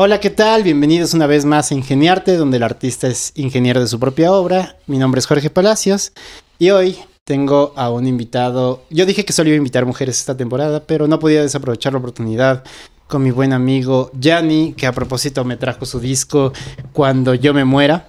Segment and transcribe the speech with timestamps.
[0.00, 0.62] Hola, ¿qué tal?
[0.62, 4.76] Bienvenidos una vez más a Ingeniarte, donde el artista es ingeniero de su propia obra.
[4.86, 6.12] Mi nombre es Jorge Palacios
[6.56, 8.84] y hoy tengo a un invitado.
[8.90, 11.98] Yo dije que solo iba a invitar mujeres esta temporada, pero no podía desaprovechar la
[11.98, 12.62] oportunidad
[13.08, 16.52] con mi buen amigo Yanni, que a propósito me trajo su disco
[16.92, 18.06] Cuando yo me muera.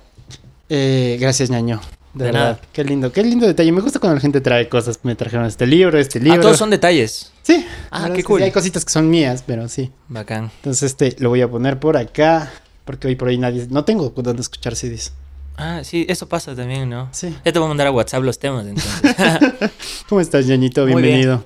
[0.69, 1.81] Eh, gracias, ñaño.
[2.13, 2.59] De, De nada.
[2.73, 3.71] Qué lindo, qué lindo detalle.
[3.71, 4.99] Me gusta cuando la gente trae cosas.
[5.03, 6.39] Me trajeron este libro, este libro.
[6.39, 7.31] Ah, todos son detalles.
[7.43, 7.65] Sí.
[7.91, 8.39] Ah, qué cool.
[8.39, 9.91] sí, hay cositas que son mías, pero sí.
[10.07, 10.51] Bacán.
[10.57, 12.51] Entonces este lo voy a poner por acá.
[12.85, 13.67] Porque hoy por ahí nadie.
[13.69, 15.13] No tengo dónde escuchar CDs.
[15.57, 17.09] Ah, sí, eso pasa también, ¿no?
[17.11, 17.35] Sí.
[17.45, 19.71] Ya te voy a mandar a WhatsApp los temas, entonces.
[20.09, 20.85] ¿Cómo estás, ñañito?
[20.85, 20.97] Bien.
[20.97, 21.45] Bienvenido.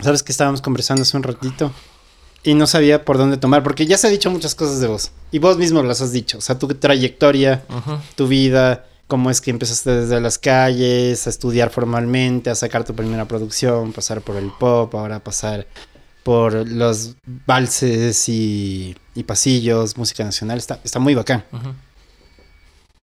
[0.00, 1.70] Sabes que estábamos conversando hace un ratito.
[2.42, 3.62] Y no sabía por dónde tomar.
[3.62, 5.12] Porque ya se ha dicho muchas cosas de vos.
[5.30, 6.38] Y vos mismo las has dicho.
[6.38, 7.62] O sea, tu trayectoria,
[8.16, 8.86] tu vida.
[9.10, 13.92] Cómo es que empezaste desde las calles a estudiar formalmente, a sacar tu primera producción,
[13.92, 15.66] pasar por el pop, ahora pasar
[16.22, 20.58] por los valses y, y pasillos, música nacional.
[20.58, 21.44] Está, está muy bacán.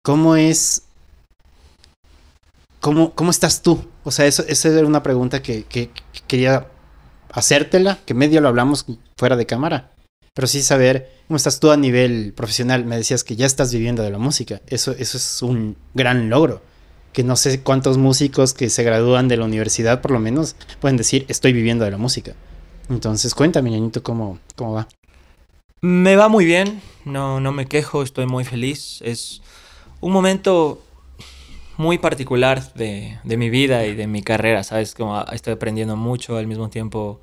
[0.04, 0.82] ¿Cómo es?
[2.82, 3.86] ¿Cómo, cómo estás tú?
[4.04, 6.68] O sea, eso, esa era una pregunta que, que- que quería
[7.32, 8.86] hacértela, que medio lo hablamos
[9.18, 9.90] fuera de cámara.
[10.34, 12.86] Pero sí saber cómo estás tú a nivel profesional.
[12.86, 14.62] Me decías que ya estás viviendo de la música.
[14.68, 16.62] Eso, eso es un gran logro.
[17.12, 20.98] Que no sé cuántos músicos que se gradúan de la universidad, por lo menos, pueden
[20.98, 22.34] decir, estoy viviendo de la música.
[22.90, 24.88] Entonces, cuéntame, ñañito, cómo, cómo va.
[25.82, 29.00] Me va muy bien, no, no me quejo, estoy muy feliz.
[29.04, 29.42] Es
[30.02, 30.82] un momento
[31.78, 34.96] muy particular de, de mi vida y de mi carrera, ¿sabes?
[34.96, 37.22] Como estoy aprendiendo mucho, al mismo tiempo,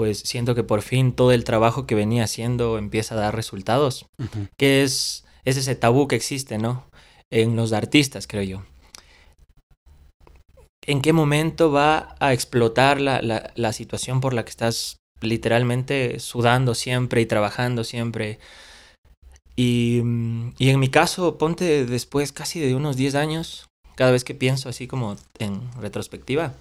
[0.00, 4.06] pues siento que por fin todo el trabajo que venía haciendo empieza a dar resultados.
[4.18, 4.46] Ujú.
[4.56, 6.86] que es, es ese tabú que existe, ¿no?
[7.30, 8.62] En los artistas, creo yo.
[10.86, 16.18] ¿En qué momento va a explotar la, la- la situación por la que estás literalmente
[16.18, 18.38] sudando siempre y trabajando siempre?
[19.54, 19.98] Y,
[20.58, 24.70] y en mi caso, ponte después casi de unos 10 años, cada vez que pienso
[24.70, 26.54] así como en retrospectiva,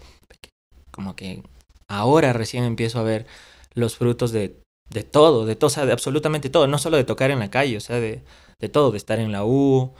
[0.91, 1.41] como que
[1.89, 3.25] ahora recién empiezo a ver
[3.73, 4.55] los frutos de,
[4.89, 7.49] de todo, de todo, o sea, de absolutamente todo, no solo de tocar en la
[7.51, 8.21] calle, o sea, de,
[8.59, 9.91] de todo, de estar en la U,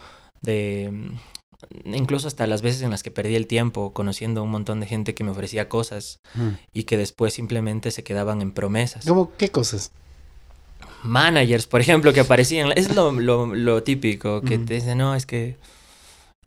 [0.42, 4.52] de mm, incluso hasta las veces en las que perdí el tiempo conociendo a un
[4.52, 6.54] montón de gente que me ofrecía cosas Ujú.
[6.74, 9.06] y que después simplemente se quedaban en promesas.
[9.06, 9.92] ¿Cómo qué cosas?
[11.04, 15.26] Managers, por ejemplo, que aparecían, es lo, lo- lo típico, que te dicen, no, es
[15.26, 15.58] que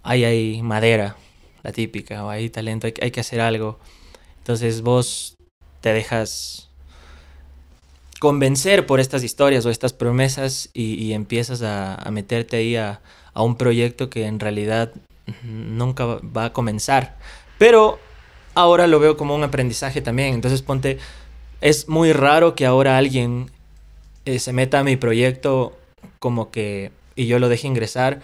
[0.03, 1.17] hay, hay madera,
[1.63, 3.79] la típica, o hay talento, hay, hay que hacer algo.
[4.43, 5.37] Entonces vos
[5.81, 6.69] te dejas
[8.19, 13.01] convencer por estas historias o estas promesas y, empiezas a, meterte ahí a,
[13.35, 14.93] un proyecto que en realidad
[15.45, 17.17] nunca va- va a comenzar.
[17.59, 18.01] Pero
[18.55, 20.35] ahora lo veo como un aprendizaje también.
[20.35, 20.99] Entonces ponte,
[21.61, 23.51] es muy raro que ahora alguien
[24.25, 25.79] eh, se meta a mi proyecto
[26.19, 28.21] como que y yo lo deje ingresar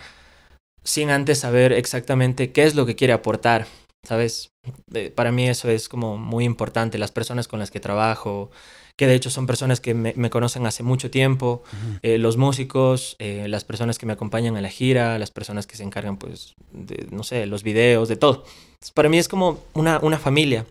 [0.82, 3.66] sin antes saber exactamente qué es lo que quiere aportar,
[4.02, 4.52] ¿sabes?
[4.94, 8.50] Eh, para mí eso es como muy importante, las personas con las que trabajo,
[8.96, 11.98] que de hecho son personas que me, me conocen hace mucho tiempo, Ujú.
[12.02, 15.76] eh, los músicos, eh, las personas que me acompañan a la gira, las personas que
[15.76, 18.44] se encargan, pues, de, no sé, los videos, de todo.
[18.44, 20.66] Entonces, para mí es como una, una familia.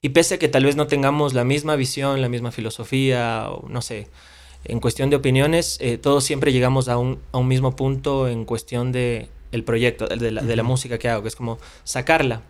[0.00, 3.68] Y pese a que tal vez no tengamos la misma visión, la misma filosofía, o
[3.68, 4.08] no sé,
[4.64, 8.44] en cuestión de opiniones, eh, todos siempre llegamos a un, a un mismo punto en
[8.44, 12.42] cuestión de el proyecto, de la, de la música que hago, que es como sacarla,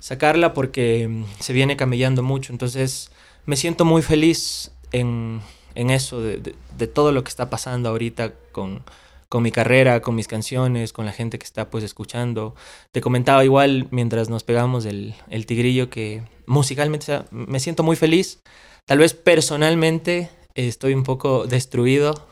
[0.00, 2.52] sacarla porque mm, se viene camellando mucho.
[2.52, 3.10] Entonces,
[3.46, 5.40] me siento muy feliz en,
[5.74, 6.38] en eso, de,
[6.76, 8.82] de- todo lo que está pasando ahorita con,
[9.28, 12.54] con mi carrera, con mis canciones, con la gente que está pues escuchando.
[12.92, 18.40] Te comentaba igual mientras nos pegamos el, el tigrillo que musicalmente me siento muy feliz.
[18.86, 22.26] Tal vez personalmente estoy un poco destruido.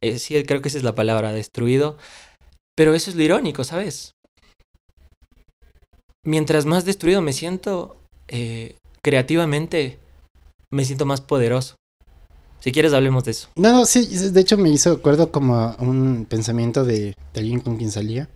[0.00, 1.96] Eh, sí, creo que esa es la palabra, destruido.
[2.74, 4.11] Pero eso es lo irónico, ¿sabes?
[6.24, 7.96] Mientras más destruido me siento,
[8.28, 9.98] eh, creativamente
[10.70, 11.74] me siento más poderoso.
[12.60, 13.48] Si quieres, hablemos de eso.
[13.56, 17.76] No, no, sí, de hecho me hizo acuerdo como un pensamiento de, de alguien con
[17.76, 18.28] quien salía.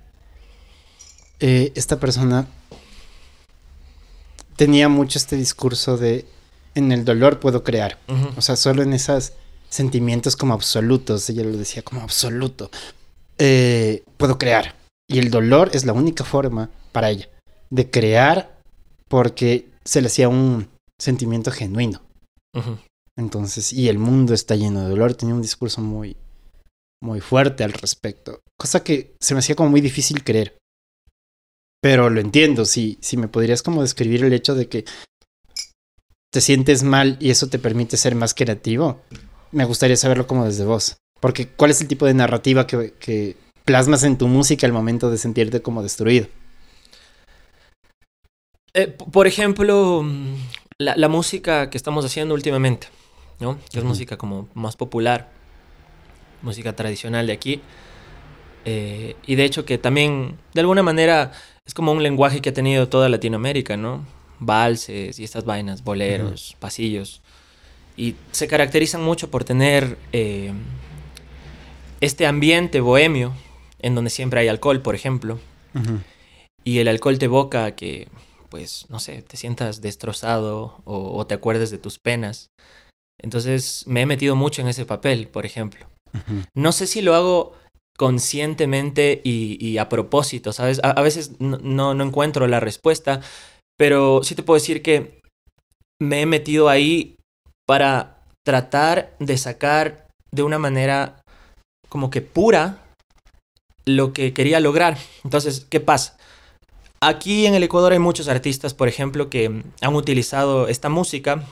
[1.38, 2.49] Eh, esta persona
[4.56, 6.26] tenía mucho este discurso de
[6.75, 7.99] en el dolor puedo crear.
[8.37, 9.32] O sea, solo en esos
[9.69, 12.70] sentimientos como absolutos, ella lo decía como absoluto,
[13.38, 14.75] eh, puedo crear.
[15.08, 17.28] Y el dolor es la única forma para ella
[17.70, 18.60] de crear
[19.08, 20.68] porque se le hacía un
[20.98, 22.02] sentimiento genuino.
[23.16, 25.14] Entonces, y el mundo está lleno de dolor.
[25.14, 26.16] Tenía un discurso muy,
[27.02, 28.40] muy fuerte al respecto.
[28.58, 30.58] Cosa que se me hacía como muy difícil creer.
[31.82, 32.64] Pero lo entiendo.
[32.64, 34.84] Si, si me podrías como describir el hecho de que
[36.32, 39.00] te sientes mal y eso te permite ser más creativo,
[39.52, 40.96] me gustaría saberlo como desde vos.
[41.20, 45.10] Porque, ¿cuál es el tipo de narrativa que, que plasmas en tu música al momento
[45.10, 46.28] de sentirte como destruido?
[48.76, 50.34] Eh, por ejemplo, mm,
[50.76, 52.88] la, la, música que estamos haciendo últimamente,
[53.40, 53.58] ¿no?
[53.73, 55.31] Que es música como más popular,
[56.43, 57.62] música tradicional de aquí.
[58.67, 61.32] Eh, y de hecho que también, de alguna manera,
[61.64, 64.05] es como un lenguaje que ha tenido toda Latinoamérica, ¿no?
[64.40, 67.22] Valses y estas vainas, boleros, pasillos.
[67.96, 70.52] Y se caracterizan mucho por tener eh,
[72.02, 73.32] este ambiente bohemio,
[73.79, 75.38] en donde siempre hay alcohol, por ejemplo.
[76.62, 78.08] Y el alcohol te evoca que,
[78.56, 82.49] pues, no sé, te sientas destrozado o, o, te acuerdes de tus penas.
[83.20, 85.87] Entonces me he metido mucho en ese papel, por ejemplo.
[86.55, 87.53] No sé si lo hago
[87.99, 90.81] conscientemente y, y a propósito, ¿sabes?
[90.82, 91.58] A, a veces no,
[91.93, 93.20] no, encuentro la respuesta,
[93.76, 95.20] pero sí te puedo decir que
[96.00, 97.17] me he metido ahí
[97.67, 101.20] para tratar de sacar de una manera
[101.91, 102.87] como que pura
[103.85, 104.97] lo que quería lograr.
[105.25, 106.17] Entonces, ¿qué pasa?
[107.00, 111.44] Aquí en el Ecuador hay muchos artistas, por ejemplo, que han utilizado esta música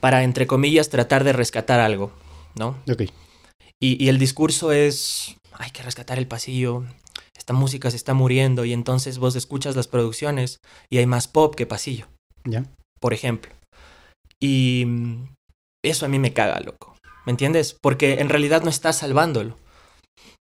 [0.00, 2.12] para, entre comillas, tratar de rescatar algo,
[2.54, 2.76] ¿no?
[2.90, 3.02] Ok.
[3.80, 6.84] Y, y, el discurso es, hay que rescatar el pasillo,
[7.36, 10.58] esta música se está muriendo y entonces vos escuchas las producciones
[10.90, 12.08] y hay más pop que pasillo.
[12.44, 12.64] Ya.
[12.98, 13.52] Por ejemplo.
[14.40, 14.86] Y
[15.84, 16.96] eso a mí me caga, loco.
[17.24, 17.76] ¿Me entiendes?
[17.80, 19.56] Porque en realidad no estás salvándolo.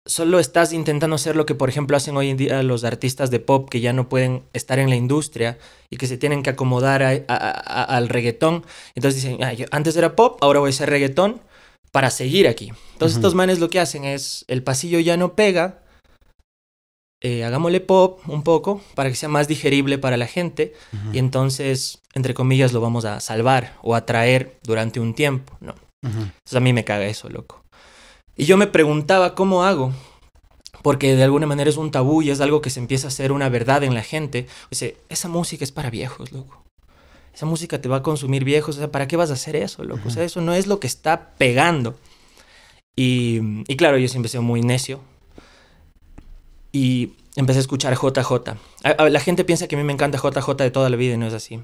[0.06, 3.40] Solo estás intentando hacer lo que, por ejemplo, hacen hoy en día los artistas de
[3.40, 5.56] pop que ya no pueden estar en la industria
[5.88, 8.66] y que se tienen que acomodar a, a, a, al reggaetón.
[8.94, 11.40] Entonces dicen, ah, yo antes era pop, ahora voy a ser reggaetón
[11.90, 12.70] para seguir aquí.
[12.92, 13.20] Entonces uh -huh.
[13.20, 15.80] estos manes lo que hacen es, el pasillo ya no pega,
[17.22, 21.14] eh, hagámosle pop un poco para que sea más digerible para la gente uh -huh.
[21.14, 25.72] y entonces, entre comillas, lo vamos a salvar o atraer durante un tiempo, ¿no?
[26.02, 26.24] Uh -huh.
[26.24, 27.63] Entonces a mí me caga eso, loco.
[28.36, 29.92] Y yo me preguntaba cómo hago,
[30.82, 33.32] porque de alguna manera es un tabú y es algo que se empieza a hacer
[33.32, 34.46] una verdad en la gente.
[34.70, 36.64] O sea, esa música es para viejos, loco.
[37.32, 39.82] Esa música te va a consumir viejos, o sea, ¿para qué vas a hacer eso,
[39.82, 40.02] loco?
[40.06, 41.96] O sea, eso no es lo que está pegando.
[42.96, 45.00] Y, y claro, yo siempre he sido muy necio.
[46.70, 48.50] Y empecé a escuchar JJ.
[48.84, 51.14] A, a, la gente piensa que a mí me encanta JJ de toda la vida
[51.14, 51.60] y no es así.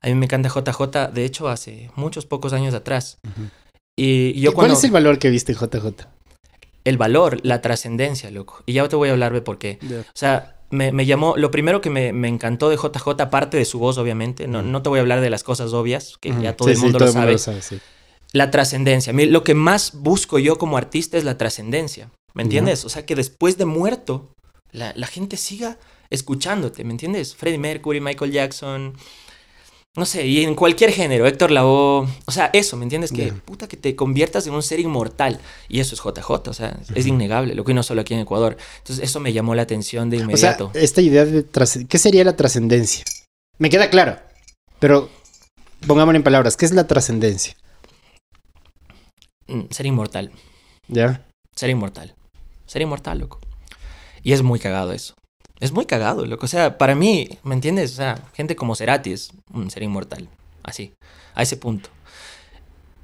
[0.00, 3.18] A mí me encanta JJ, de hecho, hace muchos pocos años atrás.
[3.24, 3.50] Uh -huh.
[3.98, 6.06] Y, y yo ¿Y ¿Cuál es el valor que viste JJ?
[6.84, 8.62] El valor, la trascendencia, loco.
[8.64, 9.78] Y ya te voy a hablar de por qué.
[9.82, 10.00] Yeah.
[10.00, 13.64] O sea, me, me, llamó, lo primero que me, me, encantó de JJ, aparte de
[13.64, 16.56] su voz, obviamente, no, no te voy a hablar de las cosas obvias, que ya
[16.56, 17.26] todo sí, el mundo sí, lo todo sabe.
[17.26, 17.80] Mundo sabe sí.
[18.32, 19.12] La trascendencia.
[19.12, 22.10] Lo que más busco yo como artista es la trascendencia.
[22.34, 22.84] ¿Me entiendes?
[22.84, 24.30] O sea, que después de muerto,
[24.70, 25.78] la, la, gente siga
[26.10, 27.34] escuchándote, ¿me entiendes?
[27.34, 28.94] Freddie Mercury, Michael Jackson,
[29.96, 33.10] no sé, y en cualquier género, Héctor Lavoe, o sea, eso, ¿me entiendes?
[33.10, 33.34] Que yeah.
[33.44, 35.40] puta que te conviertas en un ser inmortal.
[35.68, 36.96] Y eso es JJ, o sea, uh -huh.
[36.96, 38.56] es innegable, lo que no solo aquí en Ecuador.
[38.78, 40.66] Entonces, eso me llamó la atención de inmediato.
[40.66, 41.44] O sea, esta idea de
[41.88, 43.04] ¿qué sería la trascendencia?
[43.58, 44.18] Me queda claro,
[44.78, 45.10] pero
[45.86, 47.56] pongámoslo en palabras, ¿qué es la trascendencia?
[49.48, 50.30] Mm, ser inmortal.
[50.86, 51.26] ¿Ya?
[51.56, 52.14] Ser inmortal.
[52.66, 53.40] Ser inmortal, loco.
[54.22, 55.14] Y es muy cagado eso.
[55.60, 56.46] Es muy cagado, loco.
[56.46, 57.92] O sea, para mí, ¿me entiendes?
[57.92, 60.28] O sea, gente como Cerati es un ser inmortal.
[60.62, 60.92] Así,
[61.34, 61.90] a ese punto.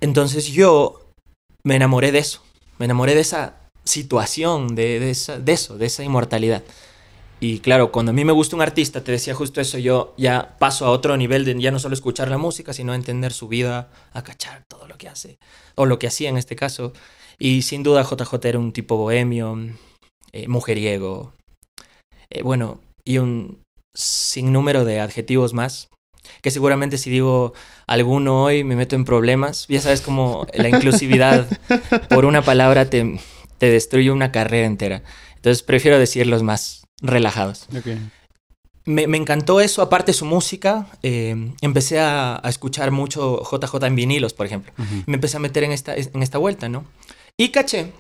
[0.00, 1.00] Entonces yo
[1.62, 2.42] me enamoré de eso.
[2.78, 6.62] Me enamoré de esa situación, de, de, esa, de eso, de esa inmortalidad.
[7.40, 10.56] Y claro, cuando a mí me gusta un artista, te decía justo eso, yo ya
[10.58, 13.90] paso a otro nivel de ya no solo escuchar la música, sino entender su vida,
[14.12, 15.38] a cachar todo lo que hace,
[15.74, 16.92] o lo que hacía en este caso.
[17.38, 19.58] Y sin duda JJ era un tipo bohemio,
[20.32, 21.34] eh, mujeriego,
[22.34, 23.62] eh, bueno, y un
[23.94, 25.88] sinnúmero de adjetivos más,
[26.42, 27.54] que seguramente si digo
[27.86, 29.66] alguno hoy me meto en problemas.
[29.68, 31.46] Ya sabes como la inclusividad
[32.08, 33.20] por una palabra te,
[33.58, 35.02] te destruye una carrera entera.
[35.36, 37.66] Entonces prefiero decir los más relajados.
[37.78, 38.00] Okay.
[38.86, 43.96] Me, me, encantó eso, aparte su música, eh, empecé a, a, escuchar mucho JJ en
[43.96, 44.72] vinilos, por ejemplo.
[44.76, 45.04] Uh -huh.
[45.06, 46.84] Me empecé a meter en esta, en esta vuelta, ¿no?
[47.38, 47.92] Y caché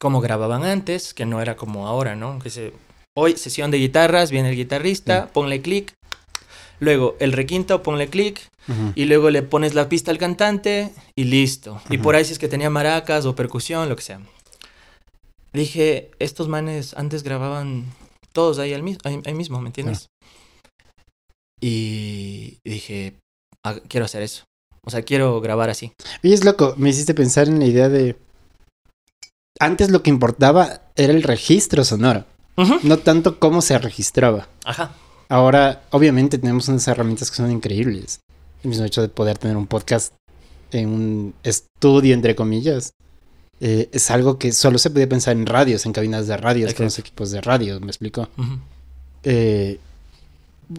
[0.00, 2.40] cómo grababan antes, que no era como ahora, ¿no?
[2.40, 2.72] Que se
[3.16, 5.94] Hoy sesión de guitarras, viene el guitarrista, ponle clic.
[6.80, 8.40] Luego el requinto, ponle clic.
[8.66, 8.92] Uh -huh.
[8.96, 11.74] Y luego le pones la pista al cantante y listo.
[11.74, 11.94] Uh -huh.
[11.94, 14.20] Y por ahí si es que tenía maracas o percusión, lo que sea.
[15.52, 17.84] Dije, estos manes antes grababan
[18.32, 20.08] todos ahí, al mismo, ahí, ahí mismo ¿me entiendes?
[21.60, 23.14] Y dije,
[23.64, 24.42] ah, quiero hacer eso.
[24.84, 25.92] O sea, quiero grabar así.
[26.22, 28.16] Y es loco, me hiciste pensar en la idea de...
[29.60, 32.26] Antes lo que importaba era el registro sonoro.
[32.56, 32.80] Uh -huh.
[32.82, 34.48] No tanto cómo se registraba.
[34.64, 34.92] Ajá.
[35.28, 38.20] Ahora, obviamente, tenemos unas herramientas que son increíbles.
[38.62, 40.12] El mismo hecho de poder tener un podcast
[40.72, 42.92] en un estudio, entre comillas.
[43.60, 46.84] eh, es algo que solo se podía pensar en radios, en cabinas de radios, con
[46.86, 48.28] los equipos de radio, ¿me explico?
[49.22, 49.78] Eh,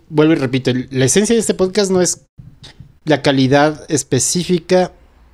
[0.10, 2.25] vuelvo y repito, la esencia de este podcast no es
[3.05, 4.91] la calidad específica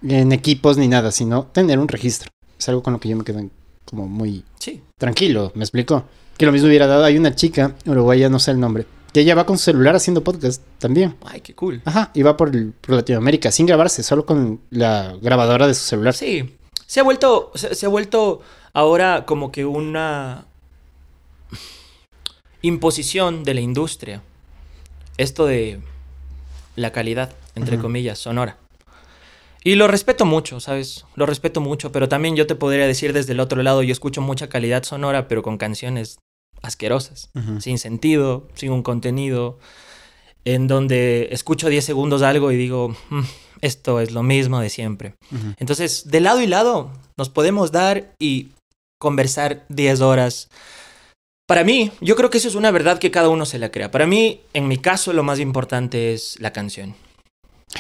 [0.08, 2.30] en equipos ni nada, sino tener un registro.
[2.60, 3.44] Es algo con lo que yo me quedo
[3.86, 4.82] como muy Sí.
[5.00, 6.06] tranquilo, ¿me explico?
[6.42, 9.36] Que lo mismo hubiera dado, hay una chica uruguaya, no sé el nombre, que ella
[9.36, 11.16] va con su celular haciendo podcast también.
[11.24, 11.84] Ay, qué cool.
[11.86, 12.52] Ajá, y va por,
[12.88, 16.16] Latinoamérica sin grabarse, solo con la grabadora de su celular.
[16.16, 16.58] Sí.
[16.88, 18.42] Se ha vuelto, se, se ha vuelto
[18.74, 20.46] ahora como que una
[22.64, 24.24] imposición de la industria.
[25.18, 25.80] Esto de
[26.76, 28.58] la calidad, entre comillas, sonora.
[29.64, 31.06] Y lo respeto mucho, ¿sabes?
[31.14, 34.22] Lo respeto mucho, pero también yo te podría decir desde el otro lado, yo escucho
[34.22, 36.18] mucha calidad sonora, pero con canciones
[36.62, 39.60] asquerosas, sin sentido, sin un contenido,
[40.46, 43.22] en donde escucho 10 segundos algo y digo, "Mm,
[43.62, 45.14] esto es lo mismo de siempre.
[45.58, 48.48] Entonces, de lado y lado, nos podemos dar y
[49.00, 50.50] conversar 10 horas.
[51.48, 53.92] Para mí, yo creo que eso es una verdad que cada uno se la crea.
[53.92, 56.96] Para mí, en mi caso, lo más importante es la canción.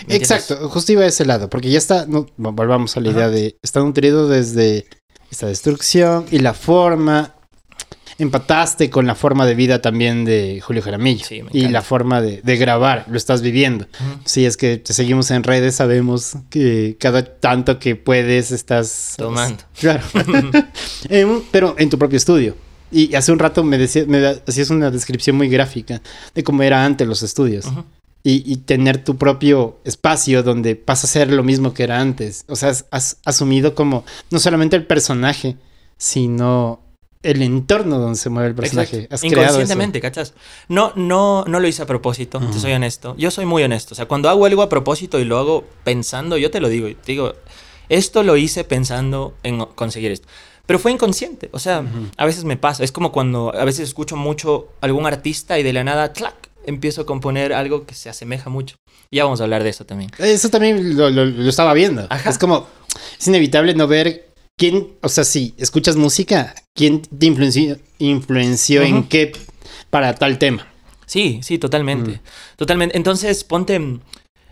[0.07, 3.19] Exacto, justo iba a ese lado, porque ya está, no, volvamos a la Ajá.
[3.19, 4.85] idea de, está nutrido desde
[5.29, 7.35] esta destrucción y la forma,
[8.23, 12.21] empataste con la forma de vida también de Julio Jaramillo Sí, me y la forma
[12.21, 13.85] de, de grabar, lo estás viviendo.
[13.99, 14.19] Ujú.
[14.25, 19.15] Si es que te seguimos en redes, sabemos que cada tanto que puedes estás...
[19.17, 19.63] Tomando.
[19.79, 20.03] Claro.
[21.09, 22.55] En un- pero en tu propio estudio.
[22.91, 26.01] Y hace un rato me, decía, me hacías una descripción muy gráfica
[26.35, 27.65] de cómo era antes los estudios.
[28.23, 32.43] Y, y tener tu propio espacio donde pasa a ser lo mismo que era antes.
[32.47, 35.55] O sea, has, has asumido como no solamente el personaje,
[35.97, 36.81] sino
[37.23, 39.07] el entorno donde se mueve el personaje.
[39.11, 39.23] Has.
[39.23, 40.33] Inconscientemente, ¿cachas?
[40.67, 42.51] No, no, no lo hice a propósito, Ujú.
[42.51, 43.15] te soy honesto.
[43.17, 43.93] Yo soy muy honesto.
[43.93, 46.87] O sea, cuando hago algo a propósito y lo hago pensando, yo te lo digo.
[46.87, 47.33] te digo,
[47.89, 50.27] esto lo hice pensando en conseguir esto.
[50.65, 51.49] Pero fue inconsciente.
[51.51, 51.83] O sea,
[52.17, 52.83] a veces me pasa.
[52.83, 56.49] Es como cuando a veces escucho mucho algún artista y de la nada, ¡tlac!
[56.65, 58.75] empiezo a componer algo que se asemeja mucho.
[59.11, 60.11] Ya vamos a hablar de eso también.
[60.19, 62.05] Eso también lo, lo- lo estaba viendo.
[62.09, 62.29] Ajá.
[62.29, 62.67] Es como,
[63.19, 64.30] es inevitable no ver
[64.61, 69.31] quién, o sea, si escuchas música, quién te influenció, influenció en qué
[69.89, 70.67] para tal tema.
[71.07, 72.11] Sí, sí, totalmente.
[72.11, 72.19] Mm.
[72.57, 72.95] Totalmente.
[72.95, 73.81] Entonces, ponte.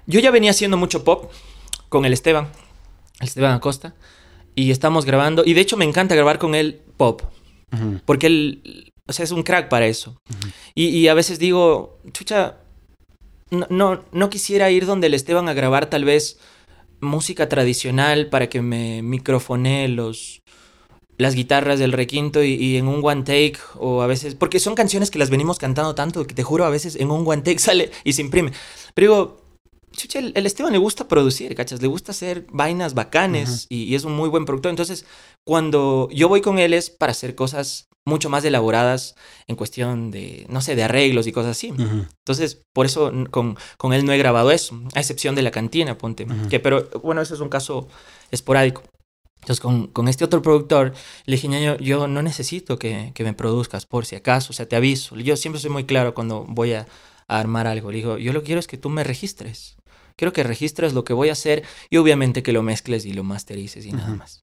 [0.08, 1.32] Yo ya venía haciendo mucho pop
[1.90, 2.50] con el Esteban,
[3.20, 3.94] el Esteban Acosta,
[4.56, 5.44] y estamos grabando.
[5.46, 7.22] Y de hecho, me encanta grabar con él pop,
[8.06, 10.20] porque él, o sea, es un crack para eso.
[10.74, 12.58] y, y a veces digo, chucha,
[13.52, 16.40] no, no, no quisiera ir donde el Esteban a grabar tal vez
[17.02, 20.42] música tradicional para que me microfonee los
[21.18, 24.74] las guitarras del requinto y, y en un one take o a veces porque son
[24.74, 27.60] canciones que las venimos cantando tanto que te juro a veces en un one take
[27.60, 28.54] sale y se imprime.
[28.94, 29.42] Pero digo
[29.92, 33.96] chucha el, el Esteban le gusta producir cachas le gusta hacer vainas bacanes y, y
[33.96, 34.70] es un muy buen productor.
[34.70, 35.06] Entonces
[35.44, 39.16] cuando yo voy con él es para hacer cosas mucho más elaboradas
[39.48, 42.06] en cuestión de no sé de arreglos y cosas así Ujú.
[42.30, 45.98] entonces, por eso con, con él no he grabado eso, a excepción de la cantina,
[45.98, 46.26] ponte.
[46.26, 46.50] Ujú.
[46.50, 47.88] Que, pero bueno, eso es un caso
[48.32, 48.84] esporádico.
[49.42, 50.94] Entonces, con, con este otro productor,
[51.26, 54.68] le dije, ñaño, yo no necesito que, que me produzcas por si acaso, o sea,
[54.68, 55.16] te aviso.
[55.16, 56.86] Yo siempre soy muy claro cuando voy a,
[57.28, 57.90] a armar algo.
[57.92, 59.78] Le digo, yo lo que quiero es que tú me registres.
[60.18, 63.24] Quiero que registres lo que voy a hacer y obviamente que lo mezcles y lo
[63.24, 64.18] masterices y nada Ujú.
[64.18, 64.42] más.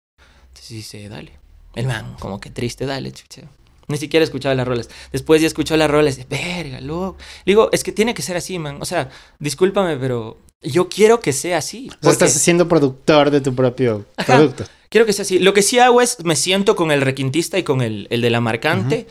[0.49, 1.33] Entonces dice, dale.
[1.77, 3.43] El man, como que triste, dale, chucha.
[3.89, 4.89] Ni siquiera escuchaba las rolas.
[5.13, 6.17] Después ya escuchó las rolas.
[6.17, 7.17] dice, Verga, loco.
[7.45, 8.79] Le digo, es que tiene que ser así, man.
[8.81, 11.89] O sea, discúlpame, pero yo quiero que sea así.
[12.01, 14.35] O sea, estás siendo productor de tu propio Ajá.
[14.39, 14.65] producto.
[14.89, 15.39] Quiero que sea así.
[15.39, 18.31] Lo que sí hago es, me siento con el requintista y con el, el de
[18.31, 19.07] la marcante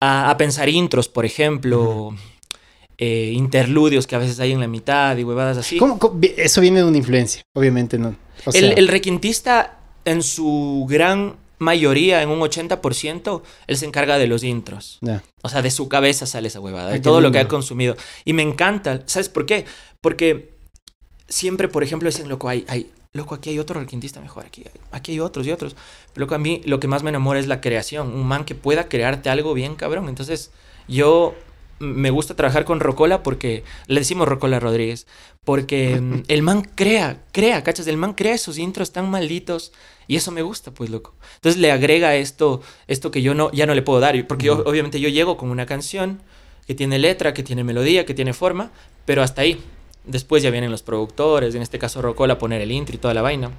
[0.00, 2.14] a, a pensar intros, por ejemplo,
[2.98, 5.78] eh, interludios que a veces hay en la mitad y huevadas así.
[5.78, 8.16] ¿Cómo- cómo- vi- Eso viene de una influencia, obviamente no.
[8.44, 14.18] O sea, el, el requintista, en su gran mayoría, en un 80%, él se encarga
[14.18, 14.98] de los intros.
[15.42, 17.96] O sea, de su cabeza sale esa huevada, de todo lo que ha consumido.
[18.24, 19.02] Y me encanta.
[19.06, 19.66] ¿Sabes por qué?
[20.00, 20.54] Porque
[21.28, 24.80] siempre, por ejemplo, dicen, loco, hay, hay, loco, aquí hay otro requintista mejor, aquí, hay-
[24.90, 25.76] aquí hay otros y otros.
[26.12, 28.08] Pero loco, a mí lo que más me enamora es la creación.
[28.12, 30.08] Un man que pueda crearte algo bien cabrón.
[30.08, 30.50] Entonces,
[30.88, 31.34] yo
[31.80, 35.06] me gusta trabajar con Rocola porque le decimos Rocola Rodríguez.
[35.44, 37.86] Porque mm, el man crea, crea, ¿cachas?
[37.86, 39.72] El man crea esos intros tan malditos.
[40.06, 41.14] Y eso me gusta, pues, loco.
[41.36, 44.26] Entonces le agrega esto, esto que yo no, ya no le puedo dar.
[44.26, 46.20] Porque yo, obviamente yo llego con una canción
[46.66, 48.70] que tiene letra, que tiene melodía, que tiene forma,
[49.06, 49.60] pero hasta ahí.
[50.04, 53.14] Después ya vienen los productores, en este caso Rocola, a poner el intro y toda
[53.14, 53.50] la vaina.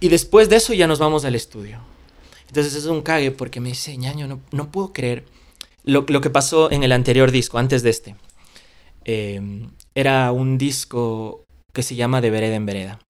[0.00, 1.80] Y después de eso ya nos vamos al estudio.
[2.48, 5.24] Entonces es un cague porque me dice, ñaño, no, no puedo creer
[5.84, 8.16] lo, lo que pasó en el anterior disco, antes de este.
[9.04, 13.00] Eh, era un disco que se llama De Vereda en Vereda.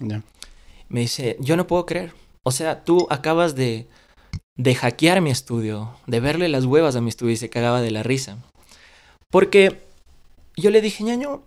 [0.89, 2.13] Me dice, yo no puedo creer.
[2.43, 3.87] O sea, tú acabas de,
[4.57, 7.91] de hackear mi estudio, de verle las huevas a mi estudio y se cagaba de
[7.91, 8.39] la risa.
[9.31, 9.81] Porque
[10.57, 11.43] yo le dije, ñaño,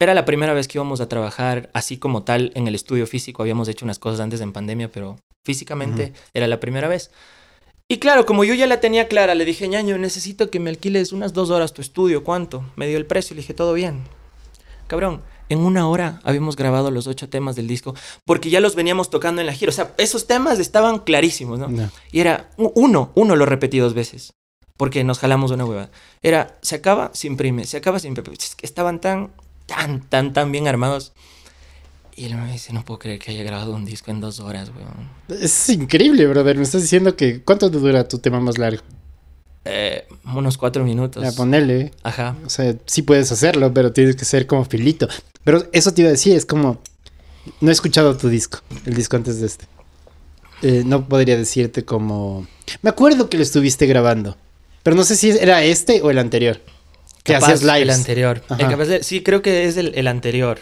[0.00, 3.42] era la primera vez que íbamos a trabajar así como tal en el estudio físico.
[3.42, 7.12] Habíamos hecho unas cosas antes en pandemia, pero físicamente era la primera vez.
[7.92, 11.12] Y claro, como yo ya la tenía clara, le dije, ñaño, necesito que me alquiles
[11.12, 12.24] unas dos horas tu estudio.
[12.24, 12.64] ¿Cuánto?
[12.74, 13.36] Me dio el precio.
[13.36, 14.04] Le dije, todo bien.
[14.86, 15.20] Cabrón,
[15.50, 17.94] en una hora habíamos grabado los ocho temas del disco
[18.24, 19.68] porque ya los veníamos tocando en la gira.
[19.68, 21.90] O sea, esos temas estaban clarísimos, ¿no?
[22.10, 24.32] Y era uno, uno lo repetí dos veces
[24.78, 25.90] porque nos jalamos una hueva.
[26.22, 28.38] Era, se acaba, se imprime, se acaba, se imprime.
[28.62, 29.32] Estaban tan,
[29.66, 31.12] tan, tan, tan bien armados.
[32.22, 34.70] Y él me dice, no puedo creer que haya grabado un disco en dos horas,
[34.70, 35.40] weón.
[35.42, 36.56] Es increíble, brother.
[36.56, 37.42] Me estás diciendo que...
[37.42, 38.80] ¿Cuánto te dura tu tema más largo?
[39.64, 41.24] Eh, unos cuatro minutos.
[41.24, 41.90] A ponerle.
[42.04, 42.36] Ajá.
[42.46, 45.08] O sea, sí puedes hacerlo, pero tienes que ser como filito.
[45.42, 46.80] Pero eso te iba a decir, es como...
[47.60, 49.64] No he escuchado tu disco, el disco antes de este.
[50.62, 52.46] Eh, no podría decirte como...
[52.82, 54.36] Me acuerdo que lo estuviste grabando,
[54.84, 56.60] pero no sé si era este o el anterior.
[57.24, 57.82] Que Capaz hacías lives.
[57.82, 58.42] El anterior.
[58.46, 60.60] Capaz de- sí, creo que es el, el anterior.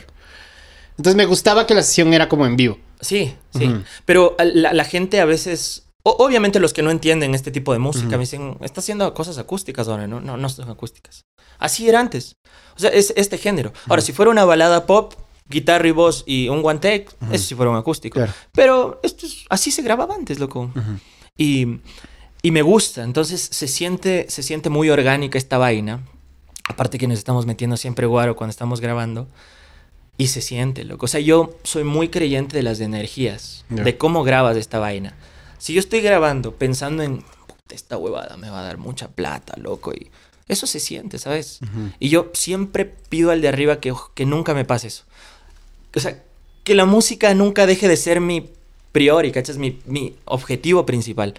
[1.01, 2.77] Entonces me gustaba que la sesión era como en vivo.
[3.01, 3.75] Sí, sí.
[4.05, 5.87] Pero la, la gente a veces...
[6.03, 9.39] o- obviamente los que no entienden este tipo de música me dicen, está haciendo cosas
[9.39, 10.21] acústicas ahora, ¿no?
[10.21, 11.23] No, no son acústicas.
[11.59, 12.37] Así era antes.
[12.77, 13.73] O sea, es este género.
[13.89, 15.15] Ahora, si fuera una balada pop,
[15.49, 18.17] guitarra y voz y un one take, eso sí fuera un acústico.
[18.17, 18.35] Claro.
[18.53, 20.71] Pero esto es, así se grababa antes, loco.
[21.39, 21.81] Y,
[22.43, 23.05] y me gusta.
[23.05, 26.03] Entonces se siente, se siente muy orgánica esta vaina.
[26.69, 29.29] Aparte que nos estamos metiendo siempre guaro cuando estamos grabando.
[30.21, 31.07] Y se siente, loco.
[31.07, 33.65] O sea, yo soy muy creyente de las energías.
[33.71, 35.15] De cómo grabas esta vaina.
[35.59, 37.19] Si yo estoy grabando pensando en...
[37.47, 39.93] "Puta, Esta huevada me va a dar mucha plata, loco.
[39.95, 40.11] Y
[40.49, 41.61] eso se siente, ¿sabes?
[42.01, 45.05] Y yo siempre pido al de arriba que, que nunca me pase eso.
[45.95, 46.23] O sea,
[46.65, 48.51] que la música nunca deje de ser mi
[48.93, 49.57] priori, ¿cachas?
[49.57, 51.35] Mi, mi objetivo principal.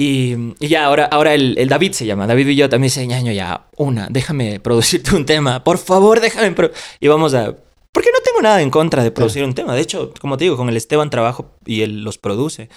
[0.00, 2.26] Y, y ya, ahora, ahora el, el David se llama.
[2.26, 5.62] David y yo también dice, ñaño, ya, una, déjame producirte un tema.
[5.62, 6.52] Por favor, déjame.
[6.52, 6.70] pro-".
[7.00, 7.54] Y vamos a...
[7.92, 9.74] Porque no tengo nada en contra de producir un tema.
[9.74, 12.70] De hecho, como te digo, con el Esteban trabajo y él los produce.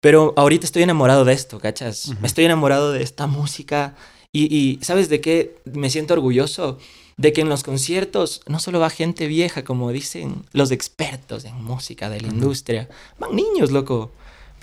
[0.00, 2.08] Pero ahorita estoy enamorado de esto, ¿cachas?
[2.08, 2.24] Ujú.
[2.24, 3.94] Estoy enamorado de esta música.
[4.32, 6.78] Y, y ¿sabes de qué me siento orgulloso?
[7.18, 11.62] De que en los conciertos no solo va gente vieja, como dicen los expertos en
[11.62, 12.36] música de la Ujú.
[12.36, 14.12] industria, van niños, loco.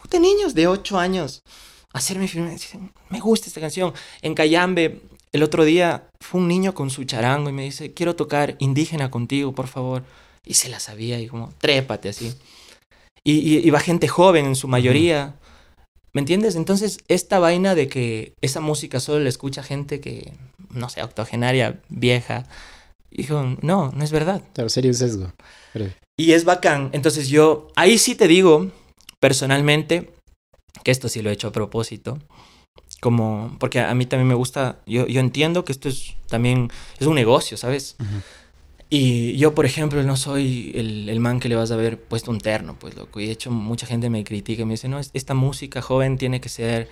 [0.07, 1.43] Puta, niños de 8 años
[1.91, 2.27] hacerme.
[2.27, 3.93] Dicen, me gusta esta canción.
[4.21, 5.01] En Cayambe,
[5.33, 9.11] el otro día fue un niño con su charango y me dice, quiero tocar indígena
[9.11, 10.03] contigo, por favor.
[10.45, 12.33] Y se la sabía y como, trépate así.
[13.25, 15.35] Y, y, y va gente joven en su mayoría.
[16.13, 16.55] ¿Me entiendes?
[16.55, 20.31] Entonces, esta vaina de que esa música solo la escucha gente que,
[20.71, 22.45] no sé, octogenaria, vieja.
[23.11, 24.41] Dijo, no, no es verdad.
[24.53, 25.33] Claro, sería un sesgo.
[25.73, 26.91] Pero- Y es bacán.
[26.93, 28.71] Entonces yo, ahí sí te digo,
[29.19, 30.11] personalmente,
[30.83, 32.19] que esto sí lo he hecho a propósito.
[33.01, 37.07] Como, porque a mí también me gusta, yo, yo entiendo que esto es también, es
[37.07, 37.95] un negocio, ¿sabes?
[38.89, 42.31] Y yo, por ejemplo, no soy el, el man que le vas a ver puesto
[42.31, 43.19] un terno, pues loco.
[43.19, 46.17] Y de hecho, mucha gente me critica y me dice, no, es- esta música joven
[46.17, 46.87] tiene que ser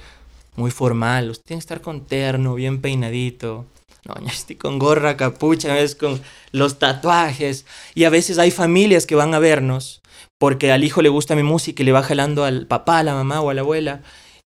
[0.57, 3.65] muy formal, usted tiene que estar con terno, bien peinadito.
[4.05, 7.65] No, yo estoy con gorra, capucha, a veces con los tatuajes.
[7.95, 10.01] Y a veces hay familias que van a vernos
[10.37, 13.13] porque al hijo le gusta mi música y le va jalando al papá, a la
[13.13, 14.01] mamá o a la abuela.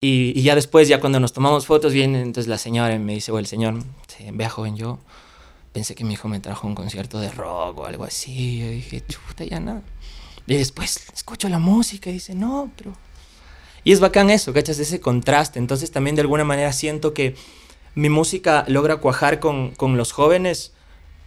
[0.01, 3.13] Y, y ya después, ya cuando nos tomamos fotos, viene entonces la señora y me
[3.13, 3.75] dice, o el señor,
[4.07, 4.99] sí, vea joven, yo
[5.73, 8.59] pensé que mi hijo me trajo un concierto de rock o algo así.
[8.59, 9.81] Yo dije, chuta, ya nada.
[10.47, 12.93] Y después escucho la música y dice, no, pero...
[13.83, 14.77] Y es bacán eso, ¿cachas?
[14.79, 15.57] Ese contraste.
[15.59, 17.35] Entonces también de alguna manera siento que
[17.95, 20.73] mi música logra cuajar con, con los jóvenes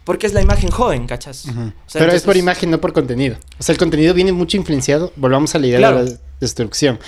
[0.04, 1.46] porque es la imagen joven, ¿cachas?
[1.46, 1.60] Ujú.
[1.60, 3.36] O sea, Pero es por imagen, no por contenido.
[3.58, 5.12] O sea, el contenido viene mucho influenciado.
[5.16, 6.04] Volvamos a la idea Claro.
[6.04, 6.98] de la destrucción.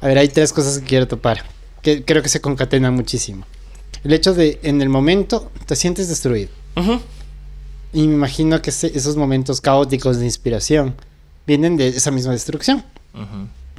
[0.00, 1.44] A ver, hay tres cosas que quiero topar.
[1.82, 3.44] Que creo que se concatenan muchísimo.
[4.04, 6.50] El hecho de, en el momento, te sientes destruido.
[7.92, 10.94] Y me imagino que esos momentos caóticos de inspiración
[11.46, 12.84] vienen de esa misma destrucción.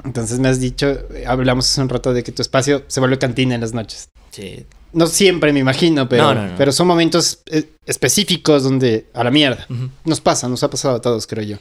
[0.04, 3.18] Entonces me has dicho, eh, hablamos hace un rato de que tu espacio se vuelve
[3.18, 4.10] cantina en las noches.
[4.32, 4.66] Sí.
[4.92, 6.56] No siempre, me imagino, pero, No, no, no.
[6.58, 9.68] pero son momentos eh, específicos donde a la mierda.
[10.04, 11.58] Nos pasa, nos ha pasado a todos, creo yo.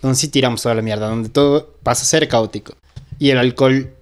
[0.00, 2.74] Donde sí tiramos toda la mierda, donde todo pasa a ser caótico.
[3.18, 3.94] Y el alcohol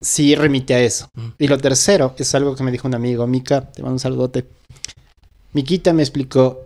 [0.00, 1.08] sí remite a eso.
[1.38, 4.46] Y lo tercero es algo que me dijo un amigo, Mika, te mando un saludote.
[5.52, 6.60] Miquita me explicó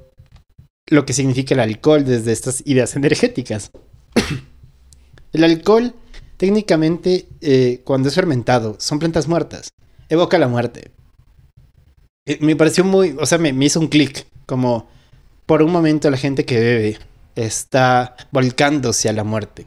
[0.87, 3.71] lo que significa el alcohol desde estas ideas energéticas.
[5.33, 5.95] el alcohol,
[6.37, 9.69] técnicamente, eh, cuando es fermentado, son plantas muertas.
[10.09, 10.91] Evoca la muerte.
[12.31, 14.89] Eh, me pareció muy, o sea, me, me hizo un clic, como
[15.47, 16.99] por un momento la gente que bebe
[17.35, 19.67] está volcándose a la muerte.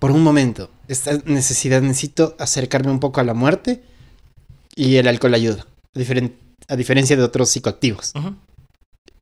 [0.00, 3.82] Por un momento, esta necesidad, necesito acercarme un poco a la muerte
[4.74, 5.64] y el alcohol ayuda,
[5.94, 6.32] a, diferen-
[6.66, 8.12] a diferencia de otros psicoactivos.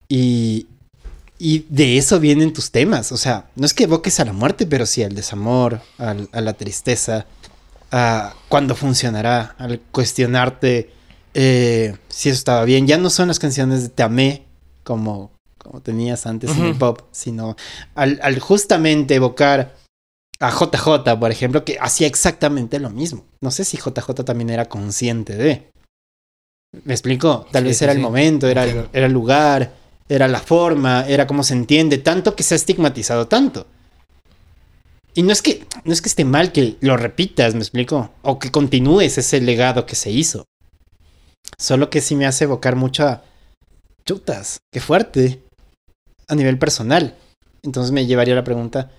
[0.09, 0.67] Y,
[1.39, 3.13] y de eso vienen tus temas.
[3.13, 6.41] O sea, no es que evoques a la muerte, pero sí al desamor, al- a
[6.41, 7.27] la tristeza,
[7.91, 10.91] a cuándo funcionará, al cuestionarte
[11.35, 12.87] eh, si eso estaba bien.
[12.87, 14.45] Ya no son las canciones de Te amé
[14.85, 17.57] como, como tenías antes en el pop, sino
[17.95, 19.77] al, al justamente evocar
[20.41, 23.25] a JJ, por ejemplo, que hacía exactamente lo mismo.
[23.41, 25.71] No sé si JJ también era consciente de.
[26.85, 27.47] ¿Me explico?
[27.53, 27.99] Tal Sí, vez sí, era sí.
[27.99, 29.73] el momento, era era el lugar,
[30.09, 33.67] era la forma, era cómo se entiende, tanto que se ha estigmatizado tanto.
[35.15, 38.11] Y no es que no es que esté mal que lo repitas, ¿me explico?
[38.23, 40.45] O que continúes ese legado que se hizo.
[41.63, 43.23] Solo que sí me hace evocar mucho a
[44.05, 45.43] chutas, qué fuerte
[46.27, 47.17] a nivel personal.
[47.63, 48.91] Entonces me llevaría la pregunta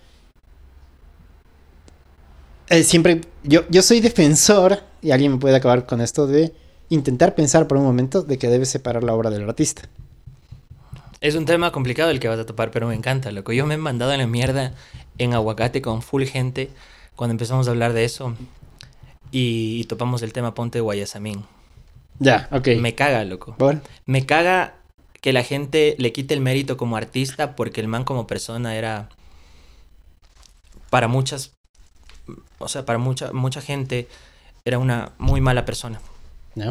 [2.70, 6.54] eh, siempre yo, yo soy defensor, y alguien me puede acabar con esto, de
[6.88, 9.82] intentar pensar por un momento de que debes separar la obra del artista.
[11.20, 13.52] Es un tema complicado el que vas a topar, pero me encanta, loco.
[13.52, 14.72] Yo me he mandado a la mierda
[15.18, 16.70] en aguacate con full gente
[17.16, 18.34] cuando empezamos a hablar de eso
[19.30, 21.44] y, y topamos el tema Ponte Guayasamín.
[22.18, 22.68] Ya, ok.
[22.78, 23.56] Me caga, loco.
[23.56, 24.74] Por- Me caga
[25.20, 29.08] que la gente le quite el mérito como artista porque el man como persona era
[30.90, 31.52] para muchas
[32.58, 34.08] o sea, para mucha mucha gente
[34.64, 36.00] era una muy mala persona.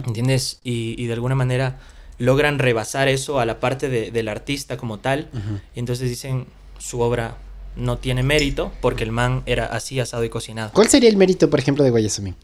[0.07, 0.59] ¿entiendes?
[0.63, 1.77] Y, y de alguna manera
[2.19, 5.29] logran rebasar eso a la parte de- del artista como tal
[5.75, 6.45] y entonces dicen
[6.77, 7.35] su obra
[7.75, 10.71] no tiene mérito porque el man era así asado y cocinado.
[10.73, 12.35] ¿Cuál sería el mérito, por ejemplo, de Guayasamín?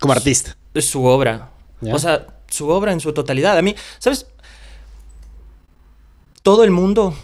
[0.00, 0.56] Como artista.
[0.74, 1.50] Su obra.
[1.80, 1.94] ¿Ya?
[1.94, 3.56] O sea, su obra en su totalidad.
[3.58, 4.26] A mí, ¿sabes?
[6.42, 7.14] Todo el mundo,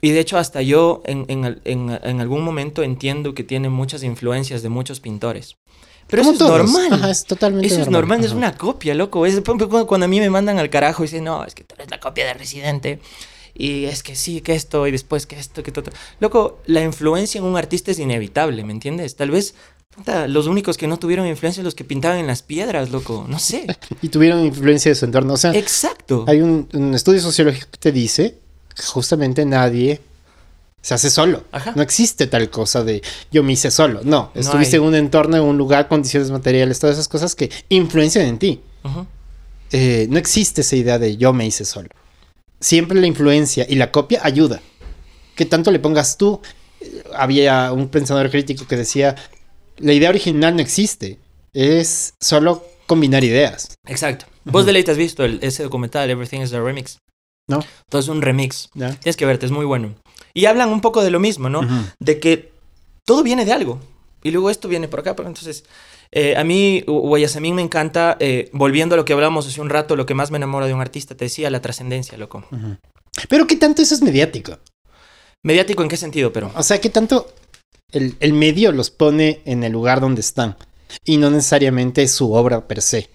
[0.00, 4.02] y de hecho hasta yo en, en en- en algún momento entiendo que tiene muchas
[4.02, 5.56] influencias de muchos pintores.
[6.08, 6.58] Pero eso es todos.
[6.72, 6.92] normal.
[6.94, 9.26] Ajá, es totalmente Eso es normal, es una copia, loco.
[9.26, 11.90] Es cuando a mí me mandan al carajo y dicen, no, es que tú eres
[11.90, 12.98] la copia de Residente.
[13.54, 15.90] Y es que sí, que esto, y después que esto, que todo.
[16.20, 19.16] Loco, la influencia en un artista es inevitable, ¿me entiendes?
[19.16, 19.54] Tal vez
[20.28, 23.26] los únicos que no tuvieron influencia son los que pintaban en las piedras, loco.
[23.28, 23.66] No sé.
[24.02, 25.34] Y tuvieron influencia de su entorno.
[25.34, 26.24] O sea, Exacto.
[26.28, 28.38] hay un, un estudio sociológico que te dice
[28.74, 30.00] que justamente nadie
[30.80, 31.42] se hace solo.
[31.50, 31.72] Ajá.
[31.74, 34.00] No existe tal cosa de yo me hice solo.
[34.04, 34.82] No, No estuviste hay.
[34.82, 38.60] en un entorno, en un lugar, condiciones materiales, todas esas cosas que influencian en ti.
[39.72, 41.88] Eh, no existe esa idea de yo me hice solo.
[42.60, 44.60] Siempre la influencia y la copia ayuda.
[45.34, 46.40] Que tanto le pongas tú.
[46.80, 49.16] eh, Había un pensador crítico que decía,
[49.78, 51.18] la idea original no existe.
[51.52, 53.74] Es solo combinar ideas.
[53.86, 54.26] Exacto.
[54.44, 56.98] Vos de ley te has visto el- ese documental, Everything is a Remix.
[57.48, 57.64] ¿No?
[57.88, 58.68] Todo es un remix.
[58.74, 58.90] ¿Ya?
[58.94, 59.94] Tienes que verte, es muy bueno.
[60.34, 61.60] Y hablan un poco de lo mismo, ¿no?
[61.98, 62.52] De que
[63.06, 63.80] todo viene de algo.
[64.22, 65.16] Y luego esto viene por acá.
[65.16, 65.64] Pero entonces,
[66.12, 69.70] eh, a mí, Gu- Guayasamín me encanta, eh, volviendo a lo que hablamos hace un
[69.70, 72.44] rato, lo que más me enamora de un artista, te decía, la trascendencia, loco.
[73.30, 74.58] Pero ¿qué tanto eso es mediático?
[75.42, 76.32] Mediático, ¿en qué sentido?
[76.32, 76.50] Pero...
[76.54, 77.32] O sea, ¿qué tanto
[77.92, 80.56] el, el medio los pone en el lugar donde están?
[81.04, 83.08] Y no necesariamente su obra per se.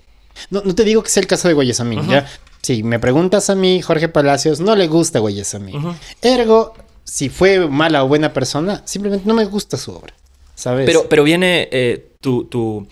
[0.49, 2.07] No, no te digo que sea el caso de Guayasamín.
[2.07, 2.27] ¿ya?
[2.61, 5.75] Si me preguntas a mí, Jorge Palacios, no le gusta Guayasamín.
[5.77, 5.95] Ujú.
[6.21, 10.13] Ergo, si fue mala o buena persona, simplemente no me gusta su obra.
[10.55, 10.85] ¿Sabes?
[10.85, 12.87] Pero, pero viene eh, tu, tu...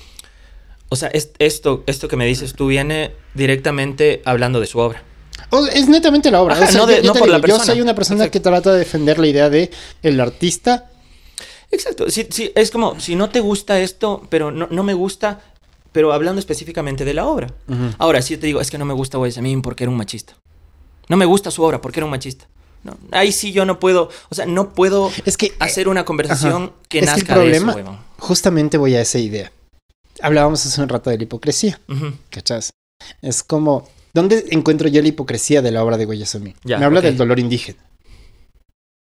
[0.89, 5.03] O sea, es- esto, esto que me dices tú viene directamente hablando de su obra.
[5.73, 6.55] Es netamente la obra.
[6.55, 7.65] Ajá, O sea, no de- yo- yo no la digo, Yo persona.
[7.65, 9.71] soy una persona que trata de defender la idea de
[10.03, 10.90] el artista.
[11.71, 15.41] Exacto, sí, sí, es como, si no te gusta esto, pero no, no me gusta,
[15.91, 17.53] pero hablando específicamente de la obra.
[17.97, 20.35] Ahora, si yo te digo, es que no me gusta Guayasamín porque era un machista.
[21.07, 22.47] No me gusta su obra porque era un machista.
[22.83, 26.63] No, ahí sí yo no puedo, o sea, no puedo Es que hacer una conversación
[26.63, 26.73] Ajá.
[26.89, 27.99] que Es que el nazca problema- de eso, huevón.
[28.17, 29.51] justamente voy a esa idea.
[30.21, 31.79] Hablábamos hace un rato de la hipocresía.
[31.87, 32.13] Ujú.
[32.31, 32.71] ¿Cachás?
[33.21, 36.55] Es como, ¿dónde encuentro yo la hipocresía de la obra de Guayasamín?
[36.63, 37.79] Ya, Me habla del dolor indígena,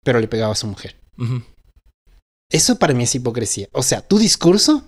[0.03, 0.95] pero le pegaba a su mujer.
[2.51, 3.67] Eso para mí es hipocresía.
[3.71, 4.83] O sea, tu discurso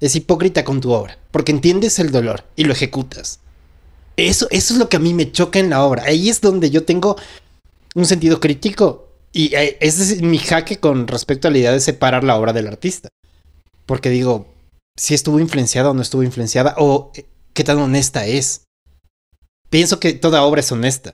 [0.00, 3.40] es hipócrita con tu obra, porque entiendes el dolor y lo ejecutas.
[4.16, 6.04] Eso, eso es lo que a mí me choca en la obra.
[6.04, 7.16] Ahí es donde yo tengo
[7.94, 11.80] un sentido crítico y eh, ese es mi jaque con respecto a la idea de
[11.80, 13.08] separar la obra del artista.
[13.86, 14.46] Porque digo,
[14.96, 18.62] si estuvo influenciada o no estuvo influenciada, o eh, qué tan honesta es.
[19.68, 21.12] Pienso que toda obra es honesta,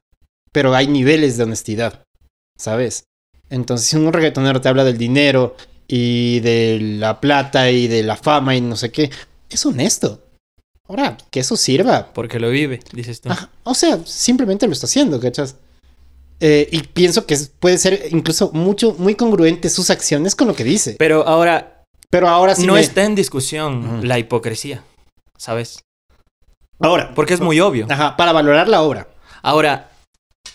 [0.53, 2.05] pero hay niveles de honestidad,
[2.59, 3.05] ¿sabes?
[3.49, 5.57] Entonces, si un reggaetonero te habla del dinero
[5.93, 9.11] y de la plata y de la fama y no sé qué,
[9.49, 10.23] es honesto.
[10.87, 12.13] Ahora, que eso sirva.
[12.13, 13.29] Porque lo vive, dices tú.
[13.65, 15.57] O sea, simplemente lo está haciendo, ¿cachas?
[16.39, 20.63] Eh, y pienso que puede ser incluso mucho, muy congruente sus acciones con lo que
[20.63, 20.95] dice.
[20.97, 21.85] Pero ahora.
[22.09, 22.69] Pero ahora sí.
[22.69, 24.85] No está en discusión la hipocresía,
[25.37, 25.81] ¿sabes?
[26.79, 27.15] Ahora.
[27.17, 27.87] Porque es muy obvio.
[27.91, 29.09] Ajá, para valorar la obra.
[29.43, 29.91] Ahora,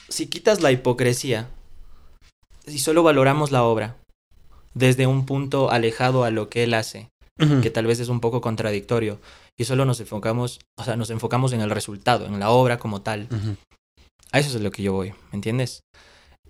[0.08, 1.50] si quitas la hipocresía,
[2.66, 3.98] si solo valoramos la obra
[4.76, 7.10] desde un punto alejado a lo que él hace,
[7.64, 9.20] que tal vez es un poco contradictorio,
[9.58, 13.02] y solo nos enfocamos, o sea, nos enfocamos en el resultado, en la obra como
[13.02, 13.28] tal.
[14.32, 15.82] A eso es lo que yo voy, ¿me entiendes?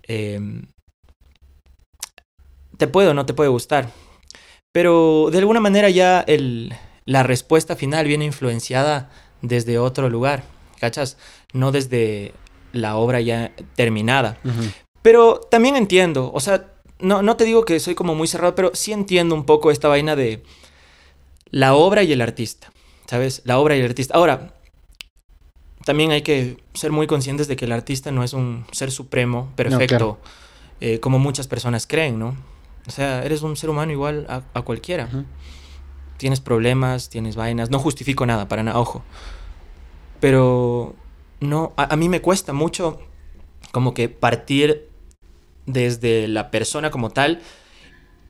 [0.02, 0.66] Em,
[2.76, 3.90] te puede o no te puede gustar,
[4.72, 6.74] pero de alguna manera ya el,
[7.06, 9.10] la respuesta final viene influenciada
[9.40, 10.44] desde otro lugar,
[10.78, 11.16] ¿cachas?
[11.52, 12.34] No desde
[12.72, 14.38] la obra ya terminada.
[15.02, 18.70] Pero también entiendo, o sea, no, no te digo que soy como muy cerrado, pero
[18.74, 20.42] sí entiendo un poco esta vaina de
[21.50, 22.72] la obra y el artista,
[23.06, 23.42] ¿sabes?
[23.44, 24.14] La obra y el artista.
[24.14, 24.54] Ahora,
[25.84, 29.52] también hay que ser muy conscientes de que el artista no es un ser supremo,
[29.56, 30.18] perfecto,
[30.80, 32.36] eh, como muchas personas creen, ¿no?
[32.86, 35.08] O sea, eres un ser humano igual a, cualquiera.
[36.16, 39.02] Tienes problemas, tienes vainas, no justifico nada, para nada, ojo.
[40.20, 40.94] Pero
[41.40, 43.00] no, a, a mí me cuesta mucho
[43.70, 44.88] como que partir
[45.66, 47.40] desde la persona como tal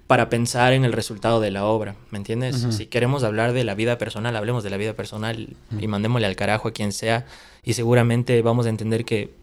[0.07, 2.67] para pensar en el resultado de la obra, ¿me entiendes?
[2.71, 6.37] Si queremos hablar de la vida personal, hablemos de la vida personal y mandémosle al
[6.37, 7.27] carajo a quien sea
[7.65, 9.35] y seguramente vamos a entender que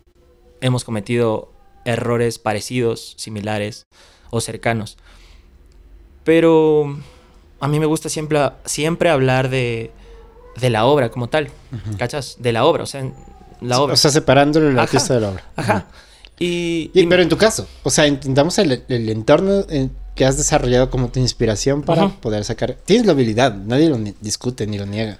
[0.61, 1.51] hemos cometido
[1.83, 3.87] errores parecidos, similares
[4.29, 4.97] o cercanos.
[6.23, 6.97] Pero
[7.59, 9.91] a mí me gusta siempre, siempre hablar de,
[10.59, 11.49] de la obra como tal,
[11.97, 12.37] ¿cachas?
[12.39, 13.03] De la obra, o sea,
[13.59, 13.93] la obra.
[13.93, 15.43] O sea, separándolo el artista de la obra.
[15.57, 15.87] Ajá.
[16.39, 19.65] Y, pero en tu caso, o sea, intentamos el, el entorno
[20.15, 22.77] que has desarrollado como tu inspiración para poder sacar.
[22.85, 25.19] Tienes la habilidad, nadie lo discute ni lo niega.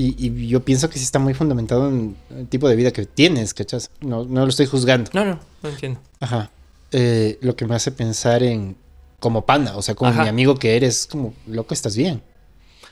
[0.00, 3.52] Y, yo pienso que sí está muy fundamentado en el tipo de vida que tienes,
[3.52, 3.90] ¿cachas?
[4.00, 5.10] No, no lo estoy juzgando.
[5.12, 6.00] No, no, no entiendo.
[6.20, 6.50] Ajá.
[6.92, 8.76] Eh, lo que me hace pensar en
[9.18, 12.22] como pana, o sea, como mi amigo que eres, como, loco, estás bien.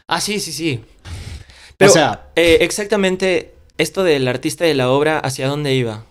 [0.09, 0.85] Ah, sí, sí, sí.
[1.77, 6.05] Pero, o sea, eh, exactamente esto del artista de la obra, ¿hacia dónde iba?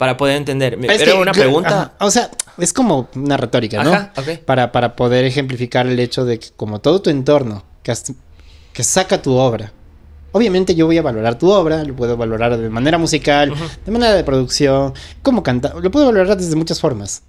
[0.00, 0.78] Para poder entender.
[0.82, 1.92] Era una pregunta.
[2.00, 3.92] o sea, es como una retórica, ¿no?
[3.92, 4.14] Ajá,
[4.46, 7.92] para, para poder ejemplificar el hecho de que como todo tu entorno que,
[8.72, 9.74] que saca tu obra,
[10.32, 13.52] obviamente yo voy a valorar tu obra, lo puedo valorar de manera musical,
[13.84, 17.22] de manera de producción, como cantar, lo puedo valorar desde muchas formas.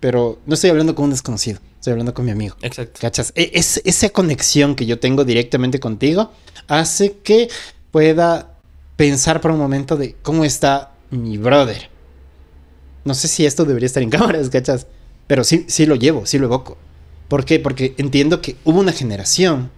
[0.00, 2.56] Pero no estoy hablando con un desconocido, estoy hablando con mi amigo.
[2.62, 3.00] Exacto.
[3.02, 3.34] ¿Cachas?
[3.34, 6.32] E, es, esa conexión que yo tengo directamente contigo
[6.68, 7.50] hace que
[7.90, 8.54] pueda
[8.96, 11.97] pensar por un momento de cómo está mi brother.
[13.08, 14.86] No sé si esto debería estar en cámaras, ¿cachas?
[15.26, 16.76] Pero sí, sí lo llevo, sí lo evoco.
[17.26, 17.58] ¿Por qué?
[17.58, 19.70] Porque entiendo que hubo una generación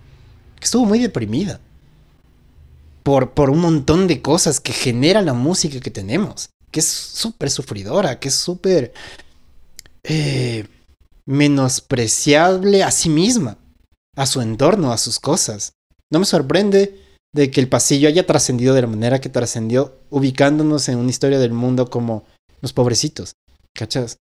[0.59, 1.61] que estuvo muy deprimida.
[3.05, 6.51] Por, por un montón de cosas que genera la música que tenemos.
[6.73, 8.93] Que es súper sufridora, que es súper
[10.03, 10.67] eh,
[11.25, 13.59] menospreciable a sí misma,
[14.17, 15.73] a su entorno, a sus cosas.
[16.11, 16.99] No me sorprende
[17.33, 21.39] de que el pasillo haya trascendido de la manera que trascendió, ubicándonos en una historia
[21.39, 22.25] del mundo como
[22.61, 23.33] los pobrecitos,
[23.75, 24.19] ¿cachas?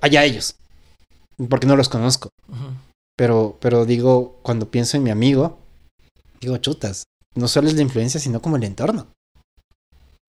[0.00, 0.56] Allá ellos,
[1.48, 2.30] porque no los conozco.
[3.16, 5.58] Pero, pero digo, cuando pienso en mi amigo,
[6.40, 9.08] digo, chutas, no solo es la influencia, sino como el entorno.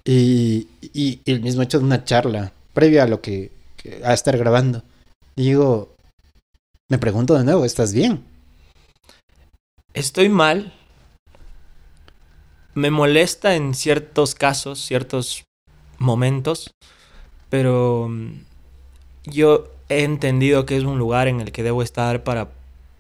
[0.04, 3.52] Y, y, el mismo hecho de una charla previa a lo que,
[4.04, 4.84] a estar grabando.
[5.36, 5.96] Digo,
[6.90, 8.24] me pregunto de nuevo, ¿estás bien?
[9.94, 10.74] Estoy mal.
[12.74, 15.44] Me molesta en ciertos casos, ciertos
[16.00, 16.74] momentos,
[17.50, 18.42] pero mm,
[19.26, 22.50] yo he entendido que es un lugar en el que debo estar para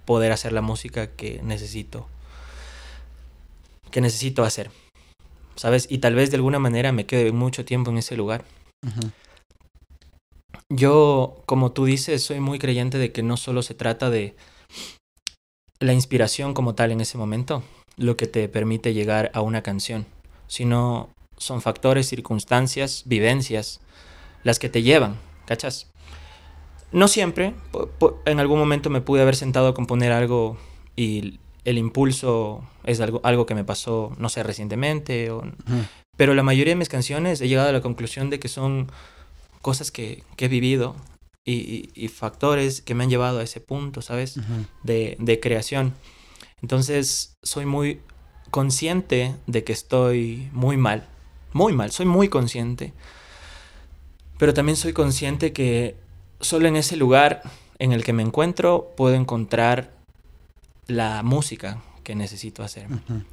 [0.05, 2.07] poder hacer la música que necesito.
[3.91, 4.71] Que necesito hacer.
[5.55, 5.88] ¿Sabes?
[5.89, 8.45] Y tal vez de alguna manera me quede mucho tiempo en ese lugar.
[10.69, 14.35] Yo, como tú dices, soy muy creyente de que no solo se trata de
[15.79, 17.63] la inspiración como tal en ese momento,
[17.97, 20.05] lo que te permite llegar a una canción,
[20.47, 21.09] sino
[21.39, 23.82] son factores, circunstancias, vivencias,
[24.43, 25.88] las que te llevan, ¿cachas?
[26.91, 27.56] No siempre,
[28.25, 30.58] en algún momento me pude haber sentado a componer algo
[30.95, 35.32] y el impulso es algo, algo que me pasó, no sé, recientemente,
[36.17, 38.91] pero la mayoría de mis canciones he llegado a la conclusión de que son
[39.62, 40.95] cosas que, he vivido
[41.45, 44.39] y, factores que me han llevado a ese punto, ¿sabes?
[44.84, 45.93] de, de creación.
[46.62, 48.02] Entonces, soy muy
[48.52, 51.08] consciente de que estoy muy mal,
[51.53, 52.93] muy mal, soy muy consciente.
[54.38, 55.95] Pero también soy consciente que
[56.39, 57.43] solo en ese lugar
[57.77, 59.91] en el que me encuentro puedo encontrar
[60.88, 62.88] la música que necesito hacer.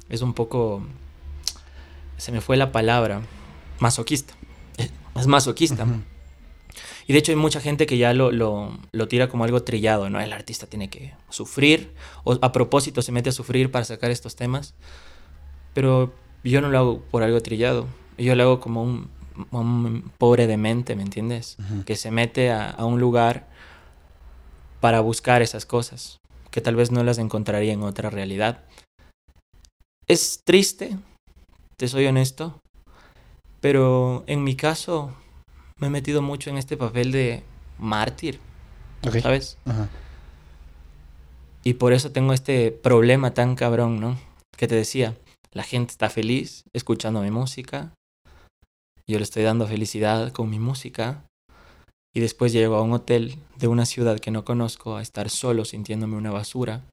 [0.09, 0.83] Es un poco,
[2.17, 3.21] se me fue la palabra,
[3.79, 4.33] masoquista.
[5.15, 5.85] Es masoquista.
[7.07, 10.09] Y de hecho hay mucha gente que ya lo, lo, lo, tira como algo trillado,
[10.09, 10.19] ¿no?
[10.19, 14.35] El artista tiene que sufrir, o a propósito se mete a sufrir para sacar estos
[14.35, 14.75] temas.
[15.73, 19.09] Pero yo no lo hago por algo trillado, yo lo hago como un,
[19.51, 21.57] un pobre demente, ¿me entiendes?
[21.85, 23.47] Que se mete a, a un lugar
[24.79, 26.17] para buscar esas cosas,
[26.51, 28.63] que tal vez no las encontraría en otra realidad.
[30.07, 30.97] Es triste,
[31.77, 32.59] te soy honesto,
[33.59, 35.13] pero en mi caso
[35.79, 37.43] me he metido mucho en este papel de
[37.77, 38.39] mártir,
[39.21, 39.57] ¿sabes?
[41.63, 44.17] Y por eso tengo este problema tan cabrón, ¿no?
[44.55, 45.17] Que te decía,
[45.51, 47.93] la gente está feliz escuchando mi música,
[49.09, 51.25] yo le estoy dando felicidad con mi música,
[52.15, 55.65] y después llego a un hotel de una ciudad que no conozco a estar solo
[55.65, 56.83] sintiéndome una basura,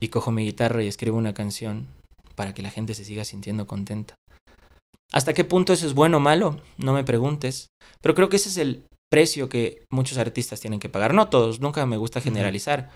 [0.00, 1.86] y cojo mi guitarra y escribo una canción
[2.34, 4.14] para que la gente se siga sintiendo contenta.
[5.12, 6.60] ¿Hasta qué punto eso es bueno o malo?
[6.76, 7.68] No me preguntes.
[8.02, 11.14] Pero creo que ese es el precio que muchos artistas tienen que pagar.
[11.14, 12.90] No todos, nunca me gusta generalizar.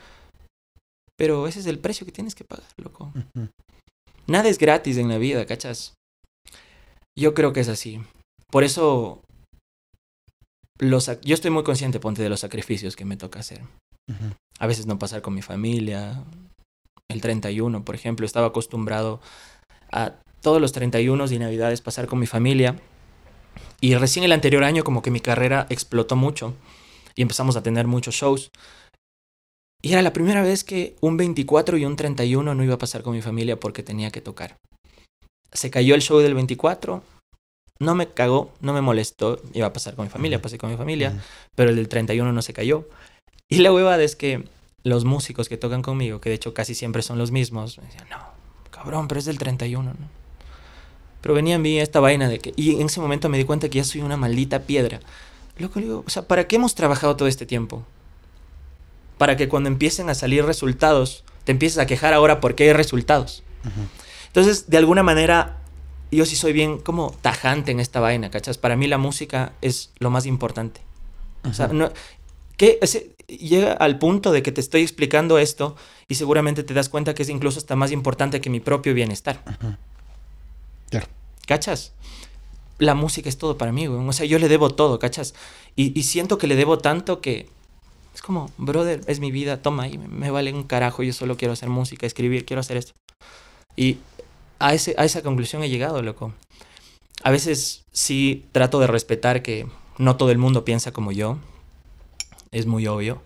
[1.17, 3.13] Pero ese es el precio que tienes que pagar, loco.
[4.27, 5.95] Nada es gratis en la vida, ¿cachas?
[7.21, 8.01] Yo creo que es así.
[8.51, 9.21] Por eso
[10.79, 13.61] los, yo estoy muy consciente, ponte, de los sacrificios que me toca hacer.
[14.59, 16.25] A veces no pasar con mi familia.
[17.09, 19.21] El 31, por ejemplo, estaba acostumbrado
[19.93, 22.81] a todos los 31 y Navidades pasar con mi familia.
[23.83, 26.55] Y recién el anterior año como que mi carrera explotó mucho
[27.15, 28.51] y empezamos a tener muchos shows.
[29.83, 33.03] Y era la primera vez que un 24 y un 31 no iba a pasar
[33.03, 34.57] con mi familia porque tenía que tocar.
[35.53, 37.03] Se cayó el show del 24,
[37.81, 40.77] no me cagó, no me molestó, iba a pasar con mi familia, pasé con mi
[40.77, 41.21] familia,
[41.55, 42.89] pero el del 31 no se cayó.
[43.49, 44.45] Y la huevada es que
[44.85, 48.07] los músicos que tocan conmigo, que de hecho casi siempre son los mismos, me decían,
[48.11, 48.19] no,
[48.71, 50.21] cabrón, pero es del 31, ¿no?
[51.21, 52.53] Pero venía a mí esta vaina de que...
[52.57, 55.01] Y en ese momento me di cuenta que ya soy una maldita piedra.
[55.59, 57.85] Loco, digo, o sea, ¿para qué hemos trabajado todo este tiempo?
[59.19, 63.43] Para que cuando empiecen a salir resultados, te empieces a quejar ahora porque hay resultados.
[64.31, 65.59] Entonces, de alguna manera,
[66.11, 68.59] yo sí soy bien como tajante en esta vaina, ¿cachas?
[68.59, 70.81] Para mí la música es lo más importante.
[71.49, 71.91] O sea, no,
[72.57, 75.77] que ese, llega al punto de que te estoy explicando esto
[76.09, 79.43] y seguramente te das cuenta que es incluso hasta más importante que mi propio bienestar.
[81.47, 81.93] ¿Cachas?
[82.79, 84.07] La música es todo para mí, güey.
[84.07, 85.35] O sea, yo le debo todo, ¿cachas?
[85.77, 87.49] Y, siento que le debo tanto que
[88.15, 91.53] es como, brother, es mi vida, toma, y me, vale un carajo, yo solo quiero
[91.53, 92.93] hacer música, escribir, quiero hacer esto.
[93.77, 93.99] Y
[94.61, 96.33] a, ese, a esa conclusión he llegado, loco.
[97.23, 99.67] A veces sí trato de respetar que
[99.99, 101.39] no todo el mundo piensa como yo.
[102.53, 103.23] Es muy obvio.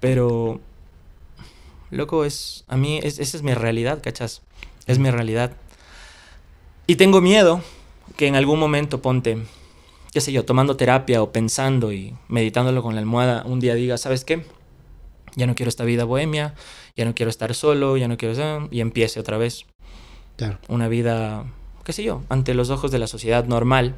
[0.00, 0.60] Pero,
[1.90, 4.42] loco, es, a mí, esa es mi realidad, ¿cachas?
[4.86, 5.52] Es mi realidad.
[6.86, 7.62] Y tengo miedo
[8.16, 9.38] que en algún momento ponte,
[10.12, 13.96] qué sé yo, tomando terapia o pensando y meditándolo con la almohada, un día diga,
[13.98, 14.44] ¿sabes qué?
[15.36, 16.54] Ya no quiero esta vida bohemia,
[16.96, 18.68] ya no quiero estar solo, ya no quiero...
[18.70, 19.64] Y empiece otra vez.
[20.36, 20.58] Claro.
[20.68, 21.44] Una vida,
[21.84, 23.96] qué sé yo, ante los ojos de la sociedad normal,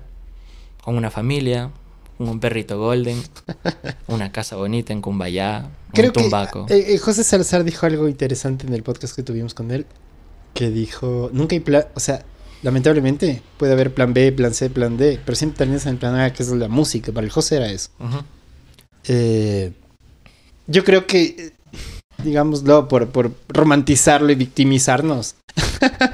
[0.83, 1.71] con una familia,
[2.19, 3.23] un perrito golden,
[4.09, 6.67] una casa bonita en Cumbayá, un tumbaco.
[6.69, 9.87] Eh, eh, José Salazar dijo algo interesante en el podcast que tuvimos con él,
[10.53, 12.25] que dijo, nunca hay plan, o sea,
[12.63, 16.17] lamentablemente puede haber plan B, plan C, plan D, pero siempre terminas en el plan
[16.17, 17.13] A, que es la música.
[17.13, 17.91] Para el José era eso.
[19.07, 19.73] Eh,
[20.67, 21.53] yo creo que,
[22.23, 25.37] digámoslo, por, por romantizarlo y victimizarnos,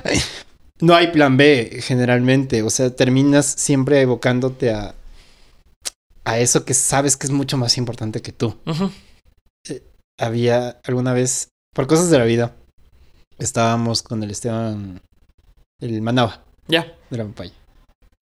[0.80, 2.62] no hay plan B generalmente.
[2.62, 4.94] O sea, terminas siempre evocándote a,
[6.24, 8.56] a eso que sabes que es mucho más importante que tú.
[9.68, 9.82] Eh,
[10.18, 12.54] había alguna vez, por cosas de la vida,
[13.38, 15.00] estábamos con el Esteban
[15.80, 16.44] el Manaba.
[16.68, 16.94] Ya.
[17.10, 17.52] De la papaya.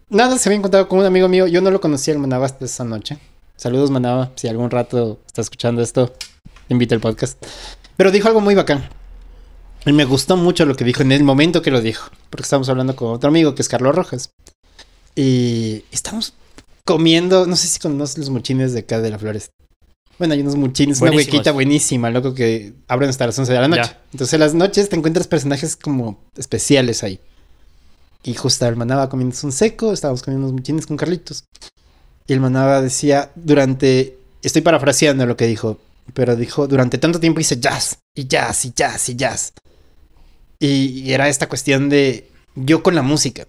[0.09, 1.47] Nada, se había encontrado con un amigo mío.
[1.47, 3.19] Yo no lo conocía el Manaba hasta esa noche.
[3.57, 4.31] Saludos, Manaba.
[4.37, 6.15] Si algún rato está escuchando esto,
[6.69, 7.43] invita al podcast.
[7.97, 8.89] Pero dijo algo muy bacán.
[9.87, 12.11] Y me gustó mucho lo que dijo en el momento que lo dijo.
[12.31, 14.31] Porque estábamos hablando con otro amigo que es Carlos Rojas.
[15.15, 16.35] Y estamos
[16.85, 19.51] comiendo, no sé si conoces los mochines de acá de la Flores.
[20.19, 23.69] Bueno, hay unos muchines, una huequita buenísima, loco, que abren hasta las 11 de la
[23.69, 23.97] noche.
[24.13, 27.21] Entonces, en las noches te encuentras personajes como especiales ahí.
[28.25, 31.45] Y justo el manaba comiendo un seco, estábamos comiendo unos muchines con Carlitos.
[32.27, 35.79] Y el manaba decía, durante, estoy parafraseando lo que dijo,
[36.15, 39.53] pero dijo, durante tanto tiempo hice jazz, y jazz, y jazz, y jazz.
[40.59, 43.47] Y, era esta cuestión de yo con la música.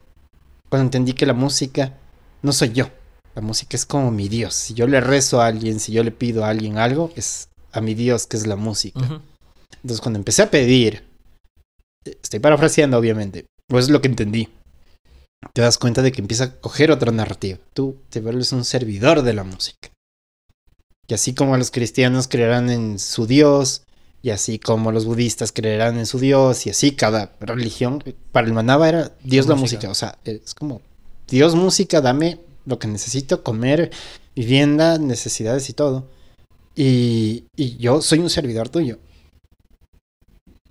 [0.70, 1.98] Cuando entendí que la música
[2.42, 2.90] no soy yo.
[3.36, 4.54] La música es como mi Dios.
[4.54, 7.82] Si yo le rezo a alguien, si yo le pido a alguien algo, es a
[7.82, 9.00] mi Dios que es la música.
[9.00, 11.08] Entonces cuando empecé a pedir,
[12.06, 14.50] estoy parafraseando obviamente, pues es lo que entendí
[15.54, 17.58] te das cuenta de que empieza a coger otra narrativa.
[17.74, 19.90] Tú te vuelves un servidor de la música.
[21.10, 23.82] Y así como los cristianos creerán en su Dios,
[24.22, 28.54] y así como los budistas creerán en su Dios, y así cada religión, para el
[28.54, 29.90] manaba era Dios la, música.
[29.90, 30.82] O sea, es como,
[31.28, 33.90] Dios música, dame lo que necesito, comer,
[34.36, 36.08] vivienda, necesidades y todo.
[36.76, 39.00] Y, y yo soy un servidor tuyo.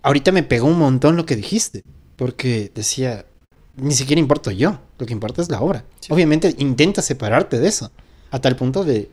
[0.03, 1.83] Ahorita me pegó un montón lo que dijiste,
[2.15, 3.27] porque decía,
[3.75, 5.85] ni siquiera importo yo, lo que importa es la obra.
[6.11, 7.91] Obviamente intenta separarte de eso,
[8.31, 9.11] a tal punto de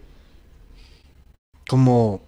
[1.68, 2.22] como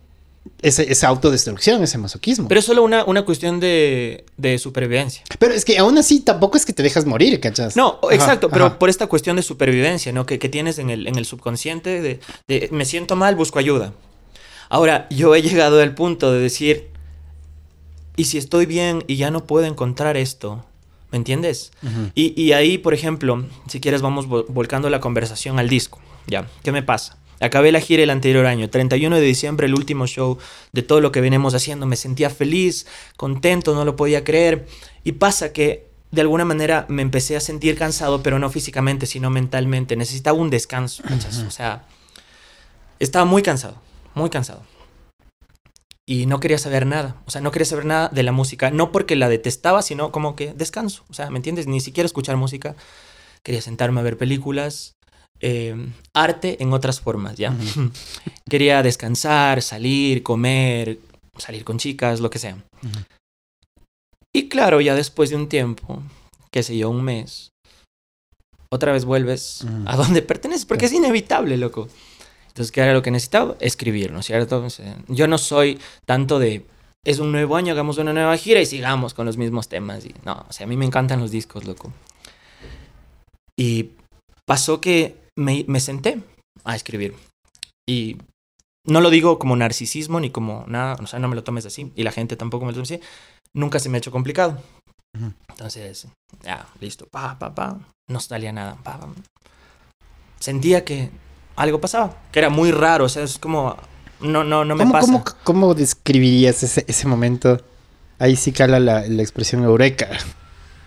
[0.61, 2.47] ese, esa autodestrucción, ese masoquismo.
[2.47, 5.23] Pero es solo una, una cuestión de, de, supervivencia.
[5.39, 7.75] Pero es que aún así tampoco es que te dejas morir, ¿cachas?
[7.75, 10.25] No, exacto, pero por esta cuestión de supervivencia, ¿no?
[10.25, 13.93] Que, que tienes en el, en el subconsciente de, de, me siento mal, busco ayuda.
[14.69, 16.89] Ahora, yo he llegado al punto de decir,
[18.15, 20.65] ¿y si estoy bien y ya no puedo encontrar esto?
[21.11, 21.71] ¿Me entiendes?
[22.15, 25.99] y, y, ahí, por ejemplo, si quieres, vamos volcando la conversación al disco.
[26.27, 26.49] ¿Ya?
[26.63, 27.17] ¿Qué me pasa?
[27.39, 30.37] Acabé la gira el anterior año, 31 de diciembre, el último show
[30.71, 31.85] de todo lo que venimos haciendo.
[31.85, 34.67] Me sentía feliz, contento, no lo podía creer.
[35.03, 39.29] Y pasa que de alguna manera me empecé a sentir cansado, pero no físicamente, sino
[39.29, 39.95] mentalmente.
[39.95, 41.03] Necesitaba un descanso.
[41.45, 41.85] O sea,
[42.99, 43.81] estaba muy cansado,
[44.15, 44.63] muy cansado.
[46.05, 47.17] Y no quería saber nada.
[47.25, 48.71] O sea, no quería saber nada de la música.
[48.71, 51.03] No porque la detestaba, sino como que descanso.
[51.09, 51.67] O sea, ¿me entiendes?
[51.67, 52.75] Ni siquiera escuchar música.
[53.43, 54.96] Quería sentarme a ver películas,
[55.39, 57.55] Em, arte en otras formas, ¿ya?
[58.49, 60.99] Quería descansar, salir, comer,
[61.37, 62.57] salir con chicas, lo que sea.
[64.33, 66.01] Y claro, ya después de un tiempo,
[66.51, 67.51] qué sé yo, un mes,
[68.69, 71.87] otra vez vuelves a donde perteneces, porque es inevitable, loco.
[72.47, 73.55] Entonces, ¿qué era lo que necesitaba?
[73.59, 74.65] Escribir, ¿no es cierto?
[75.07, 76.65] yo no soy tanto de,
[77.05, 80.03] es un nuevo año, hagamos una nueva gira y sigamos con los mismos temas.
[80.05, 81.93] Y, no, o sea, a mí me encantan los discos, loco.
[83.55, 83.91] Y
[84.45, 86.21] pasó que me, senté
[86.63, 87.15] a escribir.
[87.87, 88.17] Y
[88.85, 91.93] no lo digo como narcisismo ni como nada, o sea, no me lo tomes así.
[91.95, 92.99] Y la gente tampoco me lo tome así.
[93.53, 94.61] Nunca se me ha hecho complicado.
[95.49, 96.07] Entonces,
[96.43, 97.79] ya, listo, pa, pa, pa.
[98.09, 98.75] No salía nada.
[98.83, 98.99] Pa,
[100.39, 101.09] Sentía que
[101.55, 103.75] algo pasaba, que era muy raro, o sea, es como,
[104.19, 105.07] no, no, no me pasa.
[105.07, 107.59] ¿cómo, ¿Cómo describirías ese, ese momento?
[108.19, 110.07] Ahí sí cala la, la, expresión eureka.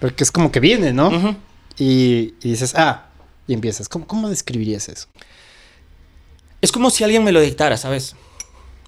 [0.00, 1.36] Porque es como que viene, ¿no?
[1.76, 3.09] y, y, dices, ah,
[3.50, 3.88] y empiezas.
[3.88, 5.08] ¿Cómo, cómo describirías eso?
[6.60, 8.14] Es como si alguien me lo dictara, ¿sabes?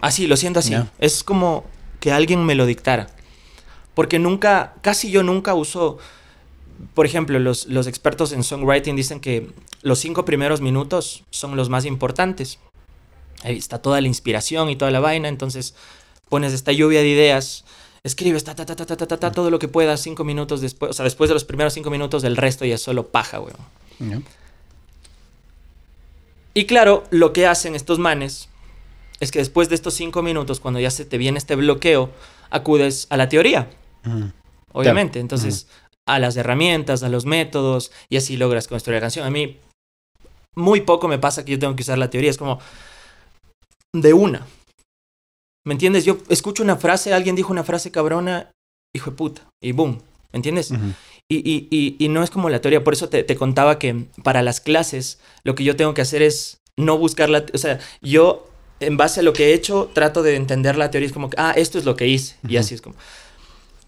[0.01, 0.75] Así, lo siento así.
[0.99, 1.65] Es como
[1.99, 3.09] que alguien me lo dictara.
[3.95, 5.99] Porque nunca, casi yo nunca uso,
[6.95, 9.51] por ejemplo, los, los expertos en songwriting dicen que
[9.83, 12.61] los cinco primeros minutos son los más importantes.
[13.43, 15.75] Ahí está toda la inspiración y toda la vaina, entonces
[16.29, 17.65] pones esta lluvia de ideas,
[18.05, 20.91] escribes ta, ta, ta, ta, ta, ta, ta, todo lo que puedas cinco minutos después,
[20.91, 24.25] o sea, después de los primeros cinco minutos, del resto ya es solo paja, weón.
[26.55, 28.49] Y claro, lo que hacen estos manes
[29.21, 32.11] es que después de estos cinco minutos, cuando ya se te viene este bloqueo,
[32.51, 33.71] acudes a la teoría.
[34.73, 35.21] Obviamente.
[35.21, 35.69] Entonces,
[36.07, 39.27] a las herramientas, a los métodos, y así logras construir la canción.
[39.27, 39.59] A mí,
[40.55, 42.31] muy poco me pasa que yo tengo que usar la teoría.
[42.31, 42.59] Es como
[43.95, 44.47] de una.
[45.65, 46.05] ¿Me entiendes?
[46.05, 48.51] Yo escucho una frase, alguien dijo una frase cabrona,
[48.95, 50.03] hijo de puta, y boom.
[50.33, 50.73] ¿Me entiendes?
[51.39, 55.55] Y, no es como la teoría, por eso te, contaba que para las clases lo
[55.55, 57.45] que yo tengo que hacer es no buscar la...
[57.55, 58.49] O sea, yo
[58.80, 61.37] en base a lo que he hecho trato de entender la teoría, es como que,
[61.39, 62.97] ah, esto es lo que hice, y así es como...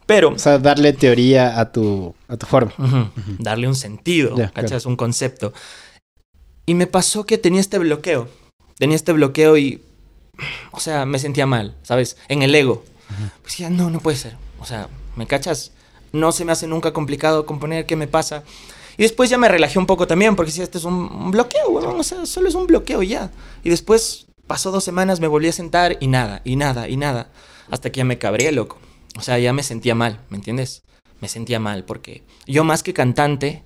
[0.06, 0.30] Pero...
[0.30, 2.72] O sea, darle teoría a tu, a tu forma.
[3.38, 4.86] Darle un sentido, ¿cachas?
[4.86, 5.52] Un concepto.
[6.66, 8.28] Y me pasó que tenía este bloqueo.
[8.78, 9.82] Tenía este bloqueo y...
[10.72, 12.16] O sea, me sentía mal, ¿sabes?
[12.28, 12.84] En el ego.
[13.42, 14.36] Pues ya, no, no puede ser.
[14.60, 15.72] O sea, ¿me cachas?
[16.14, 18.44] No se me hace nunca complicado componer, ¿qué me pasa?
[18.96, 22.02] Y después ya me relajé un poco también, porque si este es un, bloqueo, o
[22.02, 23.30] sea, solo es un bloqueo ya.
[23.64, 27.30] Y después pasó dos semanas, me volví a sentar y nada, y nada, y nada.
[27.70, 28.78] Hasta que ya me cabré, loco.
[29.18, 30.84] O sea, ya me sentía mal, ¿me entiendes?
[31.20, 33.64] Me sentía mal, porque yo más que cantante,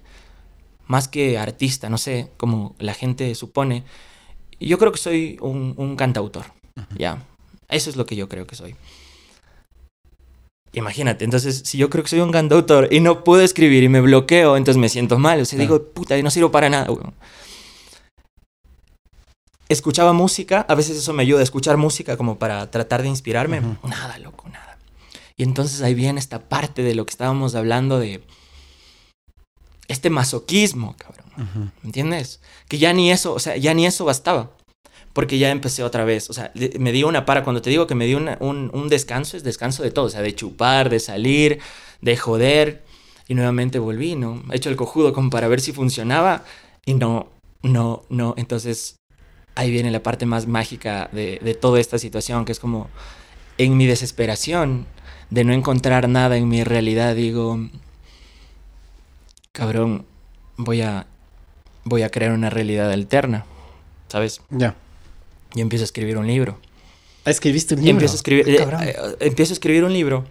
[0.87, 3.85] más que artista, no sé, como la gente supone,
[4.61, 6.47] yo creo que soy un, cantautor,
[6.97, 7.23] ya.
[7.69, 8.77] Eso es lo que yo creo que soy.
[10.73, 14.01] Imagínate, entonces, si yo creo que soy un cantautor y no puedo escribir y me
[14.01, 15.41] bloqueo, entonces me siento mal.
[15.41, 16.89] O sea, digo, puta, no sirvo para nada,
[19.69, 23.61] Escuchaba música, a veces eso me ayuda a escuchar música como para tratar de inspirarme.
[23.83, 24.79] Nada, loco, nada.
[25.37, 28.23] Y entonces ahí viene esta parte de lo que estábamos hablando de
[29.89, 31.73] este masoquismo, cabrón.
[31.83, 32.41] ¿Me entiendes?
[32.67, 34.51] Que ya ni eso, o sea, ya ni eso bastaba
[35.13, 36.31] porque ya empecé otra vez.
[36.31, 37.45] O sea, me dio una para.
[37.45, 40.07] Cuando te digo que me dio un, un, descanso, es descanso de todo.
[40.07, 41.61] O sea, de chupar, de salir,
[42.01, 42.85] de joder.
[43.27, 44.43] Y nuevamente volví, ¿no?
[44.53, 46.45] He hecho el cojudo como para ver si funcionaba
[46.87, 47.29] y no,
[47.63, 48.35] no, no.
[48.39, 48.97] Entonces
[49.55, 52.89] ahí viene la parte más mágica de, de toda esta situación, que es como
[53.59, 54.87] en mi desesperación
[55.31, 57.59] de no encontrar nada en mi realidad, digo,
[59.53, 60.07] cabrón,
[60.57, 61.07] voy a,
[61.85, 63.45] voy a crear una realidad alterna,
[64.09, 64.41] ¿sabes?
[64.51, 64.75] Ya.
[65.55, 66.59] Y empiezo a escribir un libro.
[67.25, 67.93] Ah, escribiste un libro.
[67.93, 70.25] Empiezo a escribir, eh, eh, empiezo a escribir un libro.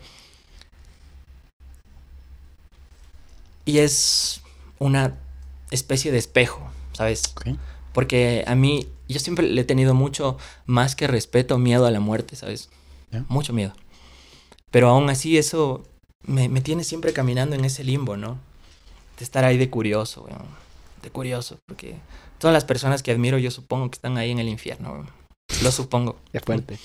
[3.65, 4.41] Y es
[4.79, 5.17] una
[5.71, 6.61] especie de espejo,
[6.93, 7.33] ¿sabes?
[7.93, 11.99] Porque a mí, yo siempre le he tenido mucho más que respeto, miedo a la
[11.99, 12.69] muerte, ¿sabes?
[13.27, 13.73] Mucho miedo.
[14.71, 15.83] Pero aún así eso
[16.23, 18.37] me, me tiene siempre caminando en ese limbo, ¿no?
[19.17, 20.45] De estar ahí de curioso, weón.
[21.01, 21.95] De curioso, porque
[22.39, 25.05] todas las personas que admiro yo supongo que están ahí en el infierno.
[25.63, 26.17] Lo supongo.
[26.31, 26.77] Qué fuerte.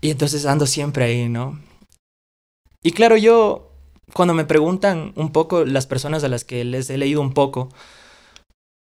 [0.00, 1.60] Y entonces ando siempre ahí, ¿no?
[2.82, 3.70] Y claro, yo,
[4.12, 7.68] cuando me preguntan un poco las personas a las que les he leído un poco,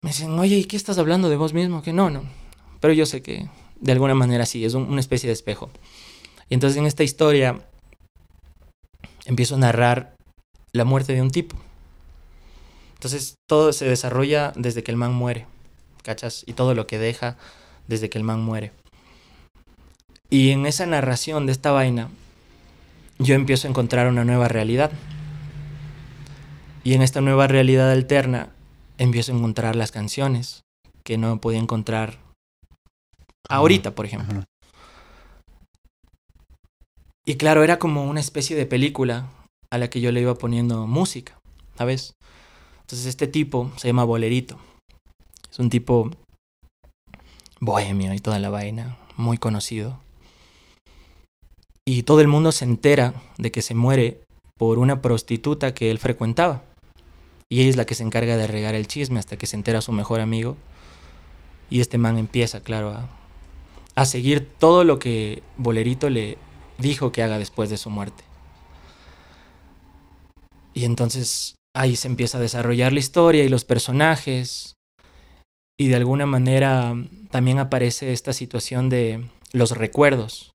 [0.03, 1.81] me dicen, oye, ¿y qué estás hablando de vos mismo?
[1.83, 2.23] Que no, no.
[2.79, 3.47] Pero yo sé que
[3.79, 5.69] de alguna manera sí, es un- una especie de espejo.
[6.49, 7.61] Y entonces en esta historia
[9.25, 10.15] empiezo a narrar
[10.73, 11.55] la muerte de un tipo.
[13.03, 15.45] Entonces todo se desarrolla desde que el man muere,
[16.03, 16.45] ¿cachas?
[16.47, 17.35] Y todo lo que deja
[17.85, 18.71] desde que el man muere.
[20.29, 22.07] Y en esa narración de esta vaina,
[23.19, 24.89] yo empiezo a encontrar una nueva realidad.
[26.85, 28.53] Y en esta nueva realidad alterna,
[28.97, 30.63] empiezo a encontrar las canciones
[31.03, 32.19] que no podía encontrar
[33.49, 34.37] ahorita, por ejemplo.
[34.37, 34.45] Ajá.
[37.25, 39.27] Y claro, era como una especie de película
[39.69, 41.37] a la que yo le iba poniendo música,
[41.77, 42.15] ¿sabes?
[42.93, 44.59] Entonces este tipo se llama Bolerito.
[45.51, 46.11] Es un tipo
[47.59, 49.99] bohemio y toda la vaina, muy conocido.
[51.87, 54.21] Y todo el mundo se entera de que se muere
[54.59, 56.61] por una prostituta que él frecuentaba.
[57.49, 59.81] Y ella es la que se encarga de regar el chisme hasta que se entera
[59.81, 60.55] su mejor amigo.
[61.71, 63.09] Y este man empieza, claro, a,
[63.95, 66.37] a seguir todo lo que Bolerito le
[66.77, 68.23] dijo que haga después de su muerte.
[70.75, 74.75] Y entonces ahí se empieza a desarrollar la historia y los personajes.
[75.77, 76.95] Y de alguna manera
[77.31, 80.51] también aparece esta situación de los recuerdos.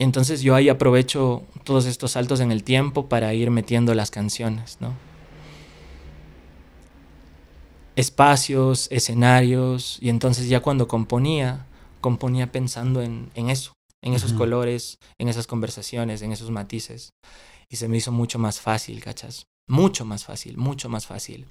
[0.00, 4.78] Entonces yo ahí aprovecho todos estos saltos en el tiempo para ir metiendo las canciones,
[4.80, 4.94] ¿no?
[7.96, 11.66] Espacios, escenarios, y entonces ya cuando componía,
[12.00, 17.10] componía pensando en, en eso, en esos colores, en esas conversaciones, en esos matices.
[17.68, 19.48] Y se me hizo mucho más fácil, ¿cachas?
[19.68, 21.44] Mucho más fácil, mucho más fácil.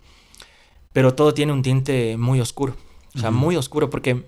[0.91, 2.76] Pero todo tiene un tinte muy oscuro.
[3.15, 4.26] O sea, muy oscuro porque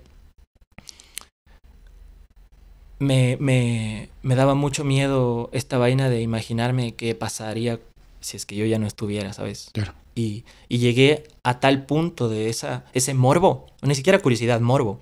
[2.99, 7.79] me, me, me daba mucho miedo esta vaina de imaginarme qué pasaría
[8.21, 9.69] si es que yo ya no estuviera, ¿sabes?
[9.73, 9.93] Claro.
[10.15, 14.99] Y, y llegué a tal punto de esa, ese morbo, ni siquiera curiosidad, morbo,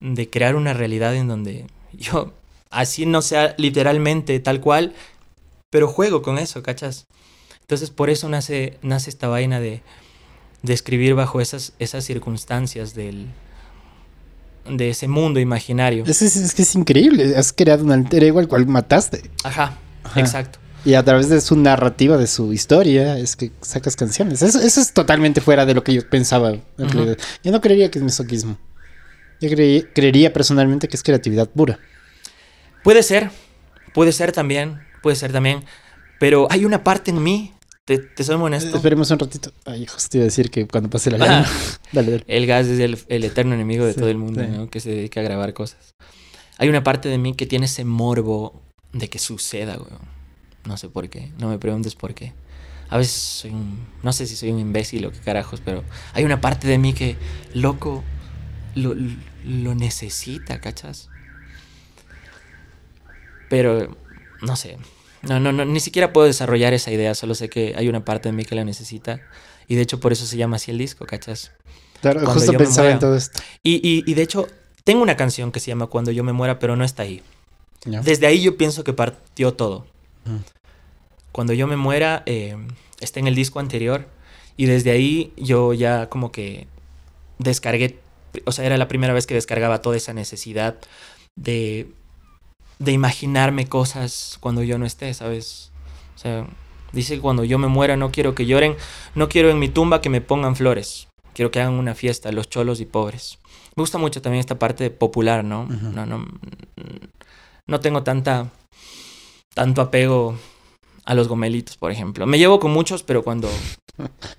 [0.00, 2.34] de crear una realidad en donde yo,
[2.70, 4.94] así no sea literalmente tal cual,
[5.70, 7.06] pero juego con eso, ¿cachas?
[7.64, 9.82] Entonces por eso nace, nace esta vaina de,
[10.62, 13.28] de escribir bajo esas, esas circunstancias del,
[14.68, 16.04] de ese mundo imaginario.
[16.06, 17.36] Es, es- es que es increíble.
[17.36, 19.30] Has creado un alter ego al cual mataste.
[19.44, 20.20] Ajá, Ajá.
[20.20, 20.58] exacto.
[20.84, 24.42] Y a través de su narrativa, de su historia, es que sacas canciones.
[24.42, 26.52] Eso, eso es totalmente fuera de lo que yo pensaba.
[26.76, 28.58] Yo no creería que es masoquismo.
[29.40, 31.78] Yo creí- creería personalmente que es creatividad pura.
[32.82, 33.30] Puede ser,
[33.94, 35.64] puede ser también, puede ser también,
[36.20, 37.53] pero hay una parte en mí,
[37.84, 38.76] te, te soy honesto.
[38.76, 39.52] Esperemos un ratito.
[39.64, 41.28] Ay, hijos, te iba a decir que cuando pase la Ah.
[41.28, 41.48] lana.
[41.92, 42.24] dale, dale.
[42.26, 44.48] El gas es el, el eterno enemigo de Sí, todo el mundo, sí.
[44.50, 44.68] ¿no?
[44.70, 45.94] Que se dedica a grabar cosas.
[46.58, 48.62] Hay una parte de mí que tiene ese morbo
[48.92, 50.14] de que suceda, weón.
[50.66, 52.32] No sé por qué, no me preguntes por qué.
[52.88, 53.86] A veces soy un...
[54.02, 55.82] No sé si soy un imbécil o qué carajos, pero
[56.12, 57.16] hay una parte de mí que,
[57.54, 58.02] loco,
[58.74, 58.94] lo,
[59.44, 61.08] lo necesita, ¿cachas?
[63.48, 63.96] Pero,
[64.42, 64.78] no sé.
[65.28, 68.28] No, no, no, ni siquiera puedo desarrollar esa idea, solo sé que hay una parte
[68.28, 69.20] de mí que la necesita.
[69.68, 71.52] Y de hecho por eso se llama así el disco, ¿cachas?
[72.00, 73.40] Claro, Cuando justo pensaba en todo esto.
[73.62, 74.46] Y, y, y de hecho,
[74.84, 77.22] tengo una canción que se llama Cuando yo me muera, pero no está ahí.
[77.84, 79.86] Desde ahí yo pienso que partió todo.
[80.24, 80.38] Mm.
[81.32, 82.56] Cuando yo me muera, eh,
[83.00, 84.06] está en el disco anterior.
[84.56, 86.66] Y desde ahí yo ya como que
[87.38, 87.98] descargué,
[88.44, 90.76] o sea, era la primera vez que descargaba toda esa necesidad
[91.34, 91.88] de,
[92.78, 95.70] de imaginarme cosas cuando yo no esté, ¿sabes?
[96.14, 96.46] O sea,
[96.92, 98.76] dice que cuando yo me muera no quiero que lloren,
[99.14, 101.08] no quiero en mi tumba que me pongan flores.
[101.34, 103.38] Quiero que hagan una fiesta, los cholos y pobres.
[103.76, 105.66] Me gusta mucho también esta parte popular, ¿no?
[105.66, 106.24] No, no,
[107.66, 108.50] no tengo tanta
[109.54, 110.36] tanto apego
[111.04, 112.26] a los gomelitos, por ejemplo.
[112.26, 113.48] Me llevo con muchos, pero cuando,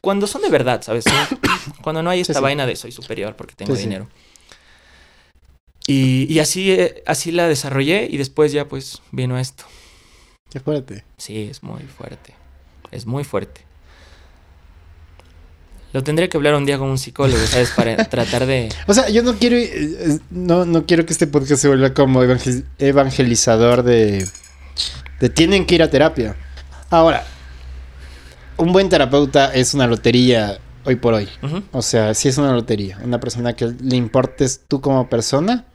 [0.02, 1.06] cuando son de verdad, ¿sabes?
[1.82, 2.44] Cuando no hay esta Sí, sí.
[2.44, 3.82] vaina de soy superior porque tengo sí.
[3.84, 4.08] dinero.
[5.88, 9.66] Y, y así, eh, así la desarrollé y después ya pues vino esto.
[10.50, 11.04] Qué fuerte.
[11.18, 12.34] Sí, es muy fuerte.
[12.92, 13.62] Es muy fuerte.
[15.94, 17.72] Lo tendré que hablar un día con un psicólogo, ¿sabes?
[17.72, 18.70] Para tratar de...
[18.88, 22.22] O sea, yo no quiero, eh, no, no quiero que este podcast se vuelva como
[22.24, 24.28] evangel- evangelizador de,
[25.22, 26.36] de tienen que ir a terapia.
[26.90, 27.26] Ahora,
[28.58, 31.30] un buen terapeuta es una lotería hoy por hoy.
[31.72, 33.00] O sea, sí es una lotería.
[33.04, 35.66] Una persona que le importes tú como persona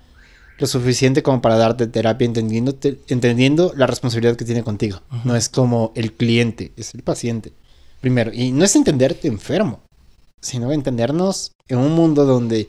[0.60, 2.76] lo suficiente como para darte terapia entendiendo,
[3.08, 5.00] entendiendo la responsabilidad que tiene contigo.
[5.24, 7.52] No es como el cliente, es el paciente.
[8.00, 9.80] Primero, y no es entenderte enfermo,
[10.40, 12.68] sino entendernos en un mundo donde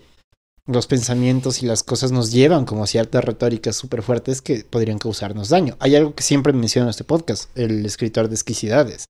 [0.67, 5.49] los pensamientos y las cosas nos llevan como ciertas retóricas súper fuertes que podrían causarnos
[5.49, 5.75] daño.
[5.79, 9.05] Hay algo que siempre menciono en este podcast, el escritor de Exquisidades,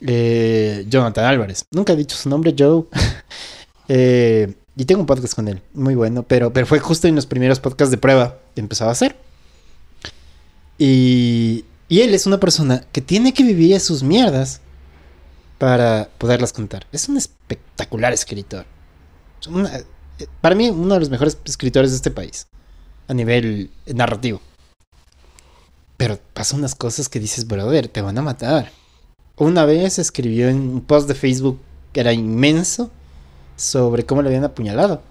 [0.00, 1.64] eh, Jonathan Álvarez.
[1.70, 2.84] Nunca he dicho su nombre, Joe.
[3.92, 7.26] Eh, y tengo un podcast con él, muy bueno, pero, pero fue justo en los
[7.26, 9.14] primeros podcasts de prueba que empezaba a hacer.
[10.78, 14.62] Y, y él es una persona que tiene que vivir sus mierdas
[15.58, 16.86] para poderlas contar.
[16.92, 18.64] Es un espectacular escritor.
[20.18, 22.46] Eh, para mí, uno de los mejores escritores de este país,
[23.06, 24.40] a nivel narrativo.
[25.98, 28.72] Pero pasa unas cosas que dices, brother, te van a matar.
[29.36, 31.60] Una vez escribió en un post de Facebook
[31.92, 32.90] que era inmenso
[33.60, 35.02] sobre cómo le habían apuñalado.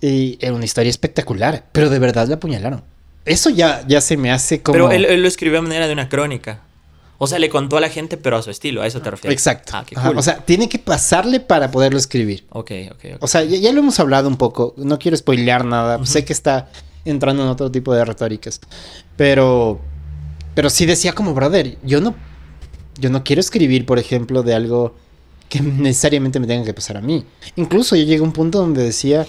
[0.00, 2.82] Y era una historia espectacular, pero de verdad le apuñalaron.
[3.24, 4.74] Eso ya, ya se me hace como...
[4.74, 6.60] Pero él, él lo escribió a manera de una crónica.
[7.18, 9.38] O sea, le contó a la gente, pero a su estilo, a eso te refieres.
[9.38, 9.72] Exacto.
[9.76, 10.18] Ah, qué Ajá, cool.
[10.18, 12.44] O sea, tiene que pasarle para poderlo escribir.
[12.48, 13.22] Ok, ok, ok.
[13.22, 14.74] O sea, ya, ya lo hemos hablado un poco.
[14.76, 16.04] No quiero spoilear nada.
[16.04, 16.68] Sé que está
[17.04, 18.60] entrando en otro tipo de retóricas.
[19.16, 19.80] Pero.
[20.56, 22.16] Pero sí decía como, brother, yo no.
[22.98, 24.96] Yo no quiero escribir, por ejemplo, de algo
[25.52, 27.24] que necesariamente me tenga que pasar a mí.
[27.56, 29.26] Incluso yo llegué a un punto donde decía.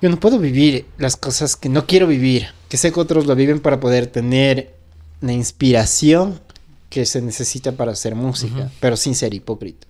[0.00, 2.48] Yo no puedo vivir las cosas que no quiero vivir.
[2.70, 4.74] Que sé que otros lo viven para poder tener
[5.20, 6.40] la inspiración
[6.88, 8.70] que se necesita para hacer música.
[8.80, 9.86] Pero sin ser hipócrita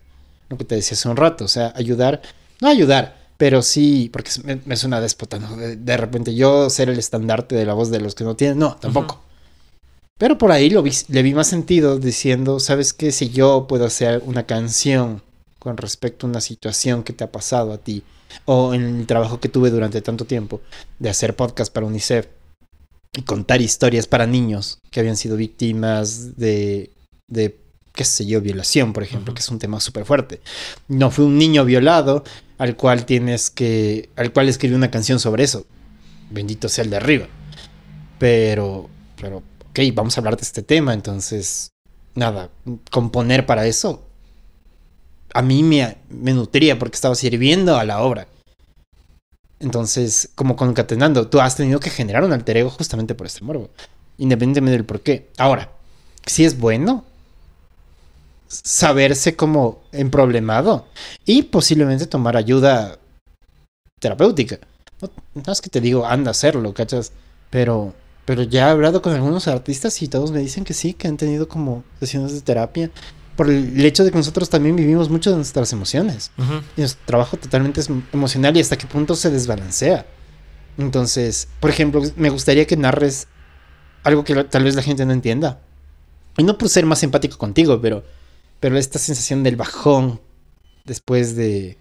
[0.50, 2.20] lo que te decía hace un rato, o sea, ayudar,
[2.60, 5.56] no ayudar, pero sí, porque me, me suena déspota, ¿no?
[5.56, 8.58] De, de repente yo ser el estandarte de la voz de los que no tienen,
[8.58, 9.22] no, tampoco.
[10.20, 13.10] Pero por ahí lo vi, le vi más sentido diciendo, ¿sabes qué?
[13.10, 15.22] Si yo puedo hacer una canción
[15.58, 18.02] con respecto a una situación que te ha pasado a ti,
[18.44, 20.60] o en el trabajo que tuve durante tanto tiempo,
[20.98, 22.26] de hacer podcast para UNICEF
[23.16, 26.90] y contar historias para niños que habían sido víctimas de,
[27.26, 27.58] de
[27.94, 30.42] qué sé yo, violación, por ejemplo, que es un tema súper fuerte.
[30.86, 32.24] No fue un niño violado
[32.58, 35.64] al cual tienes que, al cual escribí una canción sobre eso.
[36.28, 37.26] Bendito sea el de arriba.
[38.18, 41.72] Pero, pero, ok, vamos a hablar de este tema, entonces,
[42.14, 42.50] nada,
[42.90, 44.02] componer para eso.
[45.32, 48.26] A mí me, nutría porque estaba sirviendo a la obra.
[49.60, 53.70] Entonces, como concatenando, tú has tenido que generar un alter ego justamente por este morbo.
[54.18, 55.28] Independientemente del por qué.
[55.38, 55.70] Ahora,
[56.26, 57.04] si es bueno
[58.48, 60.86] saberse como emproblemado
[61.24, 62.98] y posiblemente tomar ayuda
[64.00, 64.58] terapéutica.
[65.00, 67.12] No, no es que te digo, anda a hacerlo, ¿cachas?
[67.50, 67.94] Pero,
[68.30, 71.16] pero ya he hablado con algunos artistas y todos me dicen que sí, que han
[71.16, 72.88] tenido como sesiones de terapia
[73.34, 76.30] por el hecho de que nosotros también vivimos mucho de nuestras emociones.
[76.76, 80.06] Y nuestro trabajo totalmente es emocional y hasta qué punto se desbalancea.
[80.78, 83.26] Entonces, por ejemplo, me gustaría que narres
[84.04, 85.60] algo que tal vez la gente no entienda.
[86.36, 88.04] Y no por ser más empático contigo, pero,
[88.60, 90.20] pero esta sensación del bajón
[90.84, 91.78] después de,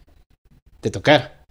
[0.82, 1.46] de tocar.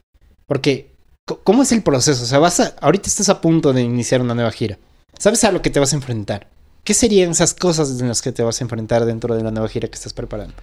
[0.48, 0.96] Porque,
[1.44, 2.24] ¿cómo es el proceso?
[2.24, 4.76] O sea, vas a, ahorita estás a punto de iniciar una nueva gira.
[5.18, 6.48] ¿Sabes a lo que te vas a enfrentar?
[6.84, 9.68] ¿Qué serían esas cosas en las que te vas a enfrentar dentro de la nueva
[9.68, 10.54] gira que estás preparando?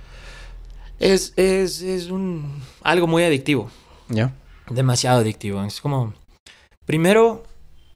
[0.99, 3.69] Es, es, es un, algo muy adictivo.
[4.09, 4.33] ¿Ya?
[4.69, 5.63] Demasiado adictivo.
[5.63, 6.13] Es como.
[6.85, 7.43] Primero,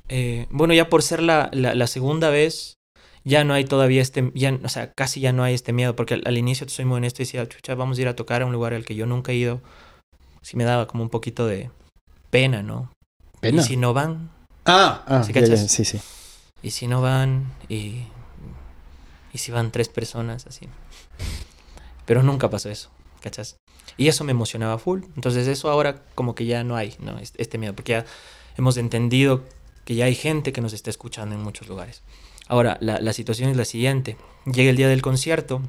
[0.09, 2.75] eh, bueno, ya por ser la, la, la segunda vez,
[3.23, 4.31] ya no hay todavía este.
[4.35, 5.95] Ya, o sea, casi ya no hay este miedo.
[5.95, 8.41] Porque al, al inicio, te soy muy honesto, decía, chucha, vamos a ir a tocar
[8.41, 9.61] a un lugar al que yo nunca he ido.
[10.41, 11.69] Sí me daba como un poquito de
[12.29, 12.91] pena, ¿no?
[13.39, 13.61] Pena.
[13.61, 14.29] Y si no van,
[14.65, 15.99] Ah, ah sí, sí.
[16.61, 18.03] Y si no van, y.
[19.31, 20.67] Y si van tres personas, así.
[22.05, 22.89] Pero nunca pasó eso,
[23.21, 23.57] ¿cachas?
[23.97, 25.03] Y eso me emocionaba full.
[25.15, 27.19] Entonces eso ahora como que ya no hay, ¿no?
[27.19, 28.05] Este, miedo, porque ya
[28.57, 29.43] hemos entendido
[29.85, 32.01] que ya hay gente que nos está escuchando en muchos lugares.
[32.47, 34.17] Ahora, la, la situación es la siguiente.
[34.45, 35.61] Llega el día del concierto,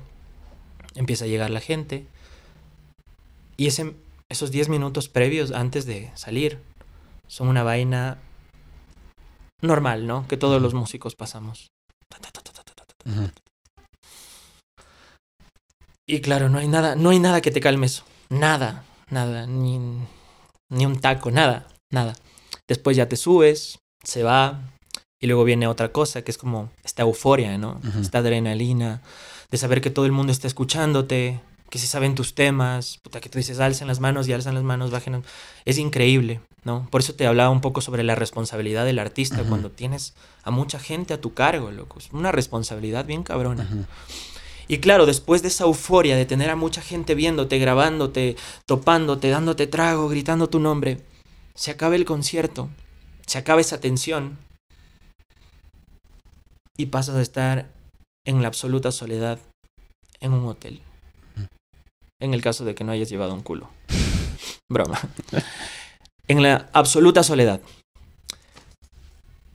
[0.95, 2.07] empieza a llegar la gente,
[3.61, 3.93] y ese,
[4.31, 6.61] esos 10 minutos previos antes de salir
[7.27, 8.17] son una vaina
[9.63, 10.27] normal, ¿no?
[10.29, 11.69] Que todos los músicos pasamos.
[16.07, 18.05] Y claro, no hay nada, no hay nada que te calme eso.
[18.31, 19.79] Nada, nada, ni,
[20.69, 22.15] ni un taco, nada, nada.
[22.67, 24.61] Después ya te subes, se va,
[25.21, 27.81] y luego viene otra cosa que es como esta euforia, ¿no?
[28.01, 29.03] Esta adrenalina
[29.51, 31.41] de saber que todo el mundo está escuchándote,
[31.71, 34.65] que se saben tus temas, puta, que tú dices, alcen las manos y alzan las
[34.65, 35.23] manos, bajen.
[35.65, 36.89] Es increíble, ¿no?
[36.91, 40.81] Por eso te hablaba un poco sobre la responsabilidad del artista cuando tienes a mucha
[40.81, 41.99] gente a tu cargo, loco.
[42.01, 43.69] Es una responsabilidad bien cabrona.
[44.67, 49.67] Y claro, después de esa euforia de tener a mucha gente viéndote, grabándote, topándote, dándote
[49.67, 51.01] trago, gritando tu nombre,
[51.55, 52.69] se acaba el concierto,
[53.27, 54.39] se acaba esa tensión
[56.77, 57.71] y pasas a estar
[58.25, 59.39] en la absoluta soledad
[60.21, 60.83] en un hotel.
[62.21, 63.69] En el caso de que no hayas llevado un culo.
[64.69, 65.01] Broma.
[66.29, 67.61] En la absoluta soledad.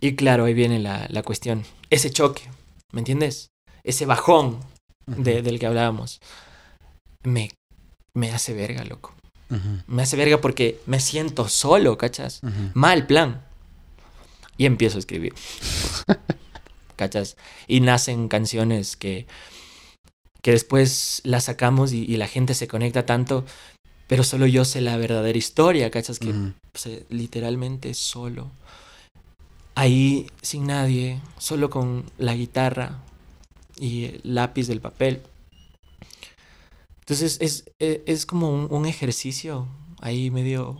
[0.02, 1.64] Y claro, ahí viene la, la cuestión.
[1.90, 2.44] Ese choque,
[2.92, 3.50] ¿me entiendes?
[3.84, 4.60] Ese bajón
[5.08, 6.20] de- del que hablábamos.
[7.24, 7.52] Me,
[8.14, 9.14] me hace verga, loco.
[9.88, 12.42] Me hace verga porque me siento solo, ¿cachas?
[12.74, 13.46] Mal plan.
[14.58, 15.34] Y empiezo a escribir.
[16.96, 17.38] ¿Cachas?
[17.68, 19.28] Y nacen canciones que,
[20.46, 23.46] que después las sacamos y, y la gente se conecta tanto,
[24.06, 26.20] pero solo yo sé la verdadera historia, ¿cachas?
[26.20, 26.36] Que
[26.72, 28.52] pues, literalmente solo.
[29.74, 33.00] Ahí sin nadie, solo con la guitarra
[33.80, 35.24] y el lápiz del papel.
[37.00, 39.68] Entonces es, es, es como un, un ejercicio
[40.00, 40.78] ahí medio...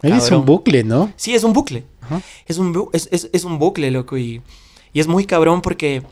[0.00, 0.46] Es un cabrón.
[0.46, 1.12] bucle, ¿no?
[1.16, 1.84] Sí, es un bucle.
[2.46, 4.16] Es un, bu- es, es- es un bucle, loco.
[4.16, 4.40] Y,
[4.94, 6.02] y es muy cabrón porque...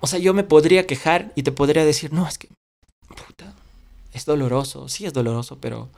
[0.00, 2.48] O sea, yo me podría quejar y te podría decir, no, es que...
[3.08, 3.54] Puta,
[4.12, 4.88] es doloroso.
[4.88, 5.88] Sí, es doloroso, pero...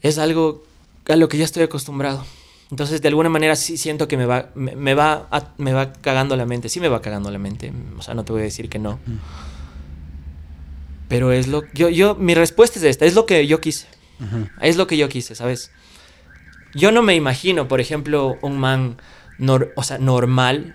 [0.00, 0.64] Es algo
[1.08, 2.24] a lo que ya estoy acostumbrado.
[2.70, 5.92] Entonces, de alguna manera sí siento que me va, me, me va, a- me va
[5.92, 6.68] cagando la mente.
[6.68, 7.72] Sí me va cagando la mente.
[7.98, 8.98] O sea, no te voy a decir que no.
[11.08, 11.64] Pero es lo...
[11.72, 13.06] Yo, yo, mi respuesta es esta.
[13.06, 13.86] Es lo que yo quise.
[14.60, 15.70] Es lo que yo quise, ¿sabes?
[16.74, 18.98] Yo no me imagino, por ejemplo, un man,
[19.38, 20.74] nor- o sea, normal.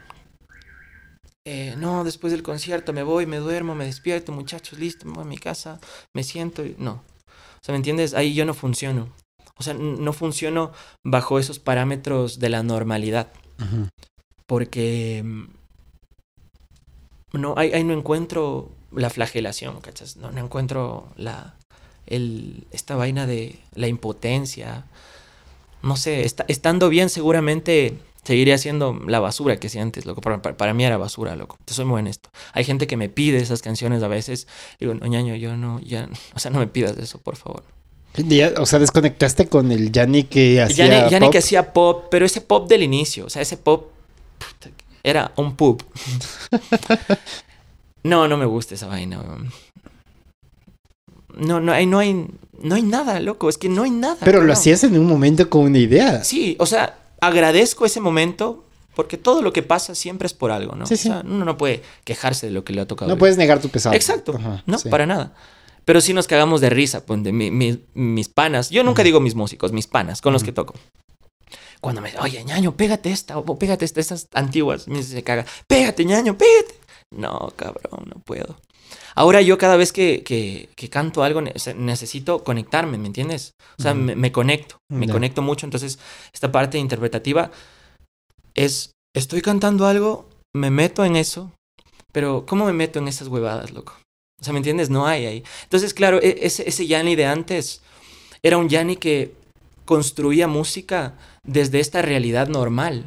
[1.46, 5.24] Eh, no, después del concierto me voy, me duermo, me despierto, muchachos, listo, me voy
[5.24, 5.80] a mi casa,
[6.14, 6.66] me siento.
[6.66, 6.94] y- No.
[6.94, 8.14] O sea, ¿me entiendes?
[8.14, 9.10] Ahí yo no funciono.
[9.58, 10.72] O sea, no funciono
[11.04, 13.28] bajo esos parámetros de la normalidad.
[14.48, 15.44] Porque mm,
[17.34, 20.18] no, ahí, ahí no encuentro la flagelación, ¿cachas?
[20.18, 21.56] No, no encuentro la,
[22.06, 24.86] el, esta vaina de la impotencia.
[25.82, 30.22] No sé, esta- estando bien seguramente seguiría siendo la basura que hacía antes, loco.
[30.22, 31.58] Para, para- para mí era basura, loco.
[31.66, 32.30] Te soy muy honesto.
[32.54, 34.48] Hay gente que me pide esas canciones a veces.
[34.80, 37.64] Digo, no, ñaño, yo no, ya, o sea, no me pidas eso, por favor.
[38.16, 40.86] Ya, o sea, desconectaste con el Yanni que hacía.
[40.88, 41.32] Ya ni, ya ni pop.
[41.32, 43.88] que hacía pop, pero ese pop del inicio, o sea, ese pop
[45.04, 45.82] era un pop.
[48.04, 49.20] no, no me gusta esa vaina.
[51.36, 52.28] No, no hay, no hay,
[52.62, 53.50] no hay nada, loco.
[53.50, 54.18] Es que no hay nada.
[54.24, 56.24] Pero lo hacías en un momento con una idea.
[56.24, 58.66] Sí, o sea, agradezco ese momento
[58.96, 60.86] porque todo lo que pasa siempre es por algo, ¿no?
[60.86, 61.04] Sí, O sí.
[61.10, 63.08] sea, uno no puede quejarse de lo que le ha tocado.
[63.10, 63.20] No vivir.
[63.20, 63.96] puedes negar tu pesado.
[63.96, 64.36] Exacto.
[64.38, 64.90] Ajá, no, sí.
[64.90, 65.34] para nada.
[65.86, 68.70] Pero sí nos cagamos de risa, pues, de mi- mi- mis panas.
[68.70, 70.76] Yo nunca digo mis músicos, mis panas, con los que toco.
[71.82, 75.24] Cuando me dicen, oye, ñaño, pégate esta, o pégate esta, estas antiguas, me dice, se
[75.24, 76.76] caga, pégate, ñaño, pégate.
[77.12, 78.56] No, cabrón, no puedo.
[79.16, 83.52] Ahora yo cada vez que, que- que canto algo necesito conectarme, ¿me entiendes?
[83.78, 85.66] O sea, me, me conecto, me conecto mucho.
[85.66, 86.00] Entonces,
[86.34, 87.52] esta parte interpretativa
[88.56, 91.52] es, estoy cantando algo, me meto en eso,
[92.12, 93.94] pero ¿cómo me meto en esas huevadas, loco?
[94.42, 94.90] O sea, ¿me entiendes?
[94.90, 95.44] No hay ahí.
[95.64, 97.82] Entonces, claro, e- ese, ese Yanni de antes
[98.44, 99.34] era un Yanni que
[99.86, 101.14] construía música
[101.44, 103.06] desde esta realidad normal.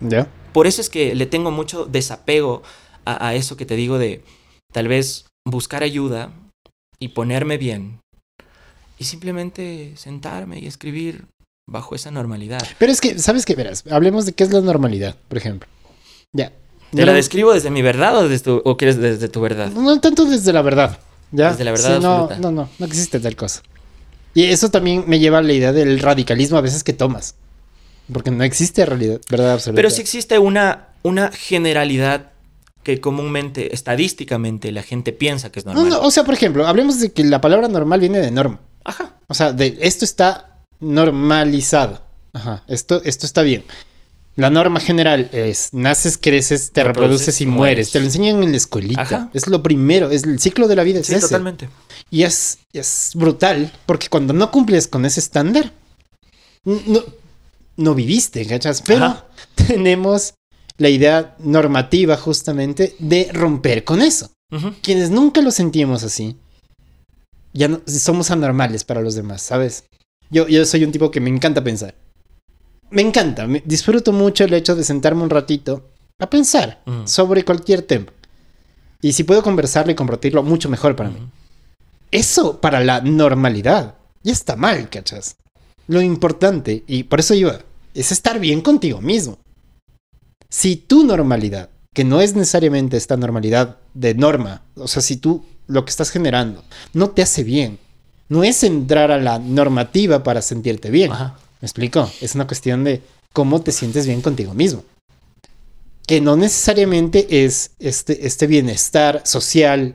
[0.00, 0.28] ¿Ya?
[0.52, 2.62] Por eso es que le tengo mucho desapego
[3.04, 4.22] a, a eso que te digo de
[4.72, 6.32] tal vez buscar ayuda
[6.98, 8.00] y ponerme bien
[8.98, 11.26] y simplemente sentarme y escribir
[11.68, 12.60] bajo esa normalidad.
[12.78, 13.54] Pero es que, ¿sabes qué?
[13.54, 15.68] Verás, hablemos de qué es la normalidad, por ejemplo.
[16.32, 16.52] Ya.
[16.92, 19.70] ¿Te la No- describo desde mi verdad o, desde tu- o quieres desde tu verdad?
[19.70, 20.98] No tanto desde la verdad.
[21.32, 21.50] ¿ya?
[21.50, 23.62] Desde la verdad Sí, no, no, no, no existe tal cosa.
[24.34, 27.36] Y eso también me lleva a la idea del radicalismo a veces que tomas.
[28.12, 29.76] Porque no existe realidad, verdad absoluta.
[29.76, 32.32] Pero sí existe una, una generalidad
[32.82, 35.90] que comúnmente, estadísticamente, la gente piensa que es No, normal.
[35.90, 38.60] no, o sea, por ejemplo, hablemos de que la palabra normal viene de norma.
[38.84, 39.16] Ajá.
[39.28, 42.02] O sea, de esto está normalizado.
[42.32, 43.64] Ajá, esto, esto está bien.
[44.36, 47.58] La norma general es naces, creces, te Reproduces reproduces y y mueres.
[47.58, 47.90] mueres.
[47.90, 49.02] Te lo enseñan en la escuelita.
[49.02, 49.30] Ajá.
[49.34, 51.00] Es lo primero, es el ciclo de la vida.
[51.00, 51.22] Es Sí, ese.
[51.22, 51.68] totalmente.
[52.10, 55.72] Y es, es brutal, porque cuando no cumples con ese estándar,
[56.64, 57.02] no,
[57.76, 58.82] no viviste, ¿cachas?
[58.86, 59.24] Pero Ajá.
[59.66, 60.34] tenemos
[60.80, 64.30] la idea normativa justamente de romper con eso.
[64.50, 64.72] Ujú.
[64.82, 66.36] Quienes nunca lo sentimos así,
[67.52, 69.84] ya no, somos anormales para los demás, ¿sabes?
[70.30, 71.94] Yo, yo soy un tipo que me encanta pensar.
[72.90, 77.06] Me encanta, me- disfruto mucho el hecho de sentarme un ratito a pensar Ujú.
[77.06, 78.06] sobre cualquier tema.
[79.02, 81.18] Y si puedo conversarlo y compartirlo, mucho mejor para mí.
[82.10, 85.36] Eso para la normalidad ya está mal, ¿cachas?
[85.88, 87.60] Lo importante, y por eso iba,
[87.94, 89.38] es estar bien contigo mismo.
[90.50, 95.44] Si tu normalidad, que no es necesariamente esta normalidad de norma, o sea, si tú
[95.66, 97.78] lo que estás generando no te hace bien,
[98.28, 101.12] no es entrar a la normativa para sentirte bien.
[101.12, 101.38] Ajá.
[101.60, 102.10] ¿Me explico?
[102.20, 104.84] Es una cuestión de cómo te sientes bien contigo mismo.
[106.06, 109.94] Que no necesariamente es este, este bienestar social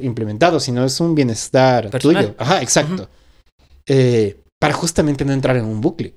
[0.00, 2.24] implementado, sino es un bienestar Personal.
[2.24, 2.34] tuyo.
[2.38, 3.08] Ajá, exacto.
[3.86, 6.14] Eh, para justamente no entrar en un bucle.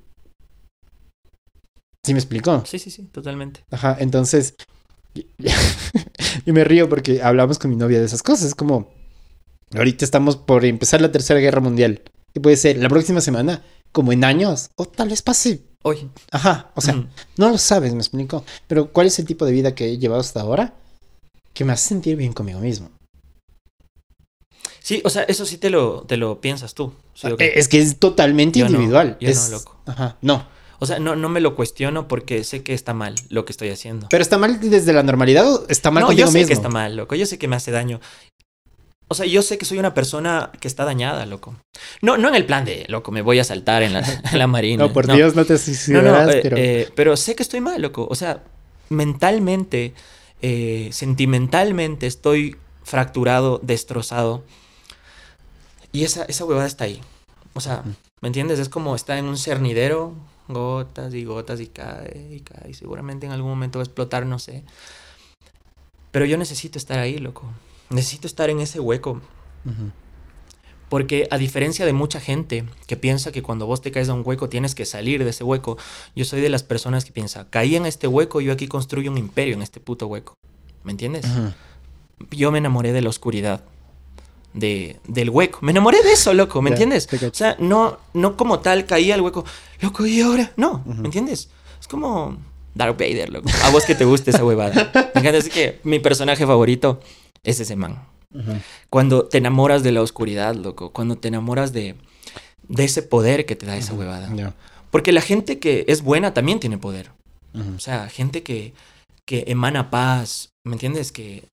[2.06, 2.64] ¿Sí me explico?
[2.66, 3.64] Sí, sí, sí, totalmente.
[3.72, 4.56] Ajá, entonces.
[6.46, 8.48] yo me río porque hablamos con mi novia de esas cosas.
[8.48, 8.94] Es como.
[9.74, 12.02] Ahorita estamos por empezar la tercera guerra mundial.
[12.34, 15.64] Que puede ser la próxima semana, como en años, o tal vez pase.
[15.84, 16.10] Oye.
[16.32, 18.44] Ajá, o sea, no lo sabes, me explico.
[18.68, 20.74] Pero ¿cuál es el tipo de vida que he llevado hasta ahora?
[21.54, 22.90] Que me hace sentir bien conmigo mismo.
[24.80, 26.94] Sí, o sea, eso sí te lo, te lo piensas tú.
[27.24, 29.18] Eh, Es que es totalmente Yo no, individual.
[29.20, 29.78] yo no, loco.
[29.86, 30.48] Ajá, no.
[30.80, 33.70] O sea, no, no me lo cuestiono porque sé que está mal lo que estoy
[33.70, 34.08] haciendo.
[34.10, 36.48] Pero está mal desde la normalidad o está mal no, contigo yo sé mismo.
[36.48, 37.16] que está mal, loco.
[37.16, 38.00] Yo sé que me hace daño.
[39.08, 41.56] O sea, yo sé que soy una persona que está dañada, loco.
[42.02, 44.00] No, no en el plan de, loco, me voy a saltar en la,
[44.32, 44.84] en la marina.
[44.86, 46.58] No, por Dios, no te No, suicidarás, no, eh, pero.
[46.58, 48.08] eh, pero sé que estoy mal, loco.
[48.10, 48.44] O sea,
[48.90, 49.94] mentalmente,
[50.42, 54.44] eh, sentimentalmente estoy fracturado, destrozado.
[55.92, 57.02] Y esa, esa huevada está ahí.
[57.54, 57.84] O sea.
[58.22, 58.58] ¿me entiendes?
[58.58, 60.14] Es como estar en un cernidero,
[60.48, 62.70] gotas y gotas y cae y cae.
[62.70, 64.64] Y seguramente en algún momento va a explotar, no sé.
[66.12, 67.44] Pero yo necesito estar ahí, loco.
[67.90, 69.22] Necesito estar en ese hueco.
[70.90, 74.22] Porque a diferencia de mucha gente que piensa que cuando vos te caes a un
[74.24, 75.78] hueco tienes que salir de ese hueco,
[76.16, 79.18] yo soy de las personas que piensa, caí en este hueco, yo aquí construyo un
[79.18, 80.36] imperio en este puto hueco.
[80.84, 81.26] ¿Me entiendes?
[82.30, 83.64] Yo me enamoré de la oscuridad,
[84.56, 85.60] de, del hueco.
[85.62, 87.08] Me enamoré de eso, loco, ¿me entiendes?
[87.12, 89.46] O sea, no, no como tal caí al hueco,
[89.82, 90.52] loco, ¿y ahora?
[90.56, 90.84] No.
[90.86, 91.50] ¿me entiendes?
[91.80, 92.38] Es como
[92.74, 93.50] Darth Vader, loco.
[93.64, 94.92] A vos que te guste esa huevada.
[95.14, 97.02] Me encanta, que mi personaje favorito
[97.44, 98.08] es ese man.
[98.90, 100.92] Cuando te enamoras de la oscuridad, loco.
[100.92, 101.96] Cuando te enamoras de,
[102.68, 104.54] de ese poder que te da esa huevada.
[104.90, 107.12] Porque la gente que es buena también tiene poder.
[107.76, 108.74] O sea, gente que,
[109.26, 110.52] que emana paz.
[110.64, 111.12] ¿Me entiendes?
[111.12, 111.46] Que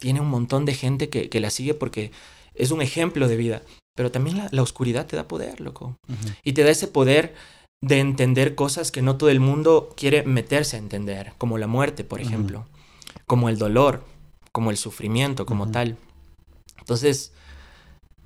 [0.00, 2.10] tiene un montón de gente que, que la sigue porque
[2.54, 3.62] es un ejemplo de vida.
[3.96, 5.96] Pero también la, la oscuridad te da poder, loco.
[6.42, 7.34] Y te da ese poder
[7.82, 11.32] de entender cosas que no todo el mundo quiere meterse a entender.
[11.38, 12.66] Como la muerte, por ejemplo.
[13.26, 14.04] Como el dolor.
[14.52, 15.96] Como el sufrimiento, como tal.
[16.80, 17.32] Entonces,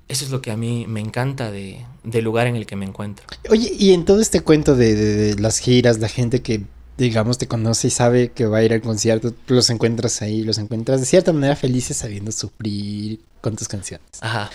[0.07, 2.85] eso es lo que a mí me encanta de, del lugar en el que me
[2.85, 3.25] encuentro.
[3.49, 6.63] Oye, y en todo este cuento de, de- de las giras, la gente que,
[6.99, 10.57] digamos, te conoce y sabe que va a ir al concierto, los encuentras ahí, los
[10.57, 14.05] encuentras de cierta manera felices sabiendo sufrir con tus canciones.
[14.21, 14.49] Ajá.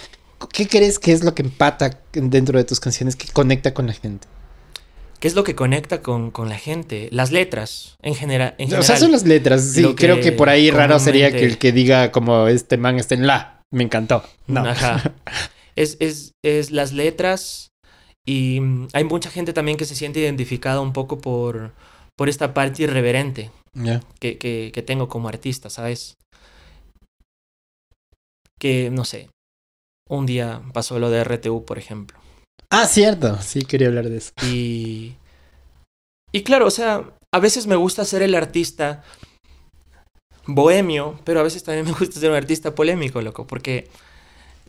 [0.53, 3.95] ¿Qué crees que es lo que empata dentro de tus canciones, que conecta con la
[3.95, 4.29] gente?
[5.21, 7.09] ¿Qué es lo que conecta con, con la gente?
[7.11, 8.85] Las letras, en, genera- en O general.
[8.85, 12.13] sea, son las letras, sí, creo que por ahí raro sería que el que diga
[12.13, 14.23] como este man está en la, me encantó.
[14.47, 14.61] No.
[14.69, 15.15] Ajá.
[15.77, 17.73] Es, es, es las letras
[18.25, 21.73] y mm, hay mucha gente también que se siente identificada un poco por,
[22.17, 23.51] por esta parte irreverente
[24.21, 26.17] que, que tengo como artista, ¿sabes?
[28.59, 29.29] Que, no sé,
[30.09, 32.19] un día pasó lo de RTU, por ejemplo.
[32.71, 34.33] Ah, cierto, sí, quería hablar de eso.
[34.43, 35.15] Y,
[36.33, 39.03] y claro, o sea, a veces me gusta ser el artista
[40.47, 43.89] bohemio, pero a veces también me gusta ser un artista polémico, loco, porque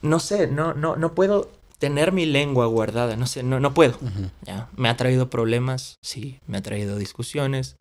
[0.02, 3.98] no sé, no, no, no puedo tener mi lengua guardada, no sé, no, no puedo.
[4.42, 4.70] ¿ya?
[4.76, 7.76] Me ha traído problemas, sí, me ha traído discusiones,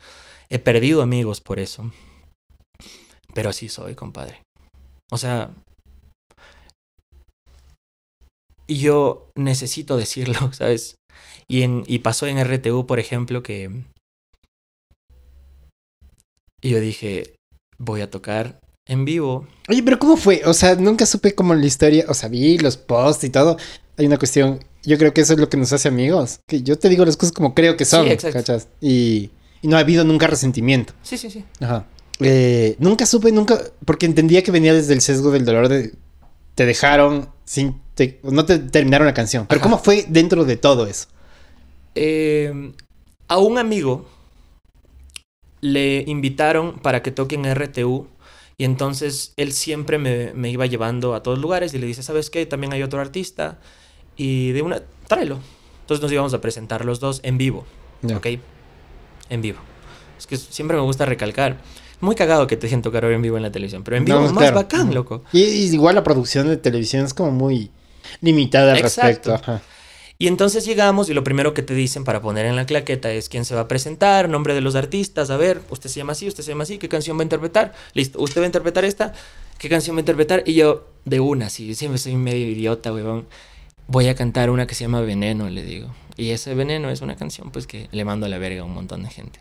[0.49, 1.91] he perdido amigos por eso,
[3.33, 4.41] pero así soy, compadre.
[5.11, 5.51] O sea,
[8.67, 10.95] y yo necesito decirlo, ¿sabes?
[11.47, 13.83] Y, en, y pasó en RTU, por ejemplo, que
[16.65, 17.35] y yo dije,
[17.77, 19.47] voy a tocar en vivo.
[19.69, 20.41] Oye, pero ¿cómo fue?
[20.45, 23.57] O sea, nunca supe como la historia, o sea, vi los posts y todo.
[23.97, 26.77] Hay una cuestión, yo creo que eso es lo que nos hace amigos, que yo
[26.77, 28.31] te digo las cosas como creo que son, Sí.
[28.31, 28.67] ¿cachas?
[28.81, 29.29] Y,
[29.61, 30.93] y no ha habido nunca resentimiento.
[31.01, 31.45] Sí, sí, sí.
[31.61, 31.85] Ajá.
[32.19, 35.93] Eh, nunca supe, nunca, porque entendía que venía desde el sesgo del dolor de
[36.55, 39.45] te dejaron sin, te- no te terminaron la canción.
[39.47, 39.69] Pero Ajá.
[39.69, 41.07] ¿cómo fue dentro de todo eso?
[41.95, 42.73] Eh,
[43.27, 44.07] a un amigo
[45.61, 48.07] le invitaron para que toque en RTU
[48.57, 52.29] y entonces él siempre me, me, iba llevando a todos lugares y le dice, ¿sabes
[52.29, 52.45] qué?
[52.45, 53.59] También hay otro artista
[54.17, 55.39] y de una, tráelo.
[55.81, 57.65] Entonces nos íbamos a presentar los dos en vivo,
[58.01, 58.17] Ya.
[58.17, 58.27] ¿ok?
[59.29, 59.59] En vivo.
[60.17, 61.57] Es que siempre me gusta recalcar.
[62.01, 64.19] Muy cagado que te dejen tocar ahora en vivo en la televisión, pero en vivo
[64.19, 64.55] No, más claro.
[64.55, 65.23] bacán, loco.
[65.31, 67.71] Y, y igual la producción de televisión es como muy
[68.21, 69.31] limitada al Exacto.
[69.31, 69.33] respecto.
[69.33, 69.61] Ajá.
[70.17, 73.27] Y entonces llegamos y lo primero que te dicen para poner en la claqueta es
[73.27, 76.25] quién se va a presentar, nombre de los artistas, a ver, usted se llama así,
[76.27, 79.11] usted se llama así, qué canción va a interpretar, listo, usted va a interpretar esta,
[79.57, 83.25] qué canción va a interpretar, y yo de una, sí, siempre soy medio idiota, weón,
[83.87, 85.93] voy a cantar una que se llama Veneno, le digo.
[86.17, 88.73] Y ese Veneno es una canción pues que le mando a la verga a un
[88.73, 89.39] montón de gente.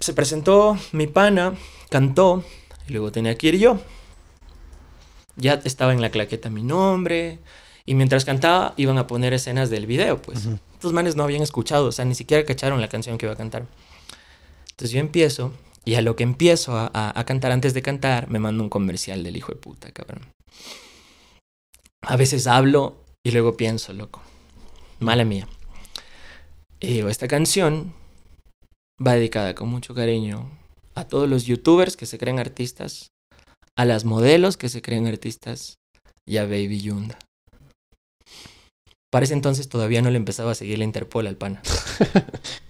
[0.00, 1.54] Se presentó mi pana,
[1.88, 2.44] cantó,
[2.86, 3.80] y luego tenía que ir yo.
[5.36, 7.38] Ya estaba en la claqueta mi nombre,
[7.88, 10.44] y mientras cantaba iban a poner escenas del video, pues.
[10.44, 10.58] Ujú.
[10.74, 13.36] Estos manes no habían escuchado, o sea, ni siquiera cacharon la canción que iba a
[13.36, 13.66] cantar.
[14.70, 15.52] Entonces yo empiezo,
[15.88, 19.38] y a lo que empiezo a, cantar antes de cantar, me manda un comercial del
[19.38, 20.20] hijo de puta, cabrón.
[22.02, 24.20] A veces hablo y luego pienso, loco.
[25.00, 25.48] Mala mía.
[26.78, 27.94] Y digo, esta canción
[29.00, 30.50] va dedicada con mucho cariño
[30.94, 33.08] a todos los youtubers que se creen artistas,
[33.74, 35.76] a las modelos que se creen artistas
[36.26, 37.18] y a Baby Yunda.
[39.10, 41.62] Para ese entonces todavía no le empezaba a seguir la Interpol al pana.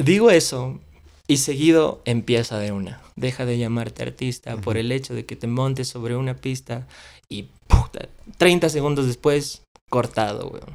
[0.00, 0.80] Digo eso
[1.26, 3.02] y seguido empieza de una.
[3.16, 6.88] Deja de llamarte artista por el hecho de que te montes sobre una pista
[7.28, 10.74] y puta, 30 segundos después, cortado, weón.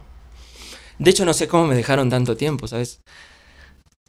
[1.00, 3.02] De hecho, no sé cómo me dejaron tanto tiempo, ¿sabes?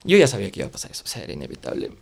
[0.05, 1.93] Yo ya sabía que iba a pasar eso, o sea, era inevitable.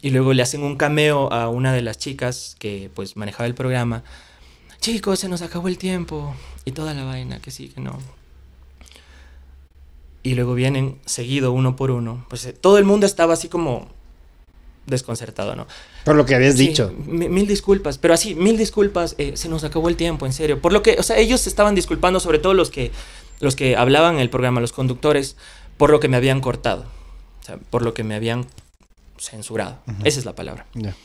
[0.00, 3.54] Y luego le hacen un cameo a una de las chicas que pues manejaba el
[3.54, 4.02] programa.
[4.80, 6.34] Chicos, se nos acabó el tiempo.
[6.64, 8.00] Y toda la vaina, que sí, que no.
[10.22, 12.24] Y luego vienen seguido uno por uno.
[12.28, 13.88] Pues eh, todo el mundo estaba así como
[14.86, 15.66] desconcertado, ¿no?
[16.04, 16.92] Por lo que habías Sí, dicho.
[17.06, 20.60] mi- mil disculpas, pero así, mil disculpas, eh, se nos acabó el tiempo, en serio.
[20.60, 22.90] Por lo que, o sea, ellos se estaban disculpando, sobre todo los que,
[23.40, 25.36] los que hablaban en el programa, los conductores,
[25.76, 26.84] por lo que me habían cortado.
[27.40, 28.46] O sea, por lo que me habían
[29.18, 29.78] censurado.
[30.04, 30.66] Esa es la palabra.
[30.74, 30.96] Ya.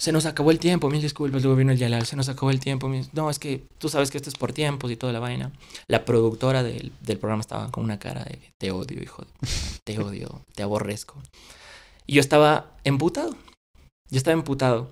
[0.00, 2.90] Se nos acabó el tiempo, mil disculpas, el Yalal, se nos acabó el tiempo.
[3.12, 5.52] No, es que tú sabes que esto es por tiempos y toda la vaina.
[5.88, 9.28] La productora del, programa estaba con una cara de te odio, hijo de
[9.84, 11.20] te odio, te aborrezco.
[12.06, 13.36] Y yo estaba emputado.
[14.08, 14.90] Yo estaba emputado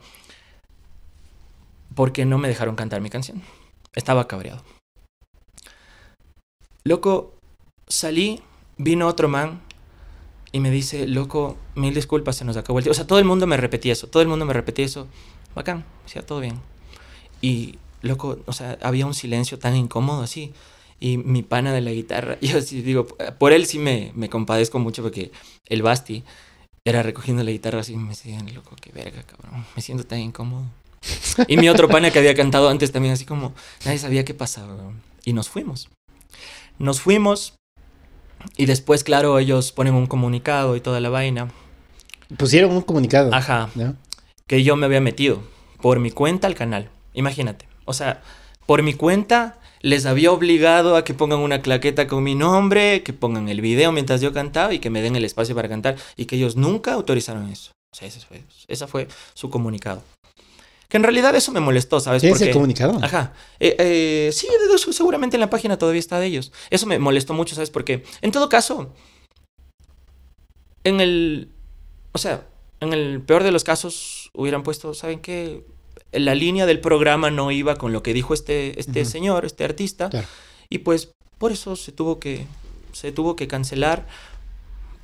[1.95, 3.43] porque no me dejaron cantar mi canción.
[3.95, 4.63] Estaba cabreado.
[6.85, 7.33] Loco,
[7.89, 8.43] salí,
[8.77, 9.63] vino otro man
[10.53, 12.93] y me dice, loco, mil disculpas, se nos acabó el tiempo.
[12.93, 15.07] O sea, todo el mundo me repetía eso, todo el mundo me repetía eso.
[15.55, 16.61] Bacán, decía, todo bien.
[17.41, 20.53] Y, loco, o sea, había un silencio tan incómodo así.
[21.01, 24.79] Y mi pana de la guitarra, yo sí digo, por él sí me, me compadezco
[24.79, 25.31] mucho porque
[25.67, 26.25] el Basti
[26.85, 30.21] era recogiendo la guitarra así y me decían, loco, qué verga, cabrón, me siento tan
[30.21, 30.65] incómodo.
[31.47, 34.75] Y mi otro pana que había cantado antes también así como, nadie sabía qué pasaba.
[35.25, 35.89] Y nos fuimos.
[36.79, 37.55] Nos fuimos
[38.57, 41.49] y después, claro, ellos ponen un comunicado y toda la vaina.
[42.37, 43.35] Pusieron un comunicado.
[43.35, 43.97] Ajá, ¿no?
[44.49, 45.41] que yo me había metido
[45.81, 46.91] por mi cuenta al canal.
[47.15, 47.69] Imagínate.
[47.85, 48.23] O sea,
[48.67, 53.13] por mi cuenta les había obligado a que pongan una claqueta con mi nombre, que
[53.13, 56.25] pongan el video mientras yo cantaba y que me den el espacio para cantar y
[56.25, 57.71] que ellos nunca autorizaron eso.
[57.93, 60.03] O sea, ese fue su comunicado.
[60.89, 62.23] Que en realidad eso me molestó, ¿sabes?
[62.23, 62.99] ¿Tienes el Porque- comunicado?
[63.03, 63.35] Ajá.
[63.61, 66.51] Eh, eh, sí, de hecho, seguramente en la página todavía está de ellos.
[66.71, 67.69] Eso me molestó mucho, ¿sabes?
[67.71, 68.95] Porque, en todo caso,
[70.85, 71.51] en el.
[72.13, 72.47] O sea,
[72.81, 75.65] en el peor de los casos, hubieran puesto, ¿saben qué?
[76.13, 80.09] La línea del programa no iba con lo que dijo este, este señor, este artista.
[80.09, 80.27] Claro.
[80.71, 82.47] Y pues, por eso se tuvo que.
[82.93, 84.07] Se tuvo que cancelar.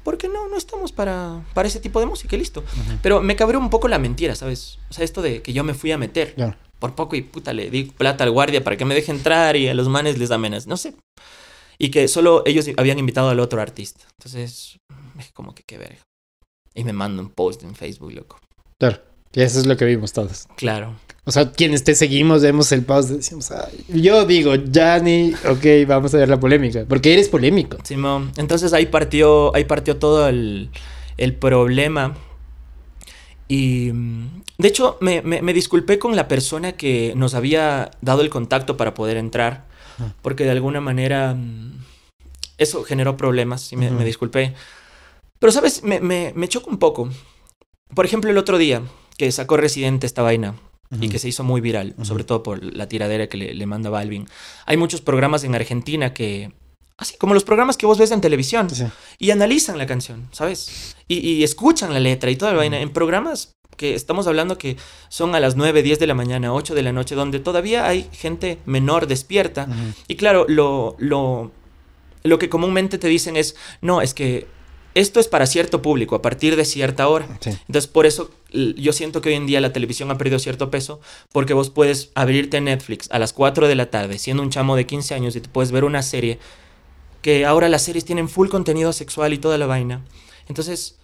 [0.05, 2.63] Porque no, no estamos para, para ese tipo de música y listo.
[3.03, 4.79] Pero me cabreó un poco la mentira, ¿sabes?
[4.91, 6.37] O sea, esto de que yo me fui a meter
[6.79, 9.69] por poco y puta le di plata al guardia para que me deje entrar y
[9.69, 10.95] a los manes les amenazas, no sé.
[11.79, 14.05] Y que solo ellos habían invitado al otro artista.
[14.19, 14.79] Entonces,
[15.15, 16.03] dije como que qué verga.
[16.75, 18.39] Y me mando un post en Facebook, loco.
[18.79, 19.01] Claro.
[19.33, 20.47] Y eso es lo que vimos todos.
[20.57, 20.95] Claro.
[21.27, 23.85] O sea, quienes te seguimos, vemos el post, decimos, "Ay".
[24.03, 26.85] yo digo, ya ni, ok, vamos a ver la polémica.
[26.87, 27.79] Porque eres polémico.
[27.83, 30.69] Simón, entonces ahí partió, ahí partió todo el,
[31.17, 32.15] el problema.
[33.49, 38.21] Y mm, de hecho, me, me- me disculpé con la persona que nos había dado
[38.21, 39.65] el contacto para poder entrar,
[39.99, 40.15] Ajá.
[40.21, 41.85] porque de alguna manera mm,
[42.59, 44.55] eso generó problemas y me, disculpé.
[45.39, 45.83] Pero, ¿sabes?
[45.83, 47.09] Me, me, me choca un poco.
[47.95, 48.83] Por ejemplo, el otro día
[49.17, 50.55] que sacó Residente esta vaina
[51.01, 53.91] y que se hizo muy viral, sobre todo por la tiradera que le, le manda
[53.91, 54.29] Balvin.
[54.67, 56.53] Hay muchos programas en Argentina que
[56.97, 58.71] Así como los programas que vos ves en televisión.
[58.71, 58.85] Sí.
[59.19, 60.95] Y analizan la canción, ¿sabes?
[61.09, 62.81] Y, y escuchan la letra y toda la vaina.
[62.81, 64.77] En programas que estamos hablando que
[65.09, 68.09] son a las 9, 10 de la mañana, 8 de la noche, donde todavía hay
[68.13, 69.67] gente menor despierta.
[70.07, 71.51] Y claro, lo, lo,
[72.23, 74.47] lo que comúnmente te dicen es, no, es que
[74.95, 77.27] esto es para cierto público, a partir de cierta hora.
[77.41, 77.51] Sí.
[77.51, 81.01] Entonces, por eso yo siento que hoy en día la televisión ha perdido cierto peso,
[81.33, 84.87] porque vos puedes abrirte Netflix a las 4 de la tarde, siendo un chamo de
[84.87, 86.39] 15 años, y te puedes ver una serie,
[87.23, 90.03] que ahora las series tienen full contenido sexual y toda la vaina.
[90.49, 90.97] Entonces,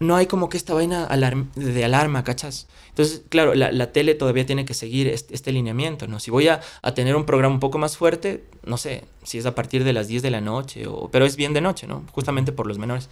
[0.00, 1.08] no hay como que esta vaina
[1.54, 2.66] de alarma, ¿cachas?
[2.88, 6.20] Entonces, claro, la, tele todavía tiene que seguir este, este lineamiento, ¿no?
[6.20, 9.46] Si voy a, a tener un programa un poco más fuerte, no sé, si es
[9.46, 12.04] a partir de las 10 de la noche, o, pero es bien de noche, ¿no?
[12.12, 13.08] Justamente por los menores.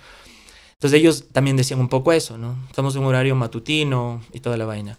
[0.74, 2.56] Entonces ellos también decían un poco eso, ¿no?
[2.68, 4.98] Estamos en un horario matutino y toda la vaina.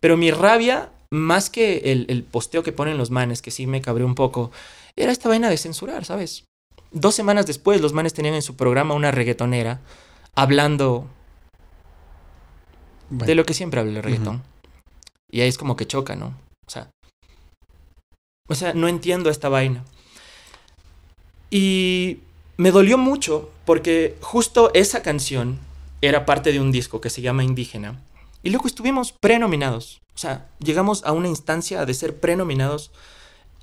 [0.00, 3.80] Pero mi rabia, más que el, el posteo que ponen los manes, que sí me
[3.80, 4.50] cabré un poco,
[4.96, 6.44] era esta vaina de censurar, ¿sabes?
[6.90, 9.80] Dos semanas después los manes tenían en su programa una reggaetonera
[10.34, 11.08] hablando
[13.10, 14.42] Bueno, de lo que siempre habla el reggaetón.
[15.30, 16.34] Y ahí es como que choca, ¿no?
[16.66, 16.90] O sea,
[18.48, 19.84] o sea, no entiendo esta vaina.
[21.50, 22.18] Y
[22.56, 25.58] me dolió mucho porque justo esa canción
[26.00, 28.02] era parte de un disco que se llama Indígena.
[28.42, 30.00] Y luego estuvimos prenominados.
[30.14, 32.90] O sea, llegamos a una instancia de ser prenominados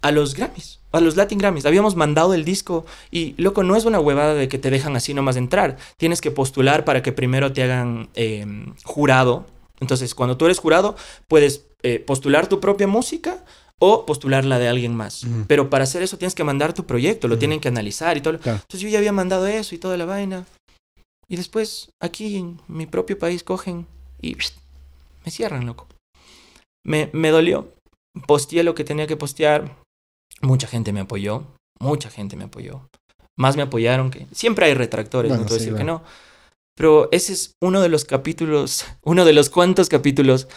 [0.02, 1.66] a los Grammys, a los Latin Grammys.
[1.66, 5.14] Habíamos mandado el disco y, loco, no es una huevada de que te dejan así
[5.14, 5.78] nomás entrar.
[5.98, 8.46] Tienes que postular para que primero te hagan eh,
[8.84, 9.46] jurado.
[9.80, 10.96] Entonces, cuando tú eres jurado,
[11.28, 13.44] puedes eh, postular tu propia música
[13.80, 15.26] o postular la de alguien más.
[15.48, 18.38] Pero para hacer eso tienes que mandar tu proyecto, lo tienen que analizar y todo.
[18.38, 18.60] Claro.
[18.62, 20.46] Entonces yo ya había mandado eso y toda la vaina.
[21.30, 23.88] Y después, aquí en mi propio país, cogen
[24.22, 24.36] y
[25.24, 25.88] me cierran, loco.
[26.84, 27.72] Me, me dolió.
[28.28, 29.76] Posteé lo que tenía que postear.
[30.42, 31.46] Mucha gente me apoyó.
[31.80, 32.90] Mucha gente me apoyó.
[33.38, 34.28] Más me apoyaron que...
[34.32, 36.04] Siempre hay retractores, Bueno, no te voy a sí, decir que no.
[36.76, 40.48] Pero ese es uno de los capítulos, uno de los cuantos capítulos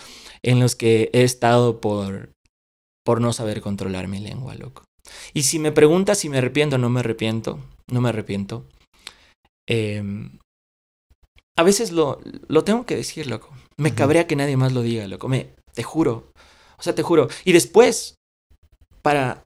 [0.42, 2.30] en los que he estado por,
[3.04, 4.84] por no saber controlar mi lengua, loco.
[5.32, 7.60] Y si me preguntas si me arrepiento, no me arrepiento.
[7.90, 8.66] No me arrepiento.
[9.68, 10.02] Eh,
[11.56, 13.50] a veces lo, lo tengo que decir, loco.
[13.76, 15.28] Me cabrea que nadie más lo diga, loco.
[15.28, 16.32] Me, te juro.
[16.78, 17.28] O sea, te juro.
[17.44, 18.16] Y después,
[19.02, 19.44] para...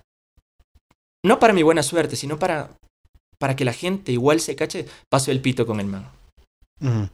[1.26, 2.70] No para mi buena suerte, sino para,
[3.38, 6.08] para que la gente igual se cache, paso el pito con el man.
[6.80, 7.10] ¿Me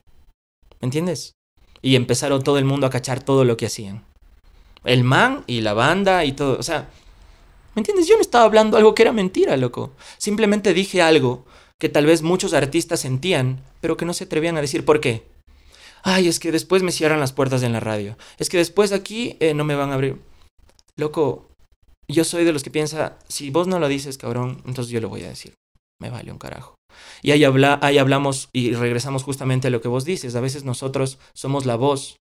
[0.82, 1.32] entiendes?
[1.80, 4.04] Y empezaron todo el mundo a cachar todo lo que hacían.
[4.84, 6.58] El man y la banda y todo.
[6.58, 6.90] O sea,
[7.74, 8.06] ¿me entiendes?
[8.06, 9.92] Yo no estaba hablando algo que era mentira, loco.
[10.18, 11.46] Simplemente dije algo
[11.78, 15.26] que tal vez muchos artistas sentían, pero que no se atrevían a decir por qué.
[16.02, 18.18] Ay, es que después me cierran las puertas en la radio.
[18.36, 20.20] Es que después aquí eh, no me van a abrir.
[20.96, 21.48] Loco,
[22.08, 25.08] yo soy de los que piensa, si vos no lo dices, cabrón, entonces yo lo
[25.08, 25.54] voy a decir.
[26.00, 26.74] Me vale un carajo.
[27.22, 30.34] Y ahí, habla, ahí hablamos y regresamos justamente a lo que vos dices.
[30.34, 32.16] A veces nosotros somos la voz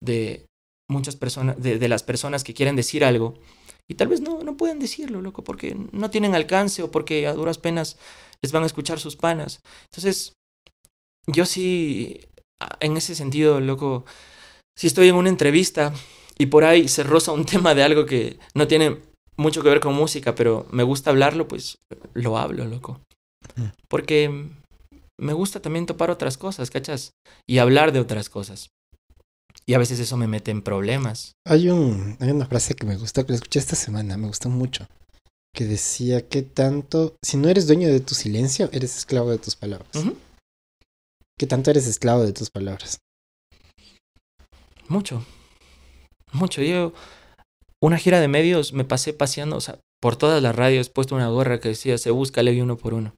[0.00, 0.46] de
[0.88, 3.34] muchas personas, de, las personas que quieren decir algo
[3.88, 7.32] y tal vez no, no pueden decirlo, loco, porque no tienen alcance o porque a
[7.32, 7.96] duras penas
[8.42, 9.60] les van a escuchar sus panas.
[9.90, 10.32] Entonces,
[11.26, 12.20] yo sí,
[12.80, 14.04] en ese sentido, loco,
[14.76, 15.92] si estoy en una entrevista
[16.38, 19.00] y por ahí se roza un tema de algo que no tiene
[19.36, 21.78] mucho que ver con música, pero me gusta hablarlo, pues
[22.14, 23.00] lo hablo, loco.
[23.56, 23.66] Mm.
[23.88, 24.50] Porque
[25.18, 27.12] me gusta también topar otras cosas, ¿cachas?
[27.48, 28.70] Y hablar de otras cosas.
[29.64, 31.32] Y a veces eso me mete en problemas.
[31.46, 34.48] Hay, un, hay una frase que me gustó, que la escuché esta semana, me gustó
[34.48, 34.86] mucho.
[35.54, 39.56] Que decía que tanto, si no eres dueño de tu silencio, eres esclavo de tus
[39.56, 39.88] palabras.
[39.94, 40.16] Ujú.
[41.38, 42.98] ¿Qué tanto eres esclavo de tus palabras?
[44.88, 45.24] Mucho.
[46.36, 46.62] Mucho.
[46.62, 46.92] Yo,
[47.80, 51.28] una gira de medios, me pasé paseando, o sea, por todas las radios, puesto una
[51.28, 53.14] gorra que decía, se busca ley uno por uno.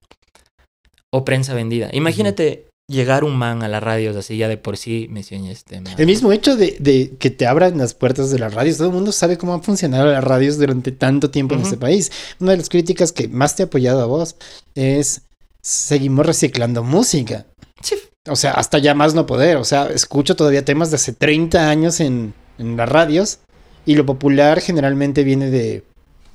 [1.10, 1.90] O prensa vendida.
[1.92, 5.94] Imagínate llegar un man a las radios así ya de por sí, me este man.
[5.98, 8.94] El mismo hecho de, de que te abran las puertas de las radios, todo el
[8.94, 12.10] mundo sabe cómo han funcionado las radios durante tanto tiempo en este país.
[12.40, 14.36] Una de las críticas que más te ha apoyado a vos
[14.74, 15.22] es
[15.62, 17.46] seguimos reciclando música.
[17.82, 17.96] Sí.
[18.28, 19.56] O sea, hasta ya más no poder.
[19.58, 23.38] O sea, escucho todavía temas de hace 30 años en, en las radios
[23.86, 25.84] y lo popular generalmente viene de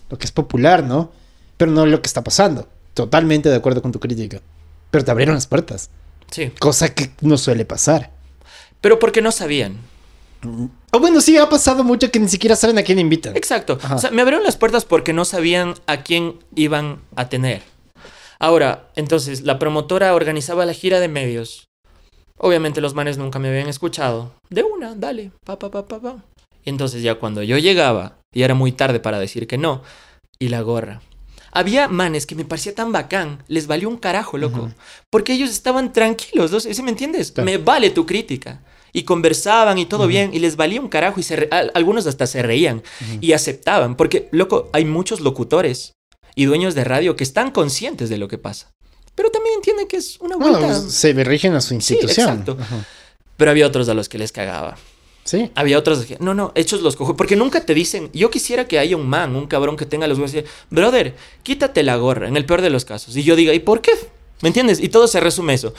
[0.09, 1.11] lo que es popular, ¿no?
[1.57, 2.67] Pero no lo que está pasando.
[2.93, 4.41] Totalmente de acuerdo con tu crítica.
[4.91, 5.89] Pero te abrieron las puertas,
[6.31, 6.51] Sí.
[6.59, 8.11] cosa que no suele pasar.
[8.81, 9.77] Pero porque no sabían.
[10.91, 13.35] O bueno, sí, ha pasado mucho que ni siquiera saben a quién invitan.
[13.37, 13.79] Exacto.
[13.81, 13.95] Ajá.
[13.95, 17.61] O sea, me abrieron las puertas porque no sabían a quién iban a tener.
[18.39, 21.65] Ahora, entonces, la promotora organizaba la gira de medios.
[22.45, 24.34] Obviamente los manes nunca me habían escuchado.
[24.49, 26.26] De una, dale, pa, pa, pa, pa, pa.
[26.65, 29.82] Y entonces ya cuando yo llegaba, y era muy tarde para decir que no,
[30.40, 31.02] y la gorra.
[31.53, 34.72] había manes que me parecía tan bacán, les valió un carajo, loco.
[35.10, 36.60] Porque ellos estaban tranquilos, ¿no?
[36.60, 37.34] ¿sí me entiendes?
[37.38, 38.61] Me vale tu crítica.
[38.91, 42.41] Y conversaban y todo bien, y les valía un carajo, y se algunos hasta se
[42.41, 42.84] reían
[43.22, 43.95] y aceptaban.
[43.95, 45.94] Porque, loco, hay muchos locutores
[46.36, 48.74] y dueños de radio que están conscientes de lo que pasa.
[49.15, 50.60] Pero también entienden que es una vuelta.
[50.60, 52.10] Bueno, se rigen a su institución.
[52.10, 52.57] Sí, exacto.
[53.38, 54.77] Pero había otros a los que les cagaba.
[55.23, 55.52] Sí.
[55.56, 57.15] Había otros que, no, no, hechos los cojo.
[57.15, 60.18] Porque nunca te dicen, yo quisiera que haya un man, un cabrón que tenga los
[60.18, 63.15] huevos y dice, brother, quítate la gorra, en el peor de los casos.
[63.15, 63.91] Y yo diga, ¿y por qué?
[64.41, 64.80] ¿Me entiendes?
[64.81, 65.73] Y todo se resume eso.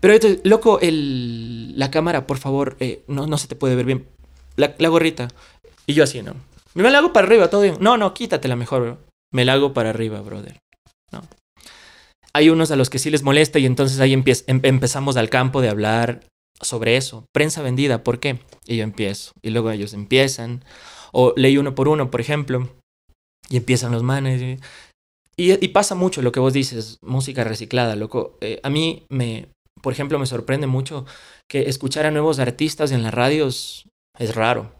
[0.00, 3.86] Pero, entonces, loco, el, la cámara, por favor, eh, no, no se te puede ver
[3.86, 4.06] bien.
[4.56, 5.28] La, la, gorrita.
[5.86, 6.34] Y yo así, ¿no?
[6.74, 7.76] Me la hago para arriba, todo bien.
[7.80, 8.98] No, no, quítatela mejor, bro.
[9.32, 10.60] Me la hago para arriba, brother.
[11.12, 11.22] No.
[12.32, 15.60] Hay unos a los que sí les molesta y entonces ahí em, empezamos al campo
[15.60, 16.20] de hablar
[16.60, 17.24] sobre eso.
[17.32, 18.40] Prensa vendida, ¿por qué?
[18.66, 19.32] Y yo empiezo.
[19.42, 20.64] Y luego ellos empiezan.
[21.12, 22.68] O leí uno por uno, por ejemplo.
[23.48, 24.60] Y empiezan los manes.
[25.36, 28.36] Y, pasa mucho lo que vos dices, música reciclada, loco.
[28.40, 29.48] Eh, a mí me,
[29.80, 31.06] por ejemplo, me sorprende mucho
[31.48, 33.88] que escuchar a nuevos artistas en las radios
[34.18, 34.72] es raro.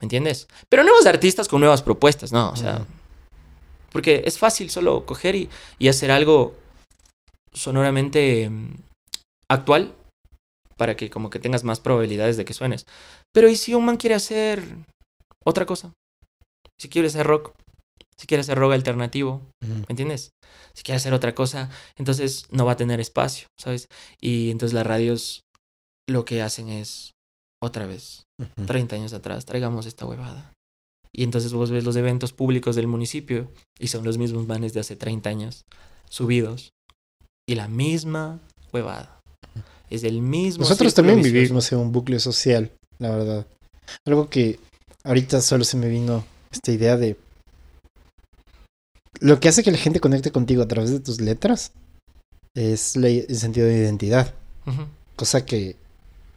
[0.00, 0.48] ¿Me entiendes?
[0.68, 2.50] Pero nuevos artistas con nuevas propuestas, ¿no?
[2.50, 2.84] O sea,
[3.92, 5.48] porque es fácil solo coger y,
[5.78, 6.56] y hacer algo
[7.54, 8.74] sonoramente mm,
[9.48, 9.94] actual
[10.76, 12.86] para que como que tengas más probabilidades de que suenes.
[13.32, 14.62] Pero ¿y si un man quiere hacer
[15.44, 15.92] otra cosa?
[16.78, 17.54] Si quiere hacer rock,
[18.16, 20.30] si quiere hacer rock alternativo, ¿me entiendes?
[20.74, 23.88] Si quiere hacer otra cosa, entonces no va a tener espacio, ¿sabes?
[24.20, 25.42] Y entonces las radios
[26.08, 27.12] lo que hacen es
[27.62, 28.24] otra vez,
[28.66, 30.52] 30 años atrás, traigamos esta huevada.
[31.12, 34.80] Y entonces vos ves los eventos públicos del municipio y son los mismos manes de
[34.80, 35.64] hace 30 años
[36.10, 36.73] subidos.
[37.46, 38.40] Y la misma
[38.72, 39.20] huevada.
[39.90, 40.62] Es el mismo.
[40.62, 43.46] Nosotros también vivimos en un bucle social, la verdad.
[44.06, 44.58] Algo que
[45.04, 47.16] ahorita solo se me vino esta idea de
[49.20, 51.72] lo que hace que la gente conecte contigo a través de tus letras
[52.54, 54.34] es el sentido de identidad.
[55.16, 55.76] Cosa que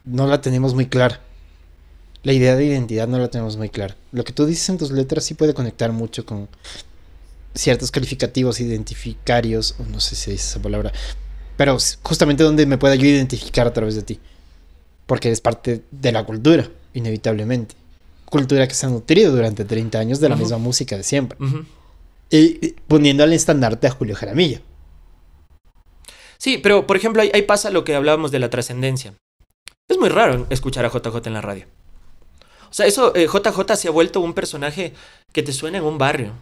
[0.04, 1.20] no la tenemos muy clara.
[2.22, 3.96] La idea de identidad no la tenemos muy clara.
[4.12, 6.48] Lo que tú dices en tus letras sí puede conectar mucho con
[7.54, 10.92] ciertos calificativos identificarios, o no sé si dice esa palabra,
[11.56, 14.20] pero justamente donde me pueda yo identificar a través de ti.
[15.06, 17.74] Porque es parte de la cultura, inevitablemente.
[18.26, 21.38] Cultura que se ha nutrido durante 30 años de la misma música de siempre.
[22.30, 24.60] y, poniendo al estandarte a Julio Jaramillo.
[26.36, 29.14] Sí, pero por ejemplo, ahí, pasa lo que hablábamos de la trascendencia.
[29.88, 31.66] Es muy raro escuchar a JJ en la radio.
[32.70, 34.92] O sea, eso, JJ eh, se ha vuelto un personaje
[35.32, 36.34] que te suena en un barrio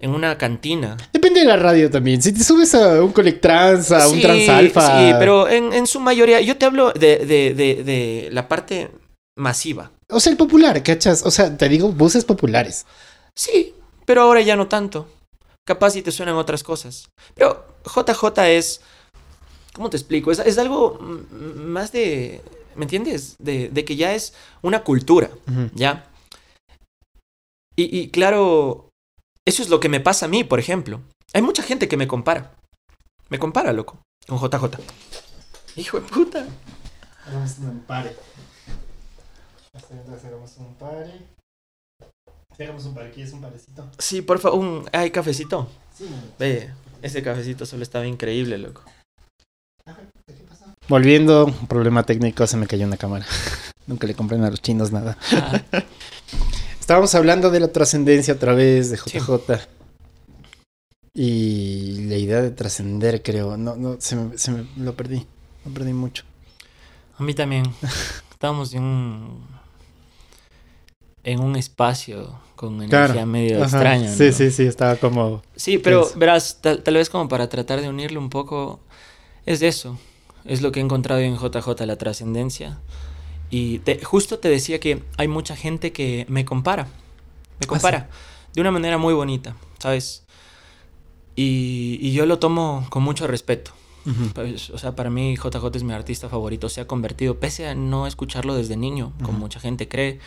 [0.00, 0.96] en una cantina.
[1.12, 2.20] Depende de la radio también.
[2.22, 4.98] Si te subes a un Colectrans, a un Transalfa.
[4.98, 8.90] Sí, pero en, su mayoría, yo te hablo de, de, de, la parte
[9.36, 9.90] masiva.
[10.08, 11.24] O sea, el popular, ¿cachas?
[11.24, 12.86] O sea, te digo, buses populares.
[13.34, 13.74] Sí,
[14.04, 15.08] pero ahora ya no tanto.
[15.66, 17.08] Capaz si te suenan otras cosas.
[17.34, 18.80] Pero JJ es.
[19.74, 20.30] ¿Cómo te explico?
[20.30, 22.40] Es, algo más de.
[22.76, 23.36] ¿Me entiendes?
[23.38, 25.30] De, que ya es una cultura.
[25.74, 26.06] ¿Ya?
[27.74, 28.85] Y, y claro,
[29.46, 31.00] eso es lo que me pasa a mí, por ejemplo.
[31.32, 32.52] Hay mucha gente que me compara.
[33.28, 34.78] Me compara, loco, con JJ.
[35.76, 36.46] Hijo de puta.
[37.26, 38.16] Hagamos un pare.
[39.72, 41.12] Hagamos un pare.
[42.58, 43.88] Hagamos un pare, ¿quieres un parecito?
[43.98, 44.88] Sí, por favor, un...
[44.92, 45.68] ¿hay cafecito?
[45.96, 46.08] Sí.
[46.38, 48.82] Ve, ese cafecito solo estaba increíble, loco.
[50.88, 53.26] Volviendo, un problema técnico, se me cayó una cámara.
[53.86, 55.16] Nunca le compren a los chinos nada.
[55.32, 55.62] Ah.
[56.86, 59.58] Estábamos hablando de la trascendencia a través de JJ.
[61.14, 63.56] Y la idea de trascender, creo.
[63.56, 65.26] No, no, se me, se me, lo perdí.
[65.64, 66.22] Lo perdí mucho.
[67.18, 67.64] A mí también.
[68.30, 69.48] Estábamos en un.
[71.24, 74.08] En un espacio con energía medio extraña.
[74.14, 75.42] Sí, sí, sí, estaba como.
[75.56, 78.78] Sí, pero verás, tal, tal, vez como para tratar de unirlo un poco,
[79.44, 79.98] es eso.
[80.44, 82.78] Es lo que he encontrado en JJ, la trascendencia.
[83.50, 86.84] Y justo te decía que hay mucha gente que me compara.
[86.84, 88.10] Me ah, compara.
[88.54, 90.24] De una manera muy bonita, ¿sabes?
[91.36, 93.72] Y, yo lo tomo con mucho respeto.
[94.34, 96.68] Pues, o sea, para mí JJ es mi artista favorito.
[96.68, 100.20] Se ha convertido, pese a no escucharlo desde niño, como mucha gente cree,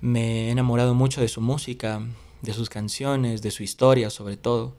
[0.00, 2.02] me he enamorado mucho de su música,
[2.42, 4.74] de sus canciones, de su historia sobre todo.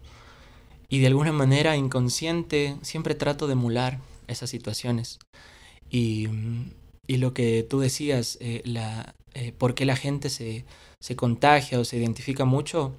[0.88, 5.19] Y de alguna manera inconsciente siempre trato de emular esas situaciones.
[5.90, 6.27] Y
[7.07, 10.65] y lo que tú decías, eh, la, eh, por qué la gente se,
[11.02, 12.94] se, contagia o se identifica mucho,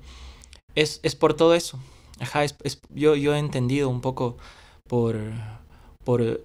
[0.74, 1.78] es, es por todo eso.
[2.20, 2.56] Ajá, es,
[2.94, 4.36] yo, yo he entendido un poco
[4.88, 5.18] por,
[6.04, 6.42] por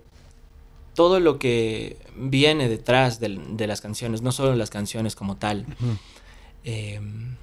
[0.95, 5.65] todo lo que viene detrás de, de, las canciones, no solo las canciones como tal.
[6.63, 7.35] Em,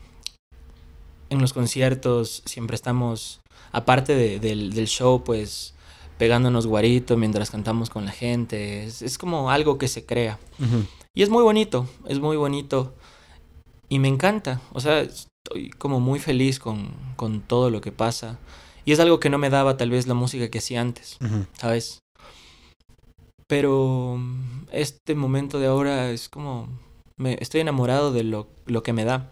[1.31, 3.41] en los conciertos siempre estamos
[3.73, 5.75] aparte de- del, del show, pues
[6.19, 8.85] pegándonos guarito mientras cantamos con la gente.
[8.85, 10.39] Es, es como algo que se crea.
[11.15, 12.95] Y es muy bonito, es muy bonito.
[13.89, 14.61] Y me encanta.
[14.73, 18.39] O sea, estoy como muy feliz con, con todo lo que pasa.
[18.85, 21.47] Y es algo que no me daba tal vez la música que hacía antes, Ujú.
[21.59, 22.01] ¿sabes?
[23.47, 26.69] Pero mm, este momento de ahora es como...
[27.17, 29.31] Me, estoy enamorado de lo, lo que me da.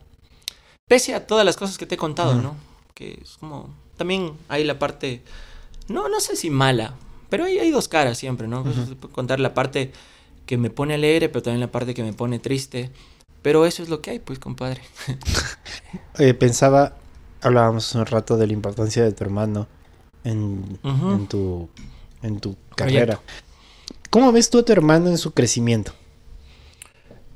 [0.89, 2.35] Pese a todas las cosas que te he contado.
[2.35, 2.57] ¿no?
[2.95, 3.75] Que es como...
[3.97, 5.23] También hay la parte...
[5.89, 6.95] No, no sé si mala,
[7.31, 8.65] pero hay, hay dos caras siempre, ¿no?
[9.13, 9.93] Contar la parte
[10.47, 12.91] que me pone alegre, pero también la parte que me pone triste.
[13.43, 14.83] Pero eso es lo que hay, pues, compadre.
[16.19, 16.97] Eh, pensaba,
[17.43, 19.67] hablábamos un rato de la importancia de tu hermano
[20.25, 21.69] en, en tu,
[22.23, 23.21] en tu carrera.
[24.11, 25.93] ¿Cómo ves tú a tu hermano en su crecimiento?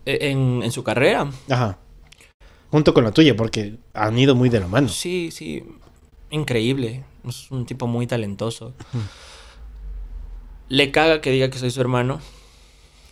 [0.06, 1.78] E- En, en su carrera, Ajá.
[2.70, 4.88] Junto con la tuya, porque han ido muy de la mano.
[4.88, 5.62] sí, sí,
[6.30, 7.04] increíble.
[7.26, 8.72] Es un tipo muy talentoso.
[10.68, 12.20] Le caga que diga que soy su hermano.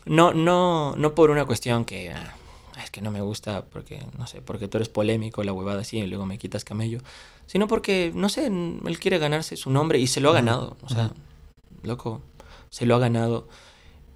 [0.07, 2.35] No, no, no por una cuestión que ah,
[2.83, 5.99] es que no me gusta porque, no sé, porque tú eres polémico, la huevada así,
[5.99, 7.01] y luego me quitas camello.
[7.47, 10.77] Sino porque, no sé, él quiere ganarse su nombre y se lo ha ganado.
[10.83, 11.13] O sea,
[11.83, 12.23] loco,
[12.71, 13.49] se lo ha ganado.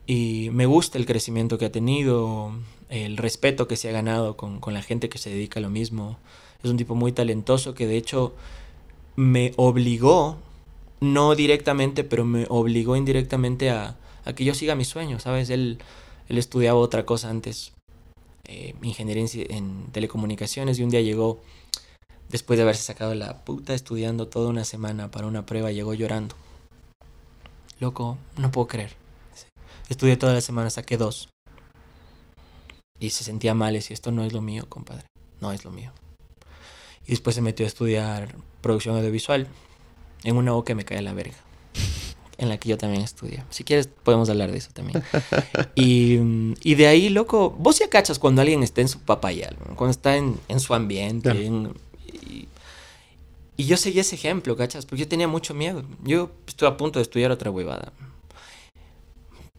[0.07, 2.53] Y me gusta el crecimiento que ha tenido,
[2.89, 5.71] el respeto que se ha ganado con, con la gente que se dedica a lo
[5.71, 6.19] mismo.
[6.63, 8.35] Es un tipo muy talentoso que de hecho
[9.17, 10.39] me obligó,
[11.01, 13.97] no directamente, pero me obligó indirectamente a,
[14.35, 15.51] que yo siga mis sueños, ¿sabes?
[15.51, 15.79] Él,
[16.29, 17.73] él estudiaba otra cosa antes,
[18.49, 21.41] eh, ingeniería en, ci- en telecomunicaciones, y un día llegó,
[22.29, 26.35] después de haberse sacado la puta estudiando toda una semana para una prueba, llegó llorando.
[27.81, 28.95] Loco, no puedo creer.
[29.89, 31.29] Estudié toda la semana, saqué dos.
[33.01, 35.07] Y se sentía mal, y esto no es lo mío, compadre,
[35.41, 35.91] no es lo mío.
[37.05, 39.47] Y después se metió a estudiar producción audiovisual
[40.25, 41.37] en una U que me cae a la verga.
[42.39, 43.45] En la que yo también estudié.
[43.51, 45.03] Si quieres, podemos hablar de eso también.
[45.77, 49.55] Y, mm, y de ahí, loco, vos ya cachas cuando alguien está en su papaya,
[49.77, 51.31] cuando está en, en su ambiente.
[51.31, 51.39] Claro.
[51.41, 51.75] en-
[52.29, 52.49] y,
[53.57, 55.85] y yo seguí ese ejemplo, cachas, porque yo tenía mucho miedo.
[56.03, 57.93] Yo estuve a punto de estudiar otra huevada.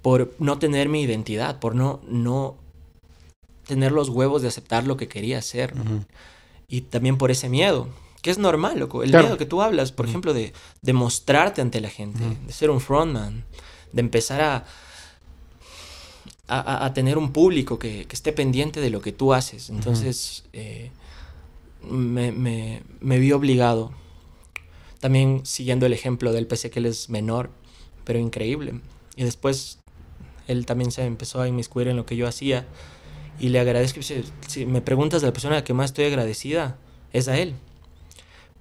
[0.01, 2.57] Por no tener mi identidad, por no, no
[3.65, 5.73] tener los huevos de aceptar lo que quería hacer.
[6.67, 7.87] Y también por ese miedo,
[8.23, 9.03] que es normal, loco.
[9.03, 9.25] El Claro.
[9.25, 12.79] miedo que tú hablas, por ejemplo, de, de mostrarte ante la gente, de ser un
[12.81, 13.43] frontman,
[13.91, 14.65] de empezar a,
[16.47, 19.69] a, tener un público que, que esté pendiente de lo que tú haces.
[19.69, 20.89] Entonces, eh,
[21.89, 23.91] me, me, me vi obligado.
[24.99, 27.49] También siguiendo el ejemplo del PC que él es menor,
[28.05, 28.79] pero increíble.
[29.17, 29.79] Y después
[30.47, 32.65] él también se empezó a inmiscuir en lo que yo hacía.
[33.37, 34.01] Y le agradezco.
[34.01, 36.77] Si, si me preguntas de la persona a la que más estoy agradecida,
[37.11, 37.55] es a él.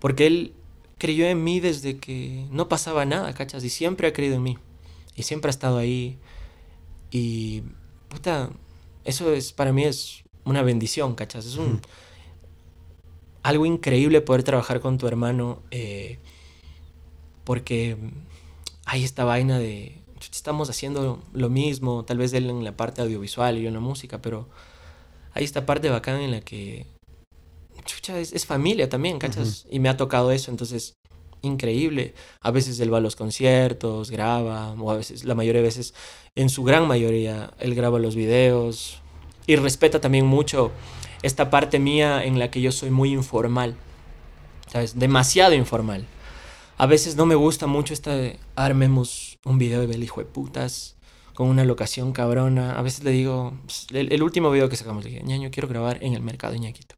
[0.02, 0.52] Porque él
[0.98, 3.62] creyó en mí desde que no pasaba nada, ¿cachas?
[3.62, 4.58] Y siempre ha creído en mí.
[5.14, 6.18] Y siempre ha estado ahí.
[7.12, 7.62] Y,
[8.08, 8.50] puta,
[9.04, 11.46] eso es, para mí es una bendición, ¿cachas?
[11.46, 11.80] Es un,
[13.44, 15.62] algo increíble poder trabajar con tu hermano.
[15.70, 16.18] eh,
[17.44, 17.96] porque
[18.84, 20.00] hay esta vaina de,
[20.32, 23.80] estamos haciendo lo mismo, tal vez él en la parte audiovisual y yo en la
[23.80, 24.48] música, pero
[25.32, 26.86] hay esta parte bacán en la que,
[27.84, 29.66] chucha, es, es familia también, ¿cachas?
[29.70, 30.96] Y me ha tocado eso, entonces,
[31.42, 32.14] increíble.
[32.40, 35.94] A veces él va a los conciertos, graba, o a veces, la mayoría de veces,
[36.34, 39.00] en su gran mayoría, él graba los videos
[39.46, 40.70] y respeta también mucho
[41.22, 43.76] esta parte mía en la que yo soy muy informal,
[44.68, 44.98] ¿sabes?
[44.98, 46.06] Demasiado informal.
[46.78, 50.26] A veces no me gusta mucho esta de armemos un video de el hijo de
[50.26, 50.96] putas
[51.34, 52.76] con una locación cabrona.
[52.78, 53.52] A veces le digo,
[53.92, 56.96] el, el último video que sacamos, le dije, ñaño, quiero grabar en el mercado ñaquito.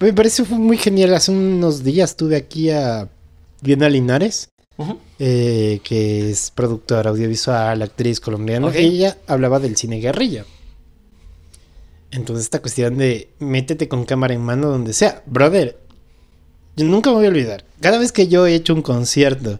[0.00, 1.14] Me parece fue muy genial.
[1.14, 3.08] Hace unos días tuve aquí a
[3.60, 4.50] Diana Linares,
[5.18, 8.74] eh, que es productora audiovisual, actriz colombiana, Ok.
[8.76, 10.44] y ella hablaba del cine guerrilla.
[12.10, 15.22] Entonces, esta cuestión de métete con cámara en mano donde sea.
[15.26, 15.78] Brother,
[16.76, 17.64] yo nunca me voy a olvidar.
[17.80, 19.58] Cada vez que yo he hecho un concierto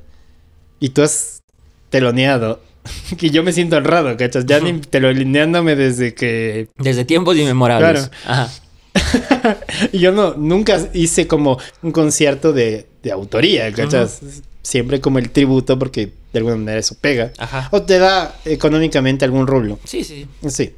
[0.79, 1.43] y tú has
[1.91, 2.61] teloneado,
[3.19, 4.47] que yo me siento honrado, ¿cachas?
[4.47, 8.11] Ya ni teloneándome desde que Desde tiempos inmemorables.
[8.25, 8.43] Claro.
[8.43, 8.51] Ajá.
[9.93, 14.21] Y yo no, nunca hice como un concierto de, de autoría, ¿cachas?
[14.63, 17.33] Siempre como el tributo porque de alguna manera eso pega.
[17.39, 17.69] Ajá.
[17.71, 19.79] O te da económicamente algún rublo.
[19.85, 20.27] Sí, sí.
[20.49, 20.73] Sí.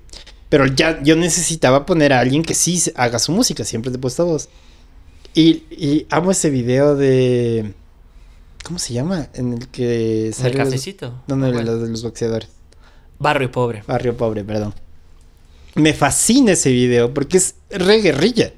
[0.49, 4.01] Pero ya yo necesitaba poner a alguien que sí haga su música, siempre te he
[4.01, 4.49] puesto voz.
[5.35, 7.73] Y, y amo ese video de...
[8.65, 9.29] ¿Cómo se llama?
[9.35, 11.23] En el que En el sale los- cafecito.
[11.29, 11.63] No, no, Bueno.
[11.73, 12.49] los de los boxeadores.
[13.19, 13.83] Barrio pobre.
[13.87, 14.75] Barrio Pobre, perdón.
[15.77, 18.53] Me fascina ese video porque es re guerrilla.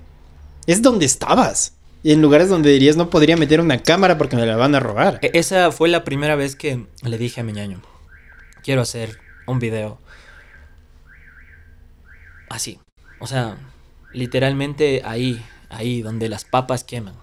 [0.66, 1.74] Es donde estabas.
[2.02, 4.80] Y en lugares donde dirías no podría meter una cámara porque me la van a
[4.80, 5.18] robar.
[5.22, 7.82] E- Esa fue la primera vez que le dije a mi ñaño,
[8.62, 9.98] quiero hacer un video
[12.48, 12.78] así.
[13.18, 13.58] O sea,
[14.12, 17.14] literalmente ahí, ahí donde las papas queman.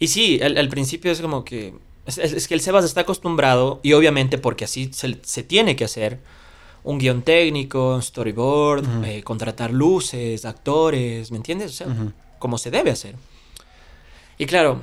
[0.00, 1.74] Y sí, al, principio es como que...
[2.06, 5.76] Es, es- es que el Sebas está acostumbrado, y obviamente porque así se, se tiene
[5.76, 6.18] que hacer,
[6.84, 11.70] un guion técnico, un storyboard, eh, contratar luces, actores, ¿me entiendes?
[11.72, 12.12] O sea, Ujú.
[12.38, 13.14] como se debe hacer.
[14.38, 14.80] Y claro,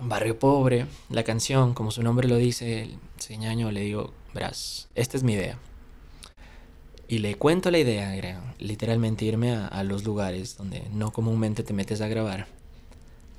[0.00, 5.22] Barrio Pobre, la canción, como su nombre lo dice, señaño le digo, verás, esta es
[5.22, 5.58] mi idea.
[7.08, 11.62] Y le cuento la idea, era literalmente irme a, a los lugares donde no comúnmente
[11.62, 12.46] te metes a grabar.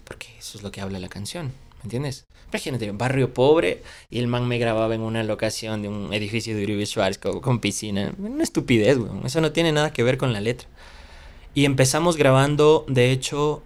[0.05, 2.27] Porque eso es lo que habla la canción, ¿me entiendes?
[2.51, 6.63] Imagínate, barrio pobre y el man me grababa en una locación de un edificio de
[6.63, 6.85] Uribe
[7.21, 8.13] con, con piscina.
[8.17, 8.97] Una estupidez.
[9.23, 10.67] Eso no tiene nada que ver con la letra.
[11.53, 13.63] Y empezamos grabando, de hecho,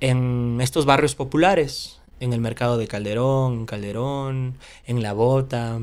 [0.00, 5.80] en estos barrios populares, en el mercado de Calderón, en Calderón, en La Bota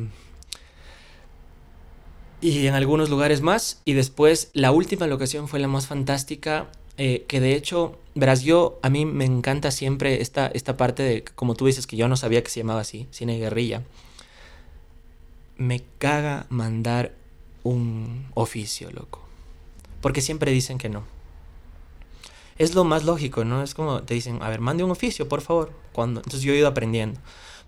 [2.41, 3.81] y en algunos lugares más.
[3.85, 6.67] Y después la última locación fue la más fantástica,
[6.99, 11.23] eh, que de hecho, verás, yo a mí me encanta siempre esta, esta parte de,
[11.23, 13.81] como tú dices, que yo no sabía que se llamaba así, cine guerrilla.
[15.57, 17.13] Me caga mandar
[17.63, 19.21] un oficio, loco.
[20.01, 21.03] Porque siempre dicen que no
[22.59, 23.63] es lo más lógico, ¿no?
[23.63, 25.71] Es como te dicen, a ver, mande un oficio, por favor.
[25.93, 27.19] Cuando, entonces yo he ido aprendiendo.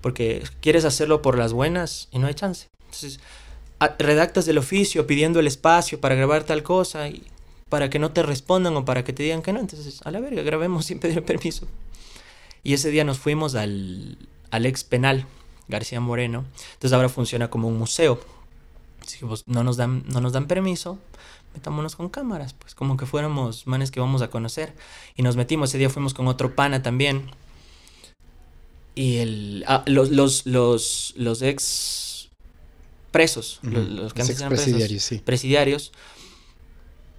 [0.02, 2.68] Porque quieres hacerlo por las buenas y no hay chance.
[2.86, 3.20] Entonces,
[3.98, 7.24] redactas el oficio pidiendo el espacio para grabar tal cosa y
[7.72, 9.62] para que no te respondan o para que te digan que no.
[9.62, 11.68] Entonces, a la verga, grabemos sin pedir permiso.
[12.64, 14.18] Y ese día nos fuimos al,
[14.52, 15.26] al ex penal,
[15.70, 16.44] García Moreno.
[16.74, 18.20] Entonces ahora funciona como un museo.
[19.02, 21.00] Dijimos, no nos dan, no nos dan permiso,
[21.54, 24.76] metámonos con cámaras, pues como que fuéramos manes que vamos a conocer.
[25.16, 27.32] Y nos metimos, ese día fuimos con otro pana también.
[28.96, 32.30] Y el, ah, los, los, los, los ex
[33.12, 35.20] presos, los, los que Los antes eran presos, expresidiarios, sí.
[35.20, 35.92] presidiarios,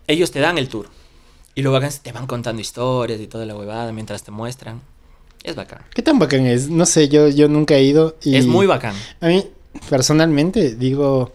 [0.07, 0.89] ellos te dan el tour.
[1.55, 4.81] Y luego te van contando historias y toda la huevada mientras te muestran.
[5.45, 5.83] Es bacán.
[5.95, 6.71] ¿Qué tan bacán es?
[6.71, 8.17] No sé, yo, yo nunca he ido.
[8.23, 8.95] Y Es muy bacán.
[9.21, 9.45] A mí,
[9.91, 11.33] personalmente, digo,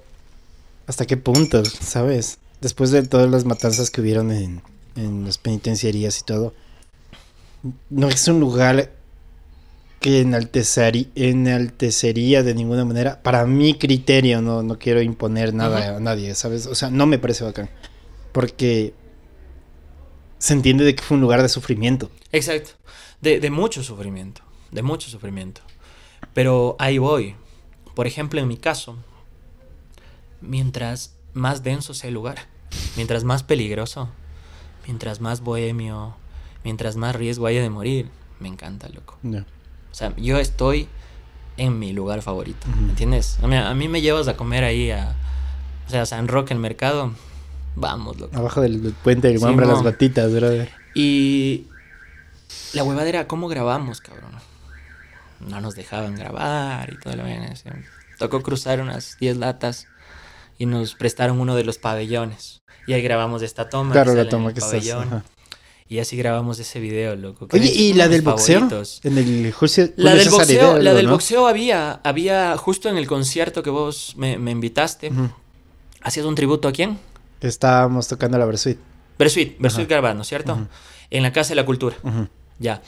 [0.88, 1.64] ¿hasta qué punto?
[1.66, 2.40] ¿Sabes?
[2.62, 4.62] Después de todas las matanzas que hubieron en,
[4.96, 6.54] en las penitenciarías y todo,
[7.90, 8.92] no es un lugar
[10.00, 13.22] que enaltecería de ninguna manera.
[13.22, 16.68] Para mi criterio, no, no quiero imponer nada a nadie, ¿sabes?
[16.68, 17.70] O sea, no me parece bacán.
[18.32, 18.94] Porque
[20.38, 22.12] se entiende de que fue un lugar de sufrimiento.
[22.32, 22.72] Exacto.
[23.22, 24.42] De, de mucho sufrimiento.
[24.72, 25.62] De mucho sufrimiento.
[26.34, 27.36] Pero ahí voy.
[27.96, 28.98] Por ejemplo, en mi caso,
[30.42, 32.38] mientras más denso sea el lugar,
[32.96, 34.10] mientras más peligroso,
[34.86, 36.16] mientras más bohemio,
[36.64, 38.10] mientras más riesgo haya de morir,
[38.40, 39.18] me encanta, loco.
[39.24, 39.46] Ya.
[39.92, 40.88] O sea, yo estoy
[41.58, 42.68] en mi lugar favorito.
[42.80, 43.40] ¿me entiendes?
[43.42, 45.16] A mí, a mí me llevas a comer ahí a,
[45.88, 47.14] o sea, a San Roque, el mercado,
[47.80, 48.36] vamos, loco.
[48.38, 49.84] Abajo del, del puente Guambra, Simón.
[49.86, 50.70] las batitas, brother.
[50.94, 51.66] Y
[52.74, 54.32] la huevada era cómo grabamos, cabrón.
[55.40, 57.64] No nos dejaban grabar y todo lo así.
[58.18, 59.88] Tocó cruzar unas 10 latas
[60.58, 62.62] y nos prestaron uno de los pabellones.
[62.88, 63.92] Y ahí grabamos esta toma.
[63.92, 64.72] Claro, la toma que estás.
[64.72, 65.04] pabellón.
[65.08, 65.24] ajá.
[65.90, 67.48] Y así grabamos ese video, loco.
[67.48, 68.68] que Oye, es ¿y la de del boxeo?
[69.04, 71.12] En el Julio, La del César boxeo, la del ¿no?
[71.14, 75.12] boxeo había, había justo en el concierto que vos me, me invitaste.
[75.12, 75.30] Ujú.
[76.02, 77.00] ¿Hacías un tributo a quién?
[77.42, 78.78] Estábamos tocando la Versuit.
[79.18, 79.96] Bersuit, Bersuit Ajá.
[79.96, 80.54] Garbano, ¿cierto?
[80.54, 80.68] Ujú.
[81.10, 81.96] En la Casa de la Cultura.
[82.60, 82.82] Ya.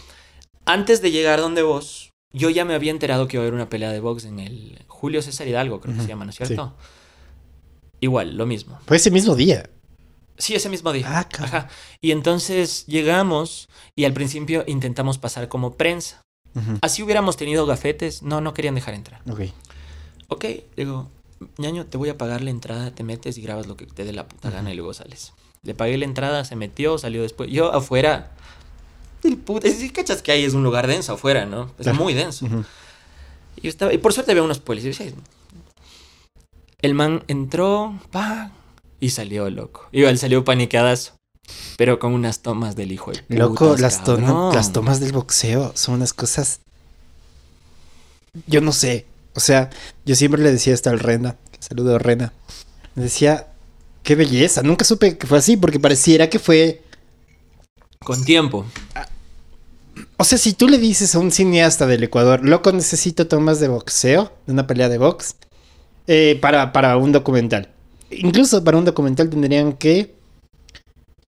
[0.66, 3.70] Antes de llegar donde vos, yo ya me había enterado que iba a haber una
[3.70, 6.76] pelea de box en el Julio César Hidalgo, creo que se llama, ¿no es cierto?
[8.02, 8.80] Igual, lo mismo.
[8.86, 9.70] Fue ese mismo día.
[10.38, 11.06] Sí, ese mismo día.
[11.10, 11.28] Ah.
[11.40, 11.68] Ajá.
[12.02, 16.22] Y entonces llegamos y al principio intentamos pasar como prensa.
[16.82, 19.22] Así hubiéramos tenido gafetes, no, no querían dejar entrar.
[19.30, 19.42] Ok.
[20.28, 20.46] Ok,
[20.76, 21.10] digo,
[21.58, 24.14] ñaño, te voy a pagar la entrada, te metes y grabas lo que te dé
[24.14, 25.34] la puta gana y luego sales.
[25.64, 27.50] Le pagué la entrada, se metió, salió después.
[27.52, 28.32] Yo afuera,
[29.24, 31.72] el puta, si cachas que ahí es un lugar denso afuera, ¿no?
[31.78, 31.98] Es Claro.
[32.00, 32.46] muy denso.
[33.56, 35.00] Y, yo estaba, y por suerte había unos policías.
[35.02, 35.14] y-
[36.82, 38.52] El man entró, pa,
[39.02, 39.88] y salió loco.
[39.92, 41.14] Igual salió paniqueadazo.
[41.78, 46.14] Pero con unas tomas del hijo de Loco, las, las tomas del boxeo son unas
[46.14, 46.60] cosas.
[48.46, 49.08] Yo no sé.
[49.34, 49.70] O sea,
[50.06, 51.38] yo siempre le decía esto al Rena.
[51.60, 52.34] Saludo a Rena.
[52.96, 53.48] Le decía,
[54.04, 54.64] qué belleza.
[54.64, 56.82] Nunca supe que fue así porque pareciera que fue.
[58.04, 58.66] Con tiempo.
[60.18, 63.68] O sea, si tú le dices a un cineasta del Ecuador, loco, necesito tomas de
[63.68, 65.36] boxeo, de una pelea de box,
[66.08, 67.70] eh, para, para un documental.
[68.12, 70.16] Incluso para un documental tendrían que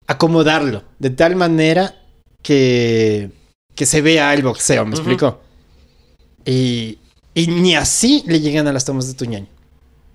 [0.06, 2.02] acomodarlo de tal manera
[2.43, 3.31] que,
[3.74, 5.40] que se vea el boxeo, ¿me explico?
[6.44, 6.98] Y,
[7.35, 9.47] y ni así le llegan a las tomas de tu ñaño.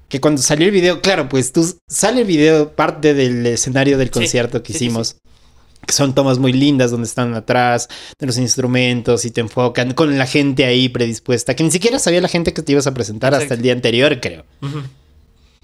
[0.10, 4.08] Que cuando salió el video, claro, pues tú sale el video parte del escenario del
[4.10, 5.16] Sí, concierto que sí, sí, hicimos.
[5.86, 7.90] Que son tomas muy lindas donde están atrás
[8.20, 11.56] de los instrumentos y te enfocan con la gente ahí predispuesta.
[11.56, 14.20] Que ni siquiera sabía la gente que te ibas a presentar hasta el día anterior,
[14.20, 14.46] creo.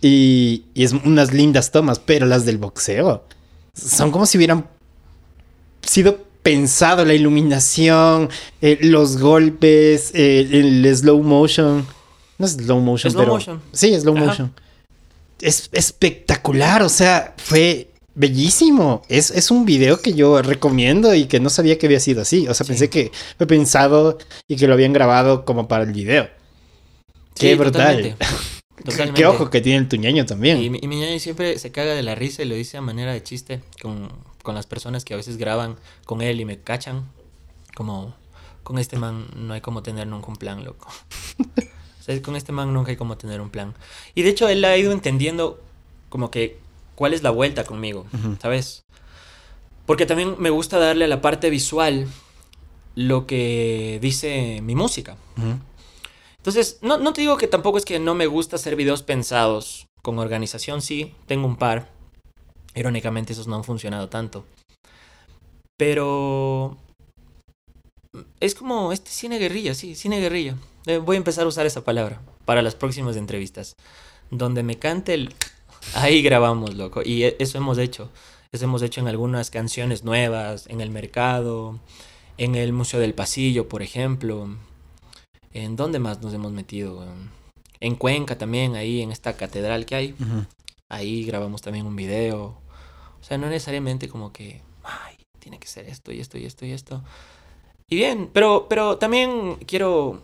[0.01, 3.23] Y, y es unas lindas tomas, pero las del boxeo
[3.73, 4.65] son como si hubieran
[5.81, 8.29] sido pensado la iluminación,
[8.61, 11.85] eh, los golpes, eh, el slow motion.
[12.37, 13.33] No es slow motion, Slow pero.
[13.33, 13.61] motion.
[13.71, 14.25] Sí, slow Ajá.
[14.25, 14.53] motion.
[15.41, 19.01] Es espectacular, o sea, fue bellísimo.
[19.09, 22.47] Es, es un video que yo recomiendo y que no sabía que había sido así.
[22.47, 22.71] O sea, Sí.
[22.71, 26.27] pensé que fue pensado y que lo habían grabado como para el video.
[27.35, 27.95] Qué brutal.
[27.97, 28.25] totalmente.
[28.83, 29.21] Totalmente.
[29.21, 30.59] Qué ojo que tiene el tuñeño también.
[30.59, 32.81] Y, mi- y mi ñaño siempre se caga de la risa y lo dice a
[32.81, 34.09] manera de chiste con,
[34.43, 37.09] con las personas que a veces graban con él y me cachan.
[37.75, 38.13] Como,
[38.63, 40.87] con este man no hay como tener nunca un plan, loco.
[41.99, 43.75] O sea, con este man nunca hay como tener un plan.
[44.15, 45.61] Y de hecho él ha ido entendiendo
[46.09, 46.57] como que
[46.95, 48.07] cuál es la vuelta conmigo.
[48.41, 48.85] ¿sabes?
[49.85, 52.07] Porque también me gusta darle a la parte visual
[52.95, 55.15] lo que dice mi música.
[56.37, 59.87] Entonces, no, no te digo que tampoco es que no me gusta hacer videos pensados.
[60.01, 61.91] Con organización sí, tengo un par.
[62.75, 64.45] Irónicamente esos no han funcionado tanto.
[65.77, 66.77] Pero...
[68.39, 70.55] Es como este cine guerrilla, sí, cine guerrilla.
[70.85, 73.75] Eh, voy a empezar a usar esa palabra para las próximas entrevistas.
[74.29, 75.33] Donde me cante el...
[75.95, 77.01] Ahí grabamos, loco.
[77.03, 78.09] Y e- eso hemos hecho.
[78.51, 81.79] Eso hemos hecho en algunas canciones nuevas, en el mercado,
[82.37, 84.49] en el Museo del Pasillo, por ejemplo.
[85.53, 87.05] ¿En dónde más nos hemos metido?
[87.79, 90.15] En Cuenca también, ahí en esta catedral que hay.
[90.89, 92.60] Ahí grabamos también un video.
[93.21, 96.65] O sea, no necesariamente como que, ay, tiene que ser esto y esto y esto
[96.65, 97.03] y esto.
[97.87, 100.21] Y bien, pero, pero también quiero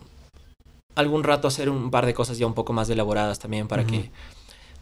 [0.94, 4.10] algún rato hacer un par de cosas ya un poco más elaboradas también para que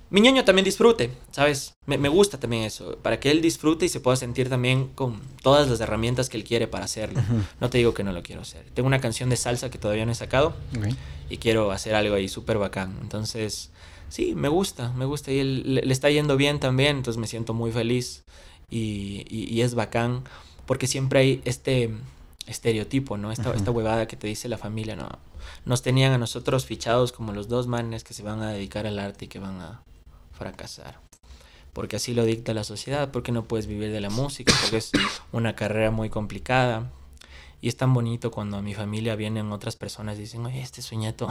[0.08, 1.74] mi ñoño también disfrute, ¿sabes?
[1.84, 5.20] Me, me gusta también eso, para que él disfrute y se pueda sentir también con
[5.42, 7.20] todas las herramientas que él quiere para hacerlo.
[7.60, 8.64] No te digo que no lo quiero hacer.
[8.72, 10.94] Tengo una canción de salsa que todavía no he sacado Ok.
[11.28, 12.96] y quiero hacer algo ahí súper bacán.
[13.02, 13.70] Entonces,
[14.08, 17.26] sí, me gusta, me gusta y él, le, le está yendo bien también, entonces me
[17.26, 18.24] siento muy feliz
[18.70, 20.24] y, y- y es bacán
[20.66, 21.90] porque siempre hay este
[22.46, 23.32] estereotipo, ¿no?
[23.32, 25.08] Esta, esta huevada que te dice la familia, ¿no?
[25.64, 28.98] Nos tenían a nosotros fichados como los dos manes que se van a dedicar al
[28.98, 29.82] arte y que van a
[30.32, 30.98] fracasar.
[31.72, 34.90] Porque así lo dicta la sociedad, porque no puedes vivir de la música, porque es
[35.32, 36.90] una carrera muy complicada.
[37.60, 40.80] Y es tan bonito cuando a mi familia vienen otras personas y dicen, oye, este
[40.80, 41.28] es su nieto,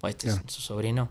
[0.00, 1.08] o este es su sobrino.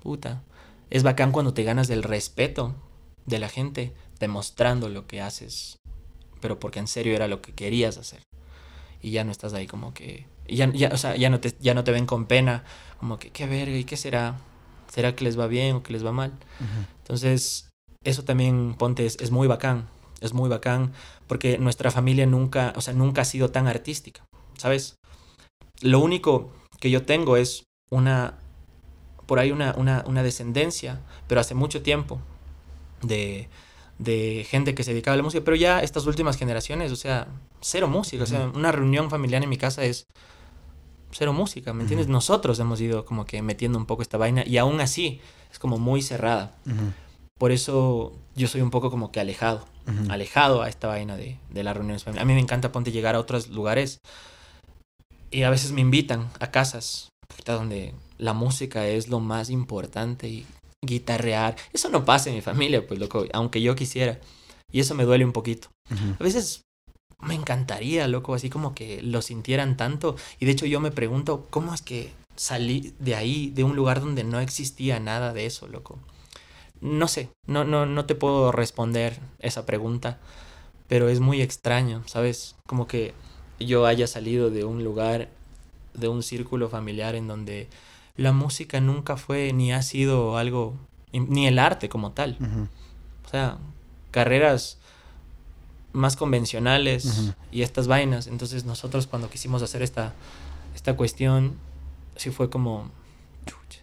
[0.00, 0.42] Puta.
[0.90, 2.74] Es bacán cuando te ganas del respeto
[3.26, 5.76] de la gente, demostrando lo que haces,
[6.40, 8.22] pero porque en serio era lo que querías hacer.
[9.00, 10.26] Y ya no estás ahí como que...
[10.48, 12.64] ya, ya, o sea, ya no, te, ya no te ven con pena,
[12.98, 14.36] como que, qué verga, ¿y qué será?
[14.92, 16.32] ¿Será que les va bien o que les va mal?
[16.98, 17.68] Entonces,
[18.02, 19.88] eso también, ponte, es, es muy bacán.
[20.20, 20.92] Es muy bacán
[21.26, 24.22] porque nuestra familia nunca, o sea, nunca ha sido tan artística,
[24.58, 24.96] ¿sabes?
[25.80, 28.38] Lo único que yo tengo es una,
[29.30, 30.98] por ahí una, una, una descendencia,
[31.28, 32.18] pero hace mucho tiempo,
[33.00, 33.48] de,
[33.96, 37.28] de gente que se dedicaba a la música, pero ya estas últimas generaciones, o sea,
[37.60, 40.08] cero música, o sea, una reunión familiar en mi casa es
[41.12, 42.08] cero música, ¿me entiendes?
[42.08, 45.20] Nosotros hemos ido como que metiendo un poco esta vaina y aún así
[45.52, 46.56] es como muy cerrada.
[47.38, 49.64] Por eso yo soy un poco como que alejado,
[50.08, 52.24] alejado a esta vaina de, de las reuniones familiares.
[52.24, 54.00] A mí me encanta ponte llegar a otros lugares
[55.30, 57.10] y a veces me invitan a casas
[57.46, 60.46] donde la música es lo más importante y
[60.82, 61.56] guitarrear.
[61.72, 64.20] Eso no pasa en mi familia, pues loco, aunque yo quisiera.
[64.70, 65.68] Y eso me duele un poquito.
[66.18, 66.62] A veces
[67.20, 70.16] me encantaría, loco, así como que lo sintieran tanto.
[70.38, 74.00] Y de hecho yo me pregunto, ¿cómo es que salí de ahí, de un lugar
[74.00, 75.98] donde no existía nada de eso, loco?
[76.80, 80.18] No sé, no, no, no te puedo responder esa pregunta,
[80.88, 82.56] pero es muy extraño, ¿sabes?
[82.66, 83.12] Como que
[83.58, 85.28] yo haya salido de un lugar,
[85.94, 87.68] de un círculo familiar en donde
[88.16, 90.74] la música nunca fue ni ha sido algo,
[91.12, 92.36] ni el arte como tal.
[93.26, 93.58] O sea,
[94.10, 94.78] carreras
[95.92, 98.26] más convencionales y estas vainas.
[98.26, 100.12] Entonces nosotros cuando quisimos hacer esta,
[100.74, 101.56] esta cuestión,
[102.16, 102.90] sí fue como
[103.46, 103.82] chucha,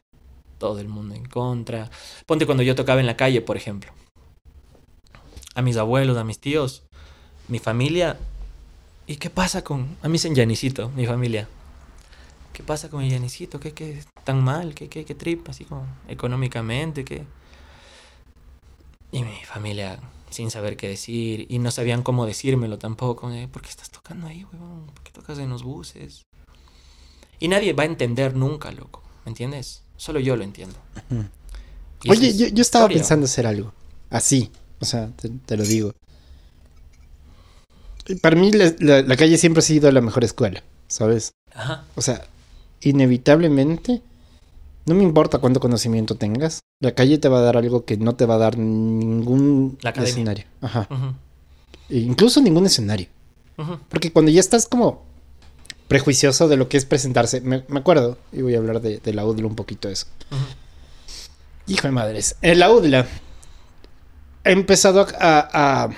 [0.58, 1.90] todo el mundo en contra.
[2.26, 3.91] Ponte cuando yo tocaba en la calle, por ejemplo.
[5.56, 6.84] A mis abuelos, a mis tíos,
[7.48, 8.18] mi familia.
[9.08, 9.95] ¿Y qué pasa con...
[10.04, 11.48] A mí dicen Yanisito, mi familia.
[12.57, 13.59] ¿Qué pasa con el Yanisito?
[13.59, 14.73] ¿Qué, qué tan mal?
[14.73, 15.47] ¿Qué, qué, qué trip?
[15.47, 17.23] Así como económicamente, ¿qué?
[19.11, 19.99] Y mi familia
[20.31, 23.31] sin saber qué decir y no sabían cómo decírmelo tampoco.
[23.31, 24.88] Eh, ¿Por qué estás tocando ahí, huevón?
[24.88, 26.23] ¿Por qué tocas en los buses?
[27.38, 29.03] Y nadie va a entender nunca, loco.
[29.23, 29.84] ¿Me entiendes?
[29.95, 30.77] Solo yo lo entiendo.
[32.09, 33.71] Oye, yo, estaba pensando hacer algo
[34.09, 34.51] así.
[34.79, 35.11] O sea,
[35.45, 35.93] te, lo digo.
[38.19, 41.34] Para mí la, calle siempre ha sido la mejor escuela, ¿sabes?
[41.53, 41.85] Ajá.
[41.93, 42.25] O sea,
[42.82, 44.02] inevitablemente,
[44.86, 48.16] no me importa cuánto conocimiento tengas, la calle te va a dar algo que no
[48.16, 50.45] te va a dar ningún escenario.
[50.62, 50.88] Ajá.
[51.90, 53.08] E incluso ningún escenario.
[53.90, 55.04] Porque cuando ya estás como
[55.88, 59.48] prejuicioso de lo que es presentarse, me, acuerdo, y voy a hablar de, la UDLA
[59.48, 60.08] un poquito de eso.
[61.66, 62.36] Hijo de madres.
[62.41, 63.08] En la UDLA
[64.44, 65.90] he empezado a,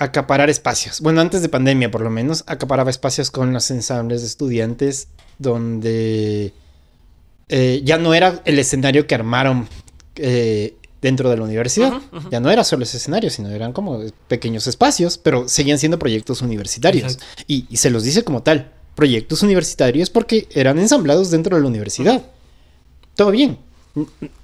[0.00, 1.00] acaparar espacios.
[1.02, 5.08] Bueno, antes de pandemia por lo menos, acaparaba espacios con los ensambles de estudiantes
[5.38, 6.54] donde
[7.48, 9.68] eh, ya no era el escenario que armaron
[10.16, 11.92] eh, dentro de la universidad.
[12.30, 16.40] Ya no era solo ese escenario, sino eran como pequeños espacios, pero seguían siendo proyectos
[16.40, 17.18] universitarios.
[17.46, 22.22] Y, se los dice como tal, proyectos universitarios porque eran ensamblados dentro de la universidad.
[23.14, 23.58] Todo bien.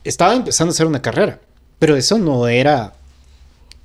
[0.04, 1.40] Estaba empezando a hacer una carrera,
[1.78, 2.95] pero eso no era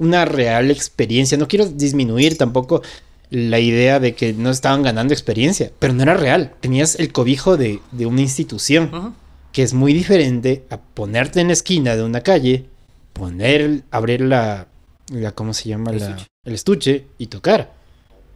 [0.02, 1.38] una real experiencia.
[1.38, 2.82] No quiero disminuir tampoco
[3.30, 6.56] la idea de que no estaban ganando experiencia, pero no era real.
[6.60, 9.16] Tenías el cobijo de, una institución,
[9.52, 12.66] que es muy diferente a ponerte en la esquina de una calle,
[13.14, 14.68] poner, abrir la,
[15.10, 15.92] la ¿cómo se llama?
[15.92, 16.28] El, estuche.
[16.46, 17.72] el estuche y tocar.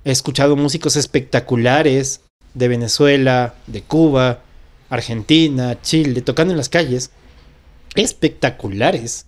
[0.05, 2.21] He escuchado músicos espectaculares
[2.53, 4.41] de Venezuela, de Cuba,
[4.91, 7.09] Argentina, Chile, tocando en las calles.
[7.95, 9.25] Espectaculares.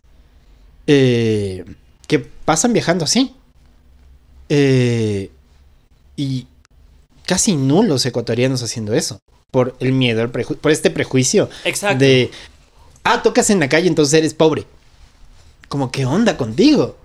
[0.86, 1.66] Eh,
[2.08, 3.36] que pasan viajando así.
[4.50, 5.30] Eh,
[6.16, 6.48] y
[7.26, 9.20] casi nulos ecuatorianos haciendo eso.
[9.52, 11.50] Por el miedo, por este prejuicio.
[11.64, 12.04] Exacto.
[12.04, 12.32] De,
[13.04, 14.66] ah, tocas en la calle, entonces eres pobre.
[15.68, 16.98] Como, ¿qué onda contigo?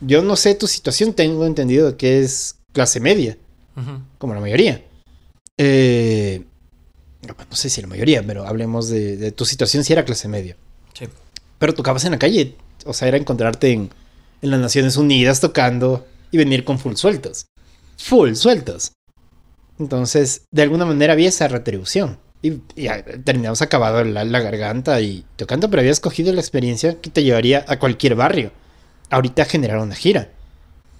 [0.00, 3.36] Yo no sé tu situación, tengo entendido que es clase media.
[4.18, 4.84] Como la mayoría.
[5.56, 6.44] Eh,
[7.22, 10.56] no sé si la mayoría, pero hablemos de, tu situación si era clase media.
[10.92, 11.06] Sí.
[11.58, 12.56] Pero tocabas en la calle.
[12.84, 13.90] O sea, era encontrarte en,
[14.42, 17.46] en las Naciones Unidas tocando y venir con full sueltos
[18.00, 18.92] full sueltos.
[19.78, 22.18] Entonces, de alguna manera había esa retribución.
[22.42, 22.52] Y,
[23.24, 27.78] terminamos acabado la, garganta y tocando, pero había escogido la experiencia que te llevaría a
[27.78, 28.52] cualquier barrio.
[29.10, 30.30] Ahorita a generar una gira.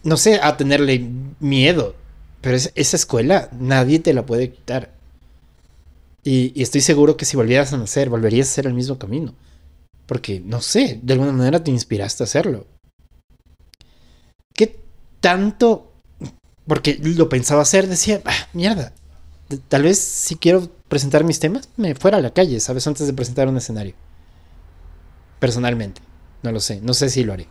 [0.02, 1.06] No sé, a tenerle
[1.40, 1.94] miedo.
[2.40, 4.92] Pero esa escuela nadie te la puede quitar.
[6.22, 9.34] Y, y, estoy seguro que si volvieras a nacer, volverías a hacer el mismo camino.
[10.10, 12.66] Porque, no sé, de alguna manera te inspiraste a hacerlo.
[14.52, 14.80] ¿Qué
[15.20, 15.92] tanto
[16.66, 18.92] porque lo pensaba hacer, decía, ah, mierda,
[19.68, 22.88] tal vez si quiero presentar mis temas, me fuera a la calle, ¿sabes?
[22.88, 23.94] Antes de presentar un escenario.
[25.38, 26.02] Personalmente,
[26.42, 27.46] no lo sé, no sé si lo haré.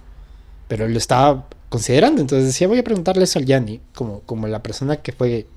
[0.68, 4.62] Pero lo estaba considerando, entonces decía, voy a preguntarle eso al Yanni, como, como la
[4.62, 5.48] persona que fue...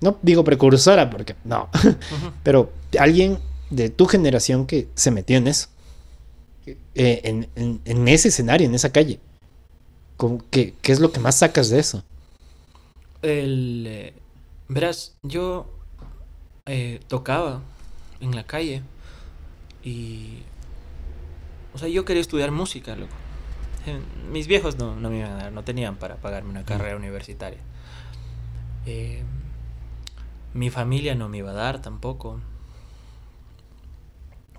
[0.00, 1.68] No digo precursora, porque no,
[2.42, 3.38] pero alguien
[3.70, 5.68] de tu generación que se metió en eso,
[6.66, 7.20] eh,
[7.54, 9.20] en, en ese escenario, en esa calle.
[10.50, 12.02] ¿Qué, ¿Qué, es lo que más sacas de eso?
[13.22, 14.14] El, eh,
[14.68, 15.66] verás, yo
[16.66, 17.60] eh, tocaba
[18.20, 18.82] en la calle
[19.84, 20.38] y...
[21.74, 23.12] O sea, yo quería estudiar música, loco.
[24.32, 27.60] Mis viejos no, no me iban a dar, no tenían para pagarme una carrera universitaria.
[30.54, 32.40] mi familia no me iba a dar tampoco.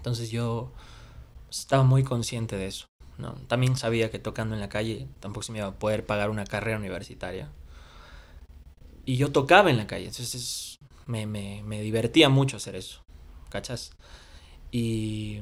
[0.08, 0.72] Entonces yo
[1.52, 2.88] estaba muy consciente de eso.
[3.18, 3.34] ¿no?
[3.48, 6.46] También sabía que tocando en la calle tampoco se me iba a poder pagar una
[6.46, 7.50] carrera universitaria.
[9.04, 13.02] Y yo tocaba en la calle, entonces me, me, me divertía mucho hacer eso,
[13.50, 13.92] ¿cachas?
[14.72, 15.40] Y...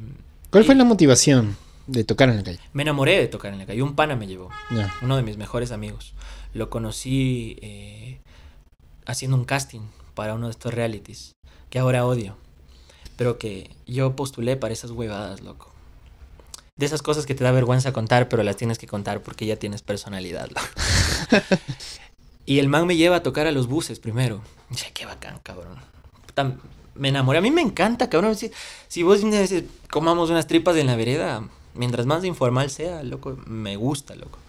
[0.50, 2.60] ¿Cuál fue la motivación de tocar en la calle?
[2.74, 4.50] Me enamoré de tocar en la calle, un pana me llevó,
[5.02, 6.14] uno de mis mejores amigos.
[6.54, 8.20] Lo conocí eh,
[9.06, 9.82] haciendo un casting
[10.16, 11.36] para uno de estos realities,
[11.70, 12.38] que ahora odio,
[13.18, 15.76] pero que yo postulé para esas huevadas, loco
[16.78, 19.56] de esas cosas que te da vergüenza contar, pero las tienes que contar porque ya
[19.56, 20.50] tienes personalidad.
[22.46, 24.42] y el man me lleva a tocar a los buses primero.
[24.70, 25.78] Dije, qué bacán, cabrón.
[26.96, 27.40] me enamoré.
[27.40, 28.36] A mí me encanta, cabrón.
[28.36, 28.52] Si,
[28.90, 33.78] si vos dices, comamos unas tripas en la vereda, mientras más informal sea, loco, me
[33.78, 34.40] gusta, loco.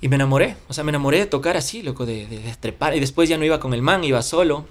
[0.00, 0.56] Y me enamoré.
[0.68, 2.94] O sea, me enamoré de tocar así, loco, de, de, trepar.
[2.94, 4.64] Y después ya no iba con el man, iba solo.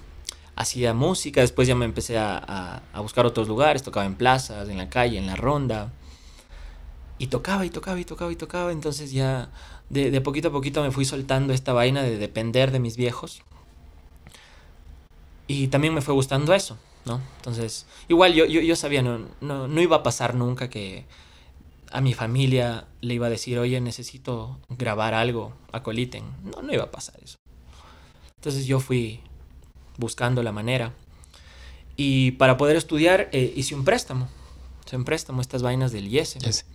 [0.56, 1.40] Hacía música.
[1.40, 3.82] Después ya me empecé a, a buscar otros lugares.
[3.82, 5.92] Tocaba en plazas, en la calle, en la ronda.
[7.18, 8.72] Y tocaba y tocaba y tocaba y tocaba.
[8.72, 9.50] Entonces ya
[9.92, 13.42] de, poquito a poquito me fui soltando esta vaina de depender de mis viejos.
[15.46, 17.20] Y también me fue gustando eso, ¿no?
[17.36, 21.04] Entonces, igual yo, yo, yo sabía, no, no, no iba a pasar nunca que
[21.90, 26.24] a mi familia le iba a decir, oye, necesito grabar algo a Coliten.
[26.42, 27.36] No, no iba a pasar eso.
[28.36, 29.20] Entonces yo fui
[29.96, 30.92] buscando la manera.
[31.96, 34.28] Y para poder estudiar eh, hice un préstamo.
[34.86, 36.34] Hice un préstamo, estas vainas del IES.
[36.38, 36.66] Yes.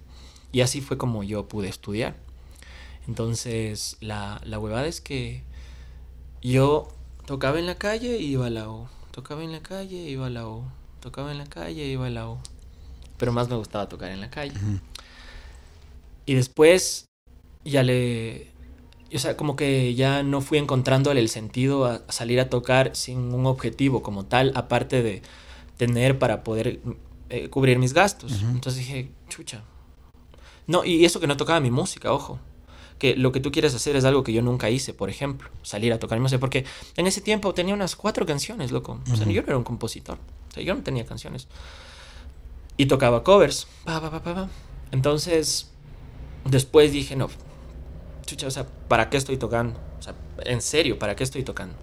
[0.51, 2.15] Y así fue como yo pude estudiar.
[3.07, 5.43] Entonces la, la huevada es que
[6.41, 6.87] yo
[7.25, 8.87] tocaba en la calle y iba a la U.
[9.11, 10.63] Tocaba en la calle y iba a la U.
[11.01, 12.37] Tocaba en la calle y iba a la U.
[13.17, 14.53] Pero más me gustaba tocar en la calle.
[16.25, 17.05] Y después
[17.63, 18.51] ya le...
[19.13, 23.33] O sea, como que ya no fui encontrándole el sentido a salir a tocar sin
[23.33, 25.21] un objetivo como tal, aparte de
[25.77, 26.81] tener para poder
[27.29, 28.31] eh, cubrir mis gastos.
[28.33, 28.47] Ujú.
[28.51, 29.63] Entonces dije, chucha.
[30.65, 32.39] No, y eso que no tocaba mi música, ojo.
[32.99, 35.93] Que lo que tú quieres hacer es algo que yo nunca hice, por ejemplo, salir
[35.93, 36.39] a tocar mi música.
[36.39, 36.65] Porque
[36.97, 38.99] en ese tiempo tenía unas cuatro canciones, loco.
[39.11, 40.17] O sea, yo no era un compositor.
[40.49, 41.47] O sea, yo no tenía canciones.
[42.75, 43.67] Y tocaba covers.
[43.85, 44.49] Pa, pa, pa, pa, pa.
[44.91, 45.69] Entonces,
[46.45, 47.29] después dije, no,
[48.27, 49.79] chucha, o sea, ¿para qué estoy tocando?
[49.99, 50.13] O sea,
[50.45, 51.73] en serio, ¿para qué estoy tocando?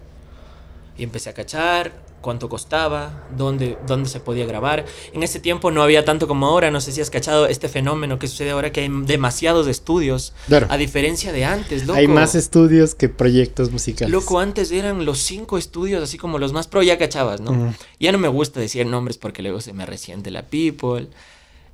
[0.97, 1.91] Y empecé a cachar
[2.21, 4.85] cuánto costaba, dónde, dónde se podía grabar.
[5.13, 8.17] En ese tiempo no había tanto como ahora, no sé si has cachado este fenómeno
[8.17, 10.67] que sucede ahora, que hay demasiados estudios, Claro.
[10.69, 11.99] a diferencia de antes, loco.
[11.99, 14.11] Hay más estudios que proyectos musicales.
[14.11, 17.51] Loco, antes eran los cinco estudios, así como los más pro, ya cachabas, ¿no?
[17.51, 17.73] Ujú.
[17.99, 21.09] Ya no me gusta decir nombres porque luego se me resiente la people.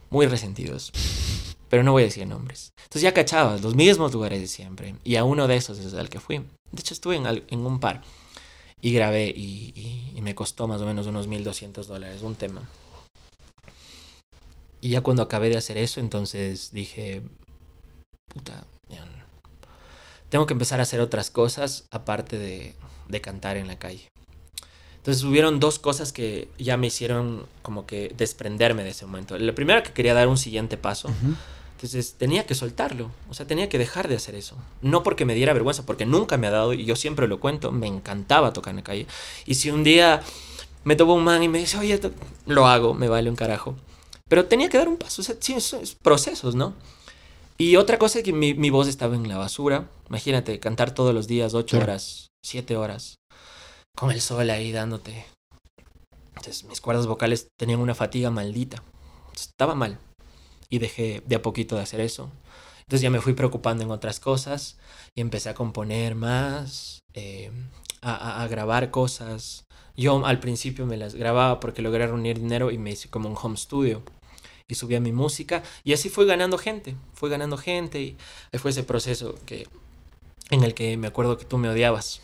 [0.10, 0.92] Muy resentidos.
[1.72, 2.74] Pero no voy a decir nombres.
[2.84, 4.96] Entonces ya cachabas los mismos lugares de siempre.
[5.06, 6.40] Y a uno de esos es al que fui.
[6.40, 8.02] De hecho, estuve en, en un par.
[8.82, 12.70] Y grabé y, me costó más o menos unos 1200 dólares un tema.
[14.82, 17.22] Y ya cuando acabé de hacer eso, entonces dije,
[18.28, 18.66] puta,
[20.28, 22.76] tengo que empezar a hacer otras cosas aparte de,
[23.08, 24.10] de cantar en la calle.
[24.98, 29.38] Entonces hubieron dos cosas que ya me hicieron como que desprenderme de ese momento.
[29.38, 31.10] La primera que quería dar un siguiente paso.
[31.82, 33.10] Entonces tenía que soltarlo.
[33.28, 34.56] O sea, tenía que dejar de hacer eso.
[34.84, 37.72] No porque me diera vergüenza, porque nunca me ha dado, y yo siempre lo cuento,
[37.72, 39.08] me encantaba tocar en la calle.
[39.48, 40.22] Y si un día
[40.84, 42.00] me tomo un man y me dice, oye,
[42.46, 43.76] lo hago, me vale un carajo.
[44.30, 45.24] Pero tenía que dar un paso.
[45.24, 46.76] O sea, sí, eso es procesos, ¿no?
[47.58, 49.90] Y otra cosa es que mi, mi voz estaba en la basura.
[50.08, 53.16] Imagínate, cantar todos los días, ocho horas, siete horas,
[53.98, 55.26] con el sol ahí dándote.
[56.36, 58.84] Entonces, mis cuerdas vocales tenían una fatiga maldita.
[59.36, 59.98] Estaba mal.
[60.72, 62.32] Y dejé de a poquito de hacer eso.
[62.80, 64.78] Entonces ya me fui preocupando en otras cosas
[65.14, 67.52] y empecé a componer más, eh,
[68.02, 69.66] a, a- grabar cosas.
[69.96, 73.36] Yo al principio me las grababa porque logré reunir dinero y me hice como un
[73.40, 74.02] home studio
[74.68, 78.18] y subía mi música y así fui ganando gente, fui ganando gente y
[78.54, 79.68] ahí fue ese proceso que
[80.50, 82.22] en el que me acuerdo que tú me odiabas.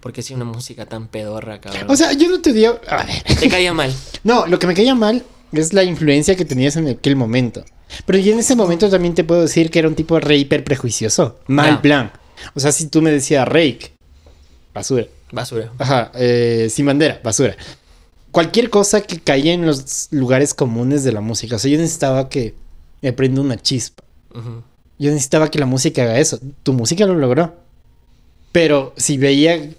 [0.00, 1.90] Porque hacía una música tan pedorra, cabrón.
[1.90, 2.78] O sea, yo no te digo.
[2.88, 3.22] A ver.
[3.40, 3.92] te caía mal.
[4.24, 7.64] No, lo que me caía mal es la influencia que tenías en aquel momento.
[8.04, 10.64] Pero yo en ese momento también te puedo decir que era un tipo re hiper
[10.64, 11.38] prejuicioso.
[11.46, 11.82] Mal Ya.
[11.82, 12.12] plan.
[12.54, 13.92] O sea, si tú me decías Rake,
[14.74, 15.06] basura.
[15.32, 15.72] Basura.
[15.78, 17.56] Ajá, eh, sin bandera, basura.
[18.30, 21.56] Cualquier cosa que caía en los lugares comunes de la música.
[21.56, 22.54] O sea, yo necesitaba que
[23.02, 24.04] me prenda una chispa.
[24.34, 24.62] Ujú.
[24.98, 26.38] Yo necesitaba que la música haga eso.
[26.62, 27.54] Tu música lo logró.
[28.52, 29.70] Pero si veía.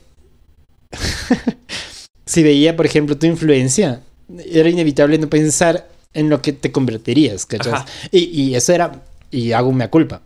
[2.25, 4.01] si veía, por ejemplo, tu influencia,
[4.37, 7.85] era inevitable no pensar en lo que te convertirías, ¿cachas?
[8.11, 9.03] Y eso era.
[9.31, 10.21] Y hago una culpa.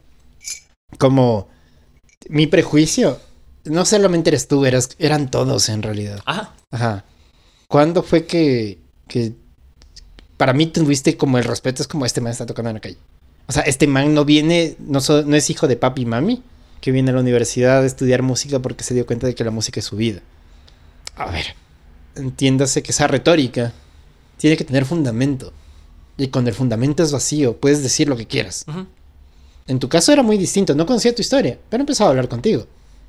[0.97, 1.47] Como.
[2.29, 3.19] Mi prejuicio.
[3.63, 6.19] No solamente eres tú, eras, eran todos en realidad.
[6.25, 6.53] Ajá.
[6.71, 7.05] Ajá.
[7.67, 9.33] ¿Cuándo fue que, que
[10.37, 11.81] para mí tuviste como el respeto?
[11.83, 12.97] Es como este man está tocando en la calle.
[13.47, 16.41] O sea, este man no viene, no, so- no es hijo de papi y mami,
[16.79, 19.51] que viene a la universidad a estudiar música porque se dio cuenta de que la
[19.51, 20.21] música es su vida.
[21.15, 21.45] A ver,
[22.15, 23.73] entiéndase que esa retórica
[24.41, 25.53] tiene que tener fundamento.
[26.17, 28.65] Y cuando el fundamento es vacío, puedes decir lo que quieras.
[28.67, 28.85] Ujú.
[29.67, 32.65] En tu caso era muy distinto, no conocía tu historia, pero empezaba a hablar contigo.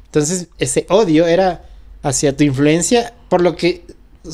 [0.06, 1.64] Entonces, ese odio era
[2.02, 3.84] hacia tu influencia, por lo que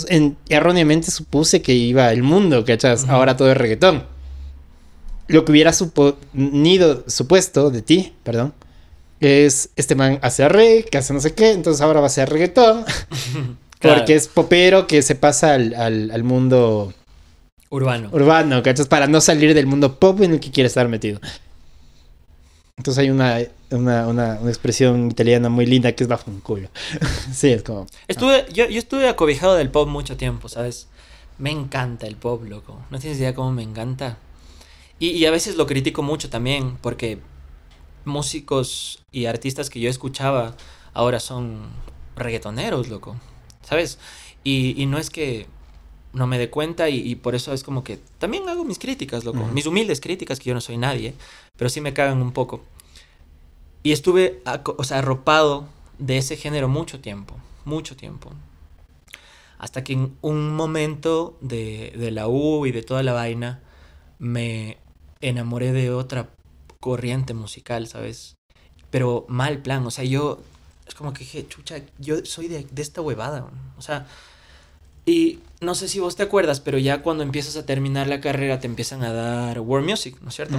[0.09, 3.05] en- erróneamente supuse que iba el mundo, ¿cachas?
[3.05, 3.13] Ujú.
[3.13, 4.05] Ahora todo es reggaetón.
[5.29, 8.55] Lo que hubiera suponido, supuesto de ti, perdón,
[9.21, 12.29] es este man hace rey, que hace no sé qué, entonces ahora va a ser
[12.31, 12.85] reggaetón,
[13.79, 13.99] Claro.
[13.99, 16.93] porque es popero que se pasa al, al- al mundo
[17.71, 18.09] Urbano.
[18.13, 18.89] urbano, ¿cachas?
[18.89, 21.21] Para no salir del mundo pop en el que quiere estar metido.
[22.77, 23.39] Entonces hay una,
[23.71, 26.69] una, una, una expresión italiana muy linda que es bajo un culo.
[27.33, 27.87] sí, es como...
[28.07, 30.87] Estuve, yo, yo estuve acobijado del pop mucho tiempo, ¿sabes?
[31.39, 32.81] Me encanta el pop, loco.
[32.91, 34.17] No tienes idea cómo me encanta.
[35.01, 37.19] Y, y a veces lo critico mucho también, porque
[38.05, 40.55] músicos y artistas que yo escuchaba
[40.95, 41.63] ahora son
[42.17, 43.17] reggaetoneros, loco.
[43.69, 43.99] ¿Sabes?
[44.45, 45.47] Y, y no es que
[46.15, 49.25] no me dé cuenta y, y por eso es como que también hago mis críticas,
[49.25, 49.45] loco.
[49.53, 51.13] Mis humildes críticas, que yo no soy nadie,
[51.59, 52.63] pero sí me cagan un poco.
[53.83, 55.69] Y estuve, o sea, arropado
[55.99, 57.37] de ese género mucho tiempo,
[57.67, 58.31] mucho tiempo.
[59.59, 63.61] Hasta que en un momento de, de la U y de toda la vaina,
[64.19, 64.79] me
[65.21, 66.31] enamoré de otra
[66.81, 68.37] corriente musical, ¿sabes?
[68.91, 70.41] Pero mal plan, o sea, yo
[70.89, 73.73] es como que dije, chucha, yo soy de, de esta huevada, man".
[73.77, 74.07] o sea,
[75.09, 78.61] y no sé si vos te acuerdas, pero ya cuando empiezas a terminar la carrera
[78.61, 80.59] te empiezan a dar world music, ¿no es cierto?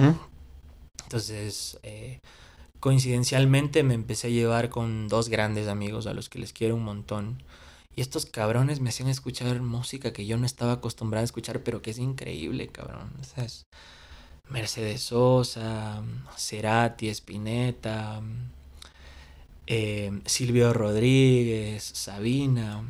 [1.04, 2.18] Entonces, eh,
[2.80, 6.82] coincidencialmente me empecé a llevar con dos grandes amigos a los que les quiero un
[6.82, 7.42] montón.
[7.94, 11.80] Y estos cabrones me hacían escuchar música que yo no estaba acostumbrado a escuchar, pero
[11.80, 13.12] que es increíble, cabrón.
[13.20, 13.66] O sea, es
[14.48, 16.02] Mercedes Sosa,
[16.36, 18.20] Cerati, Spinetta,
[19.72, 22.82] eh, Silvio Rodríguez, Sabina,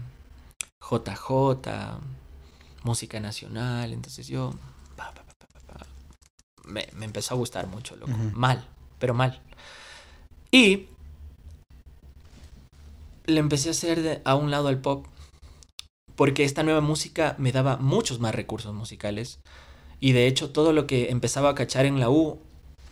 [0.81, 2.01] JJ,
[2.85, 3.93] música nacional.
[3.93, 4.55] Entonces yo
[4.97, 5.23] pa, pa,
[5.67, 5.87] pa,
[6.65, 8.13] me, me empezó a gustar mucho, loco.
[8.33, 8.67] Mal,
[8.99, 9.43] pero mal.
[10.51, 10.87] Y
[13.27, 15.05] le empecé a hacer de- a un lado al pop.
[16.17, 19.39] Porque esta nueva música me daba muchos más recursos musicales.
[20.01, 22.41] Y de hecho todo lo que empezaba a cachar en la U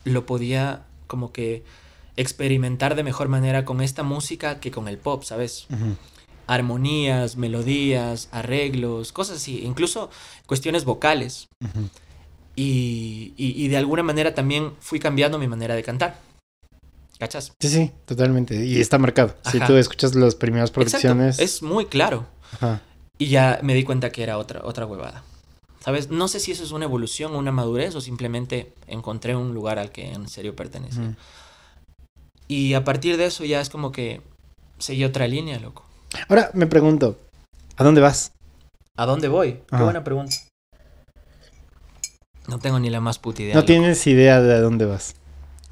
[0.04, 1.64] lo podía como que
[2.18, 5.66] experimentar de mejor manera con esta música que con el pop, ¿sabes?
[6.46, 10.10] Armonías, melodías, arreglos, cosas así, incluso
[10.46, 11.46] cuestiones vocales.
[12.56, 16.18] Y, y- y de alguna manera también fui cambiando mi manera de cantar.
[17.18, 17.52] ¿Cachas?
[17.60, 18.64] Sí, sí, totalmente.
[18.64, 19.34] Y está marcado.
[19.50, 21.38] Si tú escuchas las primeras producciones.
[21.40, 22.26] Exacto, es muy claro.
[22.52, 22.80] Ajá.
[23.18, 25.22] Y ya me di cuenta que era otra, otra huevada.
[25.80, 26.10] ¿Sabes?
[26.10, 29.90] No sé si eso es una evolución, una madurez o simplemente encontré un lugar al
[29.90, 31.16] que en serio pertenecía.
[32.48, 34.22] Y a partir de eso ya es como que
[34.78, 35.84] seguí otra línea, loco.
[36.28, 37.18] Ahora me pregunto,
[37.76, 38.32] ¿a dónde vas?
[38.96, 39.60] ¿A dónde voy?
[39.70, 40.34] Qué buena pregunta.
[42.48, 43.54] No tengo ni la más puta idea.
[43.54, 43.66] No loco.
[43.66, 45.14] tienes idea de a dónde vas.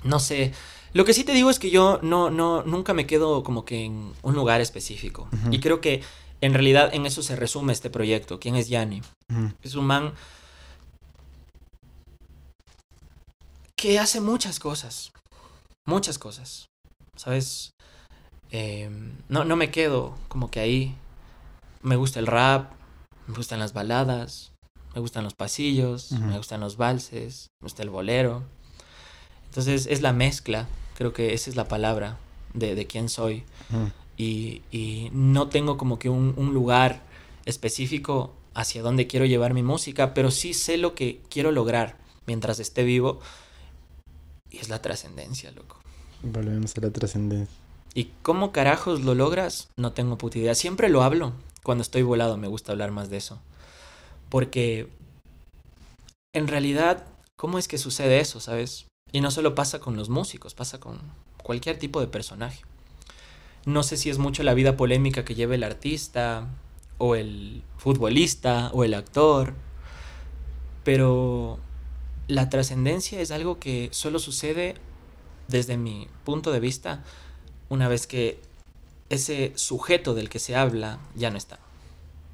[0.04, 0.52] No sé.
[0.92, 3.84] Lo que sí te digo es que yo no, no, nunca me quedo como que
[3.84, 5.28] en un lugar específico.
[5.50, 6.02] Y creo que
[6.40, 8.38] en realidad en eso se resume este proyecto.
[8.38, 9.02] ¿Quién es Yanni?
[9.62, 10.12] Es un man
[13.74, 15.12] que hace muchas cosas.
[15.86, 16.66] Muchas cosas.
[17.16, 17.70] ¿Sabes?
[18.50, 18.90] Eh,
[19.28, 20.94] no, no me quedo como que ahí.
[21.82, 22.72] Me gusta el rap,
[23.26, 24.52] me gustan las baladas,
[24.94, 28.42] me gustan los pasillos, me gustan los valses, me gusta el bolero.
[29.46, 32.18] Entonces es la mezcla, creo que esa es la palabra
[32.54, 33.44] de, de quién soy
[34.16, 37.02] y, y no tengo como que un, un lugar
[37.44, 41.96] específico hacia donde quiero llevar mi música, pero sí sé lo que quiero lograr
[42.26, 43.20] mientras esté vivo
[44.50, 45.80] y es la trascendencia, loco.
[46.22, 47.56] Volvemos a la trascendencia.
[47.94, 49.68] ¿Y cómo carajos lo logras?
[49.76, 50.54] No tengo puta idea.
[50.54, 51.32] Siempre lo hablo.
[51.62, 53.40] Cuando estoy volado me gusta hablar más de eso.
[54.28, 54.88] Porque
[56.34, 57.06] en realidad,
[57.36, 58.86] ¿cómo es que sucede eso, sabes?
[59.12, 61.00] Y no solo pasa con los músicos, pasa con
[61.42, 62.62] cualquier tipo de personaje.
[63.64, 66.48] No sé si es mucho la vida polémica que lleva el artista,
[66.98, 69.54] o el futbolista, o el actor,
[70.84, 71.58] pero
[72.28, 74.74] la trascendencia es algo que solo sucede
[75.48, 77.04] desde mi punto de vista
[77.68, 78.40] una vez que
[79.10, 81.58] ese sujeto del que se habla ya no está.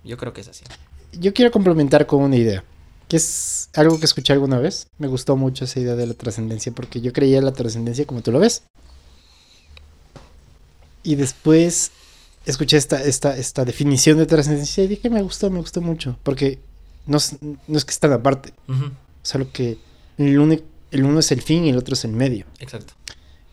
[0.05, 0.65] Yo creo que es así.
[1.13, 2.65] Yo quiero complementar con una idea,
[3.09, 4.89] que es algo que escuché alguna vez.
[4.99, 8.23] Me gustó mucho esa idea de la trascendencia, porque yo creía en la trascendencia como
[8.23, 8.63] tú lo ves.
[11.03, 11.91] Y después
[12.47, 16.59] escuché esta, esta, esta definición de trascendencia y dije, me gustó, me gustó mucho, porque
[17.07, 18.91] no, es- no es que están aparte, Ujú,
[19.23, 19.79] solo que
[20.19, 20.57] el uno,
[20.91, 22.47] el uno es el fin y el otro es el medio.
[22.59, 22.95] Exacto.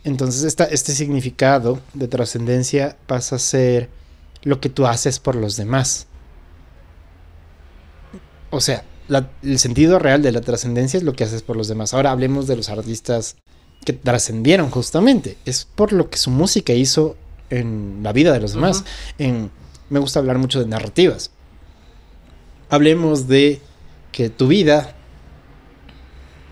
[0.04, 3.90] Entonces esta, este significado de trascendencia pasa a ser
[4.44, 6.08] lo que tú haces por los demás.
[8.50, 11.68] O sea, la- el sentido real de la trascendencia es lo que haces por los
[11.68, 11.94] demás.
[11.94, 13.36] Ahora hablemos de los artistas
[13.86, 15.38] que trascendieron justamente.
[15.46, 17.16] Es por lo que su música hizo
[17.50, 18.84] en la vida de los demás.
[19.18, 19.52] En,
[19.90, 21.32] me gusta hablar mucho de narrativas.
[22.70, 23.62] Hablemos de
[24.12, 24.96] que tu vida,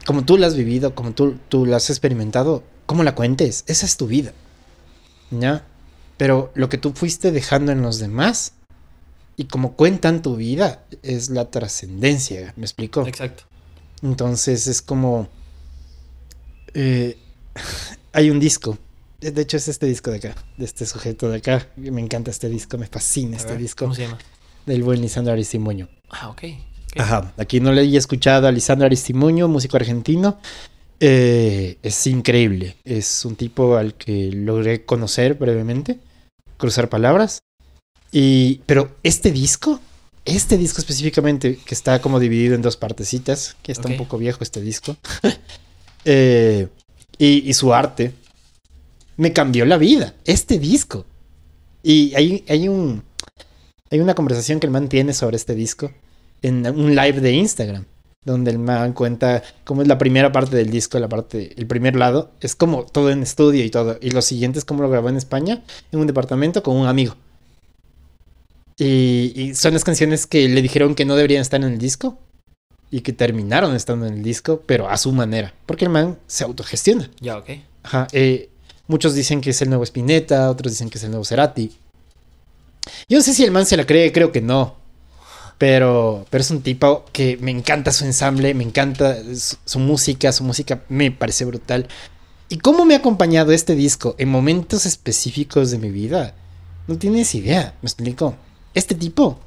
[0.07, 3.85] como tú la has vivido, como tú, tú la has experimentado, cómo la cuentes, esa
[3.85, 4.31] es tu vida.
[5.31, 5.65] ¿Ya?
[6.15, 8.53] Pero lo que tú fuiste dejando en los demás
[9.35, 13.05] y como cuentan tu vida es la trascendencia, ¿me explico?
[13.05, 13.43] Exacto.
[14.01, 15.27] Entonces es como...
[16.73, 17.17] eh,
[18.13, 18.77] hay un disco.
[19.19, 21.67] De hecho es este disco de acá, de este sujeto de acá.
[21.75, 24.19] Me encanta este disco, me fascina A este ver, disco ¿Cómo se llama?
[24.65, 25.89] del buen Lisandro Aristimuño.
[26.09, 26.43] Ah, ok.
[26.97, 30.39] Ajá, aquí no le he escuchado a Lisandro Aristimuño, músico argentino.
[30.99, 32.75] Eh, es increíble.
[32.83, 35.99] Es un tipo al que logré conocer brevemente,
[36.57, 37.39] cruzar palabras.
[38.11, 39.79] Y, pero este disco
[40.27, 44.39] este disco específicamente, que está como dividido en dos partecitas, que está un poco viejo
[44.43, 44.97] este disco,
[46.05, 46.67] eh,
[47.17, 48.11] y, y su arte,
[49.15, 51.05] me cambió la vida, este disco.
[51.81, 53.03] Y hay, hay un...
[53.89, 55.93] Hay una conversación que el man tiene sobre este disco
[56.41, 57.85] en un live de Instagram,
[58.23, 61.95] donde el man cuenta cómo es la primera parte del disco, la parte, el primer
[61.95, 65.09] lado, es como todo en estudio y todo, y lo siguiente es como lo grabó
[65.09, 67.15] en España, en un departamento con un amigo.
[68.77, 72.19] Y, y son las canciones que le dijeron que no deberían estar en el disco
[72.91, 76.43] y que terminaron estando en el disco, pero a su manera, porque el man se
[76.43, 77.09] autogestiona.
[77.19, 77.49] Ya, ok.
[77.83, 78.49] Ajá, eh,
[78.87, 81.71] muchos dicen que es el nuevo Spinetta, otros dicen que es el nuevo Cerati.
[83.09, 84.75] Yo no sé si el man se la cree, creo que no.
[85.57, 90.31] Pero, pero es un tipo que me encanta su ensamble, me encanta su, su música,
[90.31, 91.87] su música me parece brutal.
[92.49, 96.35] ¿Y cómo me ha acompañado este disco en momentos específicos de mi vida?
[96.87, 98.35] No tienes idea, me explico.
[98.73, 99.39] Este tipo,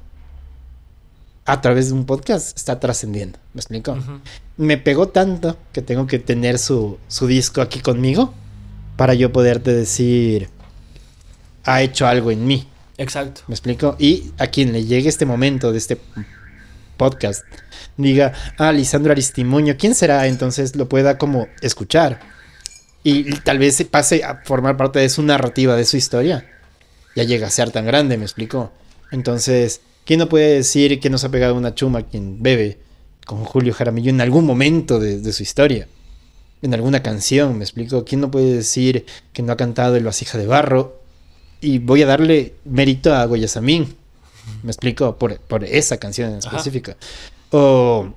[1.47, 3.97] a través de un podcast, está trascendiendo, me explico
[4.61, 8.35] me pegó tanto que tengo que tener su, su disco aquí conmigo
[8.97, 10.51] para yo poderte decir,
[11.65, 12.69] ha hecho algo en mí.
[13.01, 13.41] Exacto.
[13.47, 13.97] ¿Me explico?
[13.99, 15.99] Y a quien le llegue este momento de este
[16.99, 17.45] podcast,
[17.97, 20.27] diga, ah, Lisandro Aristimuño, ¿quién será?
[20.27, 22.21] Entonces lo pueda como escuchar.
[23.03, 26.47] Y tal vez se pase a formar parte de su narrativa, de su historia.
[27.17, 28.71] Ya llega a ser tan grande, ¿me explico?
[29.11, 32.81] Entonces, ¿quién no puede decir que nos ha pegado una chuma quien bebe
[33.25, 35.89] con Julio Jaramillo en algún momento de, de su historia?
[36.61, 38.05] En alguna canción, ¿me explico?
[38.05, 41.00] ¿Quién no puede decir que no ha cantado El Vasija de Barro?
[41.61, 43.95] Y voy a darle mérito a Guayasamín.
[44.63, 45.17] ¿Me explico?
[45.17, 46.49] Por, por esa canción en Ajá.
[46.49, 46.97] específica.
[47.51, 48.09] O,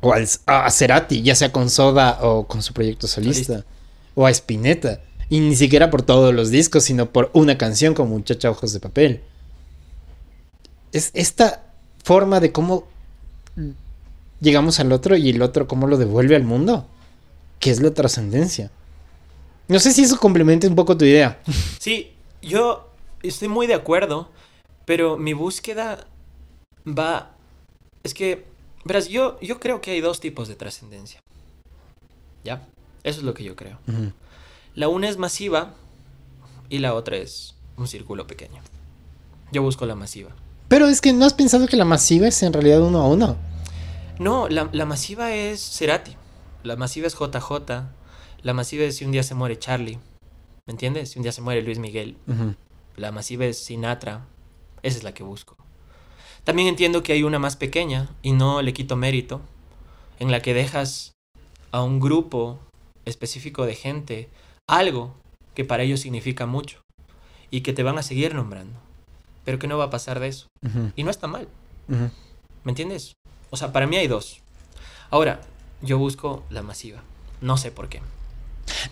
[0.00, 3.44] o al- a Cerati, ya sea con Soda o con su proyecto solista.
[3.54, 3.66] Solista.
[4.14, 5.00] O a Spinetta.
[5.30, 8.80] Y ni siquiera por todos los discos, sino por una canción como Muchacha Ojos de
[8.80, 9.20] Papel.
[10.92, 11.62] Es esta
[12.04, 12.86] forma de cómo
[14.40, 16.86] llegamos al otro y el otro cómo lo devuelve al mundo,
[17.58, 18.70] que es la trascendencia.
[19.68, 21.40] No sé si eso complementa un poco tu idea.
[21.78, 22.12] Sí,
[22.44, 22.90] yo
[23.22, 24.30] estoy muy de acuerdo,
[24.84, 26.06] pero mi búsqueda
[26.86, 27.30] va...
[28.02, 28.44] Es que,
[28.84, 31.20] verás, yo, yo creo que hay dos tipos de trascendencia.
[32.44, 32.66] ¿Ya?
[33.02, 33.78] Eso es lo que yo creo.
[34.74, 35.74] La una es masiva
[36.68, 38.62] y la otra es un círculo pequeño.
[39.52, 40.30] Yo busco la masiva.
[40.68, 43.36] Pero es que no has pensado que la masiva es en realidad uno a uno.
[44.18, 46.16] No, la, la masiva es Cerati.
[46.62, 47.84] La masiva es JJ.
[48.42, 49.98] La masiva es si un día se muere Charlie.
[50.66, 51.10] ¿Me entiendes?
[51.10, 52.16] Si un día se muere Luis Miguel.
[52.96, 54.26] La masiva es Sinatra.
[54.82, 55.56] Esa es la que busco.
[56.44, 59.40] También entiendo que hay una más pequeña, y no le quito mérito,
[60.18, 61.12] en la que dejas
[61.72, 62.58] a un grupo
[63.04, 64.28] específico de gente
[64.68, 65.14] algo
[65.54, 66.80] que para ellos significa mucho
[67.50, 68.78] y que te van a seguir nombrando,
[69.44, 70.48] pero que no va a pasar de eso.
[70.96, 71.48] Y no está mal.
[71.88, 73.12] ¿me entiendes?
[73.50, 74.40] O sea, para mí hay dos.
[75.10, 75.40] Ahora,
[75.82, 77.02] yo busco la masiva.
[77.40, 78.00] No sé por qué.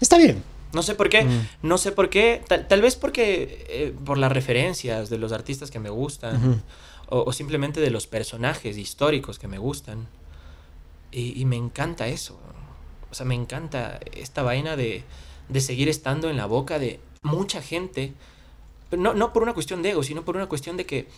[0.00, 0.42] Está bien.
[0.72, 1.24] No sé por qué.
[1.24, 1.48] Mm.
[1.62, 2.42] No sé por qué.
[2.46, 6.62] Tal, tal vez porque eh, por las referencias de los artistas que me gustan.
[7.08, 10.08] O, o simplemente de los personajes históricos que me gustan.
[11.10, 12.38] Y, y me encanta eso.
[13.10, 15.04] O sea, me encanta esta vaina de,
[15.48, 18.14] de seguir estando en la boca de mucha gente.
[18.88, 21.08] Pero no, no por una cuestión de ego, sino por una cuestión de que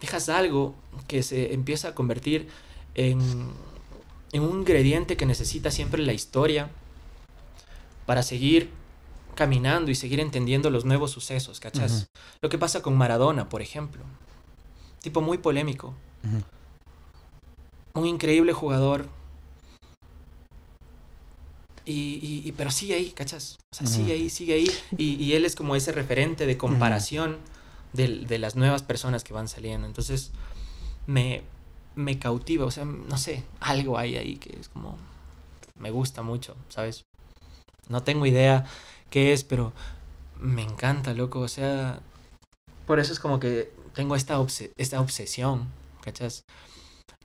[0.00, 0.74] dejas algo
[1.06, 2.48] que se empieza a convertir
[2.94, 3.20] en,
[4.32, 6.70] en un ingrediente que necesita siempre la historia
[8.06, 8.70] para seguir
[9.34, 12.08] caminando y seguir entendiendo los nuevos sucesos, ¿cachas?
[12.40, 14.02] Lo que pasa con Maradona, por ejemplo.
[15.00, 15.94] Tipo muy polémico.
[17.94, 19.06] Un increíble jugador.
[21.84, 23.58] Y, y- y- pero sigue ahí, ¿cachas?
[23.72, 24.70] O sea, sigue ahí, sigue ahí.
[24.96, 27.38] Y, y él es como ese referente de comparación
[27.92, 29.86] del- de, las nuevas personas que van saliendo.
[29.86, 30.30] Entonces,
[31.06, 31.42] me,
[31.96, 32.66] me cautiva.
[32.66, 34.96] O sea, no sé, algo hay ahí que es como.
[35.76, 37.04] Me gusta mucho, ¿sabes?
[37.88, 38.64] No tengo idea
[39.12, 39.74] qué es, pero
[40.40, 41.40] me encanta, loco.
[41.40, 42.00] O sea,
[42.86, 44.38] por eso es como que tengo esta,
[44.78, 45.68] esta obsesión,
[46.02, 46.44] ¿cachas?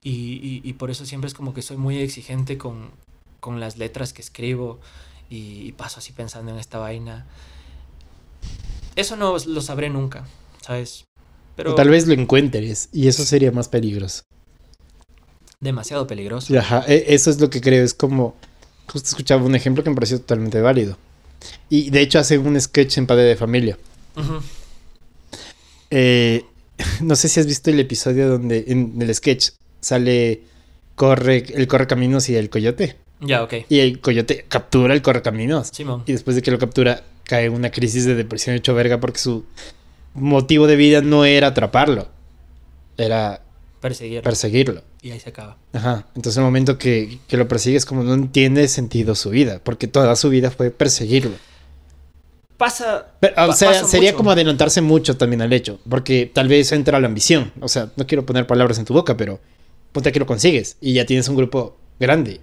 [0.03, 0.11] Y,
[0.43, 2.91] y- y por eso siempre es como que soy muy exigente con,
[3.41, 4.79] con las letras que escribo
[5.29, 7.27] y, y paso así pensando en esta vaina.
[8.95, 10.25] Eso no lo sabré nunca,
[10.61, 11.05] ¿sabes?
[11.55, 14.23] Pero O tal vez lo encuentres y eso sería más peligroso.
[15.59, 16.53] demasiado peligroso.
[16.57, 17.83] Ajá, e- eso es lo que creo.
[17.83, 18.35] Es como.
[18.91, 20.97] Justo escuchaba un ejemplo que me pareció totalmente válido.
[21.69, 23.77] Y de hecho hace un sketch en Padre de Familia.
[25.89, 26.43] Eh,
[27.01, 29.49] no sé si has visto el episodio donde en el sketch
[29.79, 30.41] sale
[30.95, 32.97] corre el correcaminos y el coyote.
[33.19, 33.53] Ya, ok.
[33.69, 35.69] Y el coyote captura el correcaminos.
[35.71, 36.03] Simón.
[36.05, 39.19] Y después de que lo captura, cae en una crisis de depresión hecho verga porque
[39.19, 39.45] su
[40.13, 42.09] motivo de vida no era atraparlo.
[42.97, 43.41] Era
[43.81, 44.23] Perseguirlo.
[44.23, 44.83] perseguirlo.
[45.07, 45.57] Y ahí se acaba.
[45.73, 46.05] Ajá.
[46.15, 50.15] Entonces el momento que, que lo persigues como no entiende sentido su vida, porque toda
[50.15, 51.35] su vida fue perseguirlo.
[52.57, 53.11] Pasa.
[53.19, 54.17] Pero, o pa- sea, pasa sería mucho.
[54.17, 57.51] como adelantarse mucho también al hecho, porque tal vez entra la ambición.
[57.59, 59.39] O sea, no quiero poner palabras en tu boca, pero
[59.91, 62.41] ponte que lo consigues y ya tienes un grupo grande.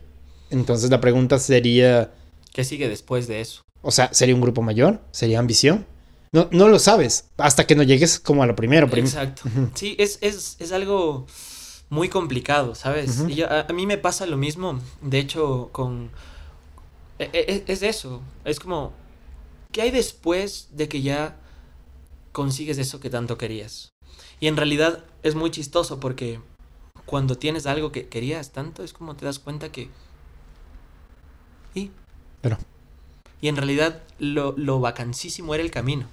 [0.50, 2.12] Entonces la pregunta sería,
[2.52, 3.62] ¿Qué sigue después de eso?
[3.82, 5.00] o sea, ¿sería un grupo mayor?
[5.10, 5.84] ¿Sería ambición?
[6.32, 8.88] No, no lo sabes hasta que no llegues como a lo primero.
[8.88, 9.42] prim- Exacto.
[9.74, 11.26] Sí, es, es, es algo
[11.90, 13.24] muy complicado, ¿sabes?
[13.28, 16.10] Y yo- a, a mí me pasa lo mismo, de hecho, con...
[17.18, 18.92] e- e- Es, eso, es como,
[19.72, 21.36] ¿qué hay después de que ya
[22.32, 23.92] consigues eso que tanto querías?
[24.40, 26.40] Y en realidad es muy chistoso porque
[27.06, 29.88] cuando tienes algo que querías tanto, es como te das cuenta que...
[31.74, 31.90] ¿Y?
[32.40, 32.58] Pero-
[33.40, 36.06] Y en realidad lo, lo vacancísimo era el camino.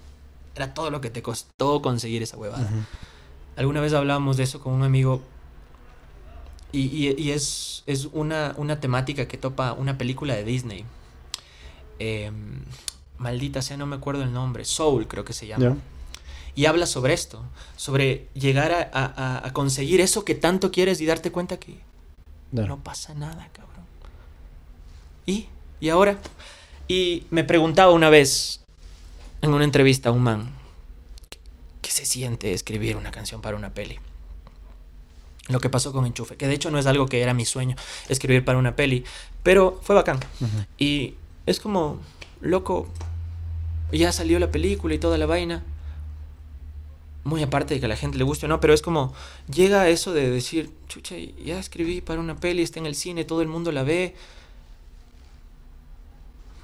[0.56, 2.70] Era todo lo que te costó conseguir esa huevada.
[3.56, 5.22] Alguna vez hablábamos de eso con un amigo
[6.72, 10.86] y, y- y es, es una, una temática que topa una película de Disney.
[12.00, 12.62] Em,
[13.18, 14.66] maldita sea, no me acuerdo el nombre.
[14.66, 15.78] Soul creo que se llama.
[16.56, 17.44] Y habla sobre esto,
[17.78, 21.78] sobre llegar a, a- conseguir eso que tanto quieres y darte cuenta que
[22.52, 22.66] Ya.
[22.66, 23.86] no pasa nada, cabrón.
[25.26, 25.48] ¿Y?
[25.80, 26.18] ¿Y ahora?
[26.88, 28.62] Y me preguntaba una vez
[29.42, 30.52] en una entrevista a un man,
[31.82, 34.00] ¿qué se siente escribir una canción para una peli?
[35.52, 37.76] Lo que pasó con Enchufe, que de hecho no es algo que era mi sueño,
[38.10, 39.04] escribir para una peli,
[39.44, 40.20] pero fue bacán.
[40.78, 41.16] Y
[41.46, 42.00] es como,
[42.42, 42.88] loco,
[43.92, 45.64] ya salió la película y toda la vaina.
[47.24, 49.14] Muy aparte de que a la gente le guste o no, pero es como,
[49.54, 53.42] llega eso de decir, chucha, ya escribí para una peli, está en el cine, todo
[53.42, 54.16] el mundo la ve.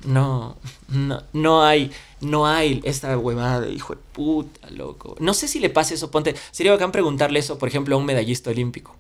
[0.06, 0.58] No,
[0.90, 1.92] no, no hay,
[2.22, 5.16] no hay esta huevada de hijo de puta, loco.
[5.20, 8.06] No sé si le pasa eso, ponte, sería bacán preguntarle eso, por ejemplo, a un
[8.06, 8.96] medallista olímpico.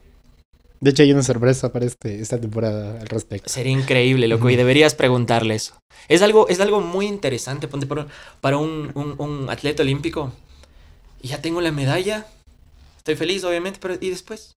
[0.79, 3.49] De hecho, hay una sorpresa para este, esta temporada al respecto.
[3.49, 5.79] Sería increíble, loco, y deberías preguntarle eso.
[6.09, 8.07] Es algo, es algo muy interesante, ponte para un,
[8.41, 10.31] para un, un- un atleta olímpico.
[11.21, 12.27] Y ya tengo la medalla.
[12.97, 14.56] Estoy feliz, obviamente, pero ¿y después?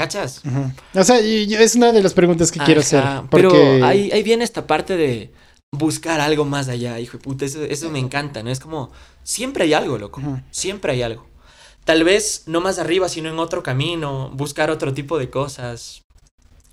[0.00, 0.40] ¿Cachas?
[0.46, 0.72] Ujú.
[0.98, 3.00] O sea, y yo- es una de las preguntas que quiero hacer.
[3.00, 3.48] Ajá, Porque...
[3.48, 5.30] Pero ahí, ahí viene esta parte de
[5.72, 7.44] buscar algo más allá, hijo de puta.
[7.44, 8.48] Eso, eso me encanta, ¿no?
[8.50, 8.90] Es como,
[9.24, 10.22] siempre hay algo, loco.
[10.50, 11.26] Siempre hay algo.
[11.84, 16.00] Tal vez no más arriba, sino en otro camino, buscar otro tipo de cosas.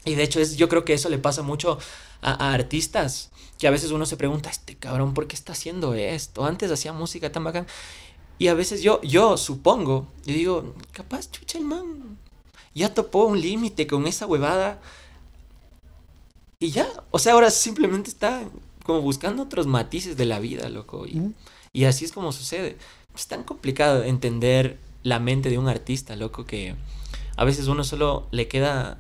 [0.06, 1.80] Y de hecho, es, yo creo que eso le pasa mucho
[2.22, 3.30] a, a artistas,
[3.60, 6.46] que a veces uno se pregunta, este cabrón, ¿por qué está haciendo esto?
[6.46, 7.68] Antes hacía música tan bacán.
[8.40, 12.18] Y a veces yo, yo supongo, y digo, capaz, chucha, el man
[12.78, 14.80] ya topó un límite con esa huevada.
[16.60, 18.44] Y ya, o sea, ahora simplemente está
[18.84, 21.06] como buscando otros matices de la vida, loco.
[21.06, 21.34] Y,
[21.74, 22.78] y así es como sucede.
[23.14, 26.76] Es tan complicado entender la mente de un artista, loco, que
[27.36, 28.98] a veces uno solo le queda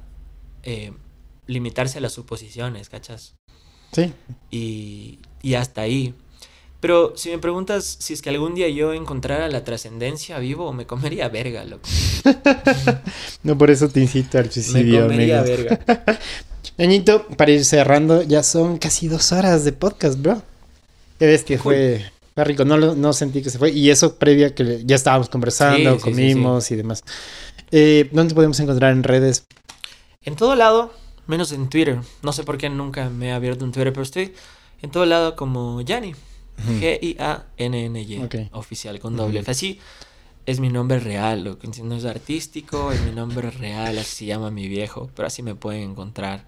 [0.64, 0.94] eh,
[1.48, 3.36] limitarse a las suposiciones, ¿cachas?
[3.91, 4.14] Sí.
[4.52, 6.14] Y, y hasta ahí.
[6.80, 10.86] Pero si me preguntas si es que algún día yo encontrara la trascendencia vivo, me
[10.86, 11.88] comería verga, loco.
[13.44, 15.58] No por eso te incito al Me suicidio, comería amigo.
[15.58, 16.20] verga.
[16.78, 20.41] Ñañito, para ir cerrando, ya son casi dos horas de podcast, bro.
[21.18, 21.74] Qué bestia, Cool.
[21.74, 22.06] fue,
[22.36, 22.64] fue rico.
[22.66, 23.72] No, no sentí que se fue.
[23.72, 27.04] Y eso previa que ya estábamos conversando, Sí, sí, sí, comimos y demás.
[27.72, 29.45] Eh, ¿Dónde podemos encontrar en redes?
[30.22, 30.94] En todo lado,
[31.26, 31.98] menos en Twitter.
[32.22, 34.34] No sé por qué nunca me he abierto un Twitter, pero estoy
[34.84, 36.14] en todo lado como Yanni.
[36.58, 38.24] G-I-A-N-N-Y.
[38.24, 38.36] Ok.
[38.54, 39.44] Oficial, con doble.
[39.48, 39.80] Así
[40.46, 44.26] es mi nombre real, lo que no es artístico, es mi nombre real, así se
[44.26, 45.10] llama mi viejo.
[45.16, 46.46] Pero así me pueden encontrar,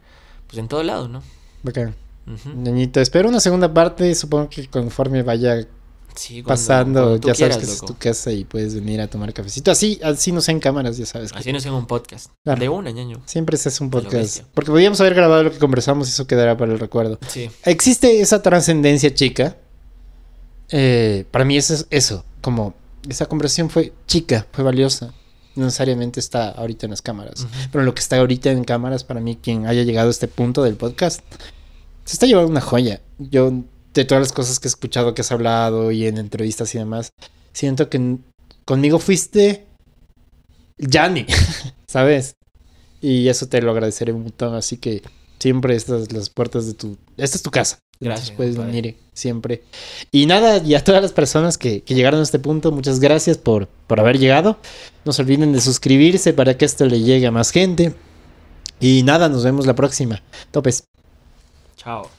[0.47, 1.21] pues en todo lado, ¿no?
[1.63, 1.93] Bacán.
[2.25, 2.49] Ujú.
[2.55, 4.13] Ñañito, espero una segunda parte.
[4.15, 5.67] Supongo que conforme vaya
[6.15, 9.07] Sí, cuando- pasando, cuando ya quieras, sabes que es tu casa y puedes venir a
[9.07, 9.71] tomar cafecito.
[9.71, 11.31] Así, así no sé en cámaras, ya sabes.
[11.31, 12.31] que Así no es en un podcast.
[12.43, 12.59] Claro.
[12.59, 13.21] De una, ñaño.
[13.25, 14.43] Siempre se hace un podcast.
[14.53, 17.19] Porque podríamos haber grabado lo que conversamos y eso quedará para el recuerdo.
[17.27, 17.49] Sí.
[17.65, 19.57] Existe esa trascendencia chica.
[20.71, 22.25] Eh, para mí eso es eso.
[22.41, 22.73] Como
[23.07, 25.13] esa conversación fue chica, fue valiosa.
[25.55, 27.47] No necesariamente está ahorita en las cámaras.
[27.71, 30.63] Pero lo que está ahorita en cámaras, para mí, quien haya llegado a este punto
[30.63, 31.21] del podcast,
[32.05, 33.01] se está llevando una joya.
[33.17, 33.51] Yo,
[33.93, 37.09] de todas las cosas que he escuchado, que has hablado y en entrevistas y demás,
[37.51, 38.17] siento que
[38.65, 39.65] conmigo fuiste
[40.77, 41.25] Yanni,
[41.87, 42.35] ¿sabes?
[43.01, 44.55] Y eso te lo agradeceré un montón.
[44.55, 45.01] Así que
[45.39, 46.97] siempre estas las puertas de tu.
[47.17, 47.79] Esta es tu casa.
[47.99, 48.81] Gracias, puedes compadre.
[48.81, 49.63] venir siempre.
[50.11, 53.37] Y nada, y a todas las personas que, que llegaron a este punto, muchas gracias
[53.37, 54.57] por, por haber llegado.
[55.05, 57.93] No se olviden de suscribirse para que esto le llegue a más gente.
[58.79, 60.21] Y nada, nos vemos la próxima.
[60.51, 60.85] Topes.
[61.75, 62.18] Chao.